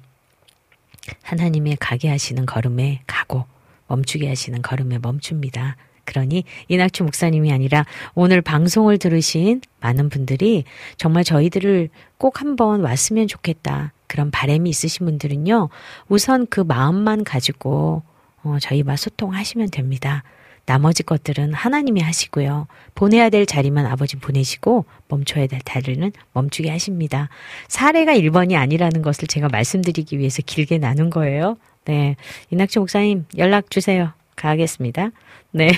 하나님의 1.23 1.79
가게 1.81 2.11
하시는 2.11 2.45
걸음에 2.45 3.01
가고 3.07 3.47
멈추게 3.87 4.29
하시는 4.29 4.61
걸음에 4.61 4.99
멈춥니다. 4.99 5.77
그러니 6.09 6.45
이낙주 6.69 7.05
목사님이 7.05 7.53
아니라 7.53 7.85
오늘 8.15 8.41
방송을 8.41 8.97
들으신 8.97 9.61
많은 9.81 10.09
분들이 10.09 10.65
정말 10.97 11.23
저희들을 11.23 11.91
꼭 12.17 12.41
한번 12.41 12.81
왔으면 12.81 13.29
좋겠다. 13.29 13.93
그런 14.07 14.31
바람이 14.31 14.71
있으신 14.71 15.05
분들은요. 15.05 15.69
우선 16.09 16.47
그 16.47 16.63
마음만 16.63 17.25
가지고 17.25 18.03
어, 18.43 18.57
저희와 18.59 18.97
소통하시면 18.97 19.69
됩니다. 19.71 20.23
나머지 20.65 21.03
것들은 21.03 21.53
하나님이 21.53 22.01
하시고요. 22.01 22.69
보내야 22.95 23.29
될 23.29 23.45
자리만 23.45 23.85
아버지 23.85 24.17
보내시고 24.17 24.87
멈춰야 25.09 25.47
될 25.47 25.61
자리는 25.63 26.11
멈추게 26.33 26.71
하십니다. 26.71 27.29
사례가 27.69 28.15
1번이 28.15 28.55
아니라는 28.55 29.03
것을 29.03 29.29
제가 29.29 29.49
말씀드리기 29.49 30.19
위해서 30.19 30.41
길게 30.45 30.79
나눈 30.79 31.11
거예요. 31.11 31.59
네. 31.85 32.17
이낙주 32.51 32.81
목사님 32.81 33.27
연락 33.37 33.71
주세요. 33.71 34.13
가겠습니다. 34.37 35.11
네. 35.51 35.71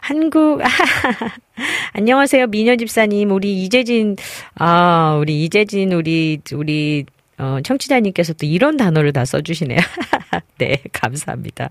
한국, 0.00 0.60
안녕하세요. 1.92 2.46
미녀 2.48 2.76
집사님. 2.76 3.30
우리 3.30 3.62
이재진, 3.64 4.16
아, 4.54 5.16
우리 5.20 5.44
이재진, 5.44 5.92
우리, 5.92 6.40
우리, 6.54 7.04
어, 7.38 7.58
청취자님께서 7.62 8.34
또 8.34 8.46
이런 8.46 8.76
단어를 8.76 9.12
다 9.12 9.24
써주시네요. 9.24 9.78
네, 10.58 10.82
감사합니다. 10.92 11.70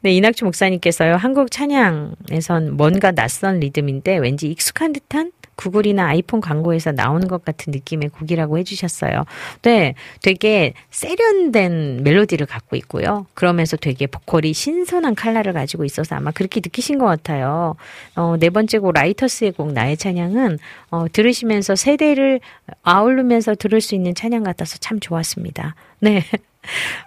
네, 0.00 0.12
이낙주 0.12 0.44
목사님께서요, 0.44 1.16
한국 1.16 1.50
찬양에선 1.50 2.76
뭔가 2.76 3.12
낯선 3.12 3.60
리듬인데 3.60 4.18
왠지 4.18 4.48
익숙한 4.48 4.92
듯한 4.92 5.32
구글이나 5.56 6.06
아이폰 6.06 6.40
광고에서 6.40 6.92
나오는 6.92 7.26
것 7.28 7.44
같은 7.44 7.72
느낌의 7.72 8.10
곡이라고 8.10 8.58
해주셨어요. 8.58 9.24
네, 9.62 9.94
되게 10.22 10.74
세련된 10.90 12.02
멜로디를 12.02 12.46
갖고 12.46 12.76
있고요. 12.76 13.26
그러면서 13.34 13.76
되게 13.76 14.06
보컬이 14.06 14.52
신선한 14.52 15.14
칼라를 15.14 15.52
가지고 15.52 15.84
있어서 15.84 16.14
아마 16.14 16.30
그렇게 16.30 16.60
느끼신 16.60 16.98
것 16.98 17.06
같아요. 17.06 17.74
어, 18.14 18.36
네 18.38 18.50
번째 18.50 18.78
곡 18.78 18.92
라이터스의 18.92 19.52
곡 19.52 19.72
나의 19.72 19.96
찬양은 19.96 20.58
어, 20.90 21.06
들으시면서 21.12 21.74
세대를 21.74 22.40
아우르면서 22.82 23.54
들을 23.54 23.80
수 23.80 23.94
있는 23.94 24.14
찬양 24.14 24.44
같아서 24.44 24.78
참 24.78 25.00
좋았습니다. 25.00 25.74
네. 26.00 26.22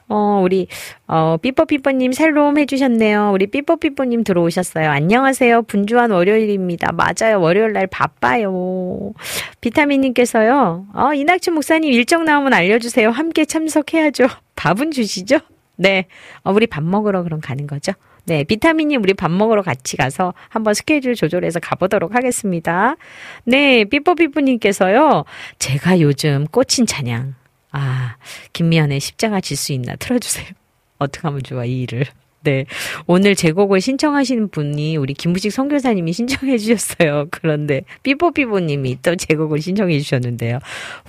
어, 0.08 0.42
우리, 0.44 0.68
어, 1.08 1.38
삐뽀삐뽀님 1.42 2.12
샬롬 2.12 2.58
해주셨네요. 2.58 3.32
우리 3.34 3.48
삐뽀삐뽀님 3.48 4.24
들어오셨어요. 4.24 4.90
안녕하세요. 4.90 5.64
분주한 5.64 6.12
월요일입니다. 6.12 6.92
맞아요. 6.94 7.40
월요일 7.40 7.74
날 7.74 7.88
바빠요. 7.88 9.14
비타민님께서요. 9.62 10.86
어, 10.94 11.14
이낙춘 11.14 11.54
목사님 11.54 11.92
일정 11.92 12.26
나오면 12.26 12.54
알려주세요. 12.54 13.10
함께 13.10 13.46
참석해야죠. 13.46 14.28
밥은 14.56 14.92
주시죠? 14.92 15.40
네. 15.76 16.08
어, 16.44 16.52
우리 16.52 16.68
밥 16.68 16.84
먹으러 16.84 17.24
그럼 17.24 17.40
가는 17.40 17.68
거죠? 17.68 17.94
네, 18.26 18.44
비타민님 18.44 19.02
우리 19.02 19.16
밥 19.16 19.32
먹으러 19.32 19.64
같이 19.64 19.98
가서 19.98 20.36
한번 20.50 20.76
스케줄 20.76 21.16
조절해서 21.16 21.60
가보도록 21.60 22.14
하겠습니다. 22.14 22.96
네, 23.44 23.86
삐뽀삐뽀님께서요. 23.86 25.26
제가 25.58 26.00
요즘 26.00 26.46
꽂힌 26.52 26.86
찬양. 26.86 27.39
아, 27.72 28.16
김미연의 28.54 29.00
십자가 29.00 29.42
질 29.42 29.58
수 29.58 29.74
있나 29.74 29.96
틀어주세요. 29.96 30.48
어떻게 31.00 31.28
하면 31.28 31.42
좋아, 31.44 31.66
이 31.66 31.82
일을. 31.82 32.06
네. 32.42 32.64
오늘 33.06 33.36
제 33.36 33.52
곡을 33.52 33.82
신청하시는 33.82 34.48
분이 34.48 34.96
우리 34.96 35.14
김부식 35.14 35.52
선교사님이 35.52 36.14
신청해 36.14 36.58
주셨어요. 36.58 37.26
그런데 37.32 37.82
삐뽀삐뽀님이 38.04 39.02
또 39.02 39.14
제 39.18 39.36
곡을 39.36 39.62
신청해 39.62 40.00
주셨는데요. 40.00 40.60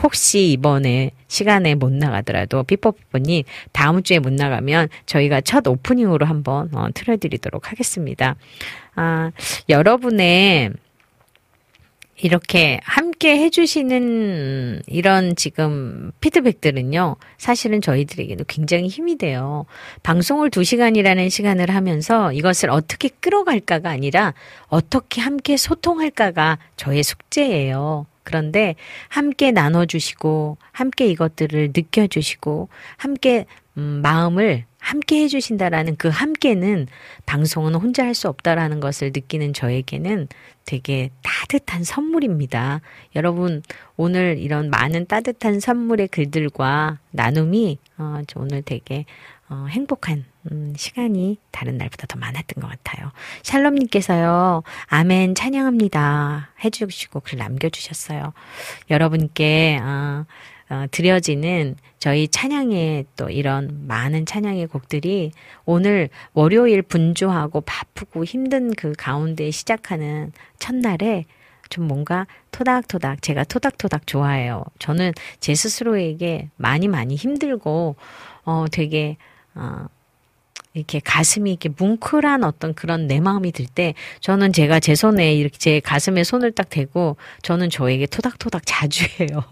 혹시 0.02 0.50
이번에 0.50 1.12
시간에 1.28 1.76
못 1.76 1.92
나가더라도 1.92 2.64
삐뽀삐뽀님 2.64 3.44
다음 3.70 4.02
주에 4.02 4.18
못 4.18 4.32
나가면 4.32 4.88
저희가 5.06 5.40
첫 5.42 5.64
오프닝으로 5.68 6.26
한번 6.26 6.68
어, 6.74 6.88
틀어드리도록 6.92 7.70
하겠습니다. 7.70 8.34
아, 8.96 9.30
여러분의 9.68 10.72
이렇게 12.22 12.80
함께 12.84 13.38
해주시는 13.38 14.82
이런 14.86 15.36
지금 15.36 16.12
피드백들은요, 16.20 17.16
사실은 17.38 17.80
저희들에게도 17.80 18.44
굉장히 18.46 18.88
힘이 18.88 19.16
돼요. 19.16 19.64
방송을 20.02 20.50
두 20.50 20.64
시간이라는 20.64 21.28
시간을 21.28 21.70
하면서 21.70 22.32
이것을 22.32 22.70
어떻게 22.70 23.08
끌어갈까가 23.08 23.90
아니라 23.90 24.34
어떻게 24.68 25.20
함께 25.20 25.56
소통할까가 25.56 26.58
저의 26.76 27.02
숙제예요. 27.02 28.06
그런데 28.22 28.74
함께 29.08 29.50
나눠주시고, 29.50 30.58
함께 30.72 31.06
이것들을 31.06 31.72
느껴주시고, 31.74 32.68
함께, 32.96 33.46
음, 33.78 34.00
마음을 34.02 34.66
함께 34.90 35.22
해주신다라는 35.22 35.94
그 35.96 36.08
함께는 36.08 36.88
방송은 37.24 37.76
혼자 37.76 38.04
할 38.04 38.10
수 38.10 38.28
없다라는 38.28 38.80
것을 38.80 39.12
느끼는 39.14 39.52
저에게는 39.54 40.26
되게 40.64 41.10
따뜻한 41.22 41.84
선물입니다. 41.84 42.80
여러분, 43.14 43.62
오늘 43.96 44.36
이런 44.38 44.68
많은 44.68 45.06
따뜻한 45.06 45.60
선물의 45.60 46.08
글들과 46.08 46.98
나눔이, 47.12 47.78
어, 47.98 48.20
오늘 48.34 48.62
되게, 48.62 49.04
어, 49.48 49.66
행복한, 49.70 50.24
음, 50.50 50.74
시간이 50.76 51.38
다른 51.52 51.78
날보다 51.78 52.06
더 52.08 52.18
많았던 52.18 52.60
것 52.60 52.68
같아요. 52.68 53.12
샬롬님께서요, 53.44 54.64
아멘 54.88 55.36
찬양합니다. 55.36 56.50
해주시고 56.64 57.20
글 57.20 57.38
남겨주셨어요. 57.38 58.32
여러분께, 58.90 59.78
어, 59.80 60.26
어, 60.70 60.86
드려지는 60.90 61.76
저희 61.98 62.28
찬양의 62.28 63.06
또 63.16 63.28
이런 63.28 63.86
많은 63.88 64.24
찬양의 64.24 64.68
곡들이 64.68 65.32
오늘 65.66 66.08
월요일 66.32 66.82
분주하고 66.82 67.60
바쁘고 67.62 68.24
힘든 68.24 68.72
그 68.74 68.92
가운데 68.96 69.50
시작하는 69.50 70.32
첫날에 70.58 71.26
좀 71.70 71.86
뭔가 71.86 72.26
토닥토닥 72.52 73.22
제가 73.22 73.44
토닥토닥 73.44 74.06
좋아해요. 74.06 74.64
저는 74.78 75.12
제 75.40 75.54
스스로에게 75.54 76.50
많이 76.56 76.88
많이 76.88 77.16
힘들고 77.16 77.96
어 78.44 78.64
되게 78.72 79.16
어 79.54 79.86
이렇게 80.74 81.00
가슴이 81.00 81.50
이렇게 81.50 81.68
뭉클한 81.68 82.44
어떤 82.44 82.74
그런 82.74 83.06
내 83.08 83.20
마음이 83.20 83.52
들 83.52 83.66
때 83.66 83.94
저는 84.20 84.52
제가 84.52 84.80
제 84.80 84.94
손에 84.94 85.34
이렇게 85.34 85.58
제 85.58 85.80
가슴에 85.80 86.24
손을 86.24 86.52
딱 86.52 86.70
대고 86.70 87.16
저는 87.42 87.70
저에게 87.70 88.06
토닥토닥 88.06 88.62
자주 88.66 89.04
해요. 89.20 89.44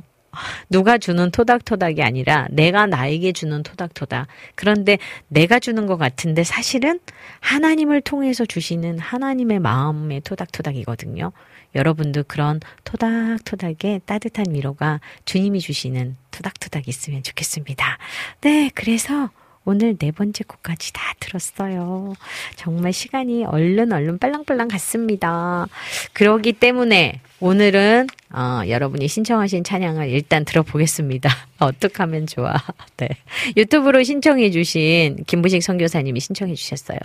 누가 0.69 0.99
주는 0.99 1.31
토닥토닥이 1.31 2.03
아니라 2.03 2.47
내가 2.51 2.87
나에게 2.87 3.33
주는 3.33 3.63
토닥토닥. 3.63 4.27
그런데 4.55 4.99
내가 5.29 5.59
주는 5.59 5.87
것 5.87 5.97
같은데 5.97 6.45
사실은 6.45 7.01
하나님을 7.41 8.01
통해서 8.01 8.45
주시는 8.45 8.99
하나님의 8.99 9.59
마음의 9.59 10.23
토닥토닥이거든요. 10.23 11.33
여러분도 11.75 12.25
그런 12.27 12.61
토닥토닥의 12.85 14.03
따뜻한 14.07 14.47
위로가 14.51 15.01
주님이 15.25 15.61
주시는 15.61 16.17
토닥토닥이 16.31 16.85
있으면 16.89 17.23
좋겠습니다. 17.23 17.99
네, 18.41 18.71
그래서 18.75 19.31
오늘 19.65 19.99
네 19.99 20.13
번째 20.13 20.45
곡까지 20.45 20.95
다 20.95 21.13
들었어요. 21.21 22.15
정말 22.57 22.95
시간이 22.95 23.45
얼른 23.45 23.93
얼른 23.93 24.19
빨랑빨랑 24.19 24.69
갔습니다. 24.69 25.67
그러기 26.15 26.55
때문에 26.55 27.21
오늘은 27.41 28.07
어, 28.31 28.61
여러분이 28.69 29.09
신청하신 29.09 29.65
찬양을 29.65 30.11
일단 30.11 30.45
들어보겠습니다. 30.45 31.31
어떻게 31.59 31.95
하면 32.03 32.27
좋아. 32.27 32.55
네. 32.99 33.09
유튜브로 33.57 34.03
신청해 34.03 34.51
주신 34.51 35.17
김부식 35.27 35.63
선교사님이 35.63 36.21
신청해 36.21 36.55
주셨어요. 36.55 36.99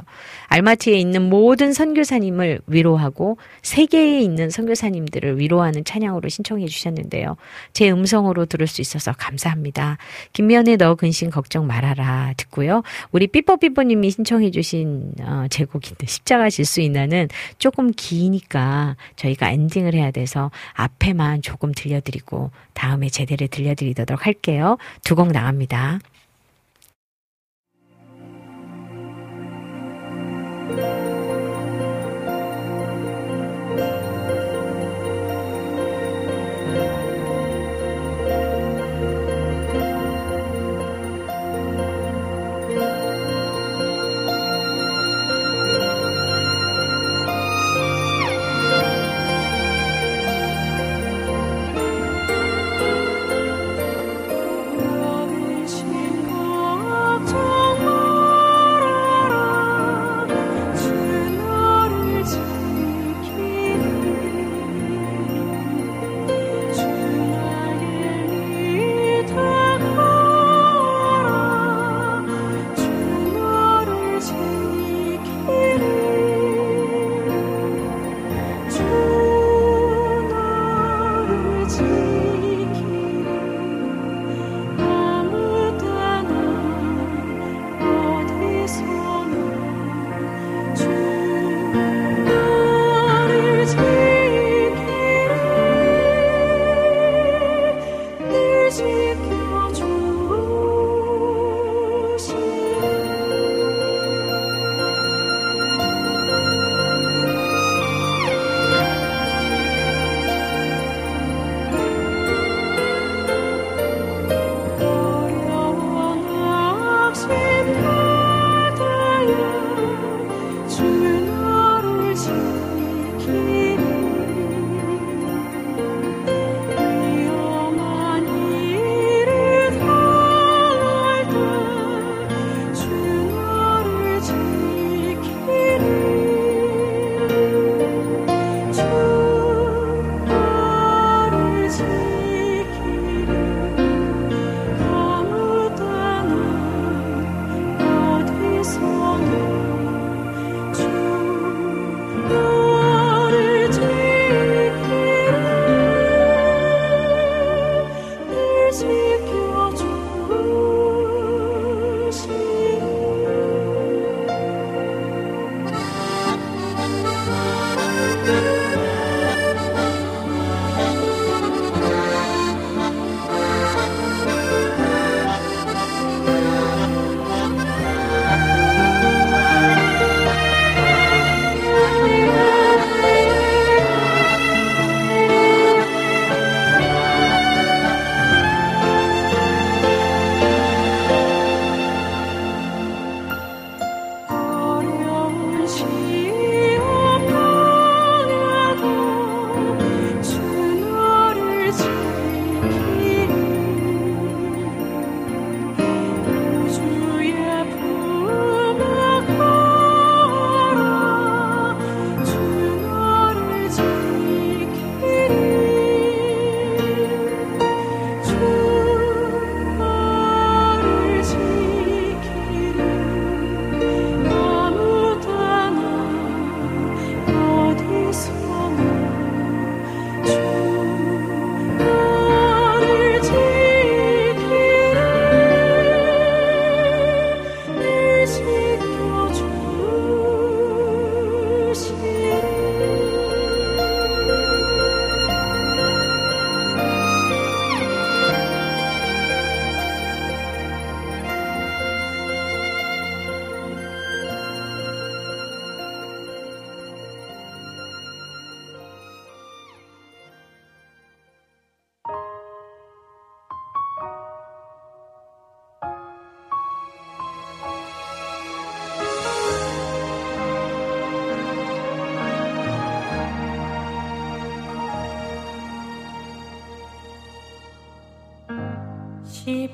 알마티에 0.48 0.98
있는 0.98 1.30
모든 1.30 1.72
선교사님을 1.74 2.62
위로하고 2.68 3.38
세계에 3.62 4.20
있는 4.20 4.50
선교사님들을 4.50 5.40
위로하는 5.40 5.86
찬양으로 5.86 6.28
신청해 6.28 6.66
주셨는데요. 6.68 7.38
제 7.72 7.90
음성으로 7.90 8.46
들을 8.46 8.68
수 8.68 8.82
있어서 8.82 9.14
감사합니다. 9.14 9.98
김면에 10.34 10.76
너 10.76 10.96
근심 10.96 11.30
걱정 11.30 11.66
말아라 11.66 12.34
듣고요. 12.36 12.84
우리 13.12 13.28
삐뽀삐뽀님이 13.28 14.12
신청해 14.12 14.52
주신 14.52 15.14
어, 15.22 15.46
제곡인데 15.50 16.08
십자가 16.08 16.50
질 16.50 16.64
수 16.64 16.82
있나는 16.82 17.28
조금 17.58 17.92
기니까 17.92 18.96
저희가 19.16 19.52
엔딩을 19.52 19.94
해야 19.94 20.12
돼서 20.12 20.52
앞에 20.74 21.13
만 21.14 21.42
조금 21.42 21.72
들려드리고 21.74 22.52
다음에 22.74 23.10
제대로 23.10 23.48
들려드리도록 23.48 24.26
할게요. 24.26 24.78
두 25.04 25.16
곡 25.16 25.32
나갑니다. 25.32 26.00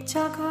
자가 0.09 0.48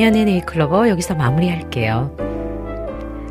김현의 0.00 0.24
네이클로버 0.24 0.88
여기서 0.88 1.14
마무리할게요. 1.14 2.16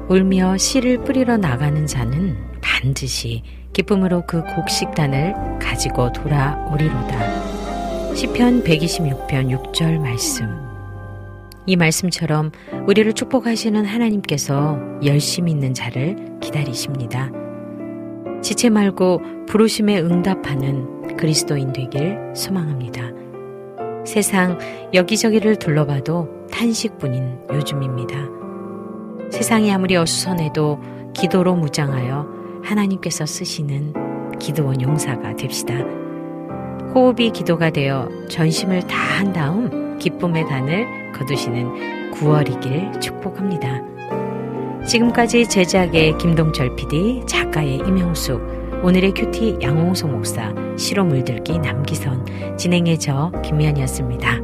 울며 0.08 0.56
씨를 0.58 1.04
뿌리러 1.04 1.36
나가는 1.36 1.88
자는 1.88 2.38
반드시 2.62 3.42
기쁨으로 3.74 4.28
그 4.28 4.44
곡식단을 4.44 5.34
가지고 5.60 6.12
돌아오리로다. 6.12 8.14
시편 8.14 8.64
126편 8.64 9.50
6절 9.50 9.98
말씀. 9.98 10.46
이 11.66 11.76
말씀처럼 11.76 12.52
우리를 12.86 13.14
축복하시는 13.14 13.84
하나님께서 13.84 14.78
열심히 15.04 15.54
있는 15.54 15.74
자를 15.74 16.38
기다리십니다. 16.40 17.32
지체 18.44 18.70
말고 18.70 19.46
부르심에 19.48 20.02
응답하는 20.02 21.18
그리스도인 21.18 21.74
되길 21.74 22.20
소망합니다. 22.36 23.10
세상 24.06 24.60
여기저기를 24.94 25.56
둘러봐도 25.56 26.39
탄식뿐인 26.60 27.40
요즘입니다. 27.54 28.18
세상이 29.32 29.72
아무리 29.72 29.96
어수선해도 29.96 30.78
기도로 31.14 31.56
무장하여 31.56 32.28
하나님께서 32.66 33.26
쓰시는 33.26 33.94
기도원 34.40 34.82
용사가 34.82 35.38
됩시다. 35.38 35.74
호흡이 36.94 37.32
기도가 37.32 37.70
되어 37.70 38.10
전심을 38.28 38.88
다한 38.88 39.32
다음 39.32 39.98
기쁨의 40.00 40.48
단을 40.48 41.14
거두시는 41.14 42.12
9월이길 42.12 43.00
축복합니다. 43.00 43.82
지금까지 44.86 45.48
제작의 45.48 46.18
김동철 46.18 46.76
PD, 46.76 47.24
작가의 47.26 47.76
임영숙, 47.78 48.84
오늘의 48.84 49.14
큐티 49.14 49.60
양홍소 49.62 50.08
목사, 50.08 50.54
시로 50.78 51.06
물들기 51.06 51.58
남기선, 51.58 52.58
진행의 52.58 53.00
저 53.00 53.32
김미연이었습니다. 53.46 54.42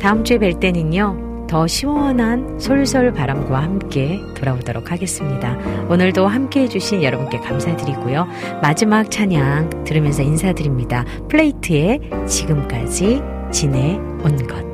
다음 0.00 0.24
주에 0.24 0.38
뵐 0.38 0.58
때는요, 0.58 1.31
더 1.52 1.66
시원한 1.66 2.58
솔솔 2.58 3.12
바람과 3.12 3.62
함께 3.62 4.18
돌아오도록 4.38 4.90
하겠습니다. 4.90 5.58
오늘도 5.90 6.26
함께 6.26 6.62
해주신 6.62 7.02
여러분께 7.02 7.40
감사드리고요. 7.40 8.26
마지막 8.62 9.10
찬양 9.10 9.84
들으면서 9.84 10.22
인사드립니다. 10.22 11.04
플레이트에 11.28 12.00
지금까지 12.26 13.20
지내온 13.50 14.46
것. 14.46 14.71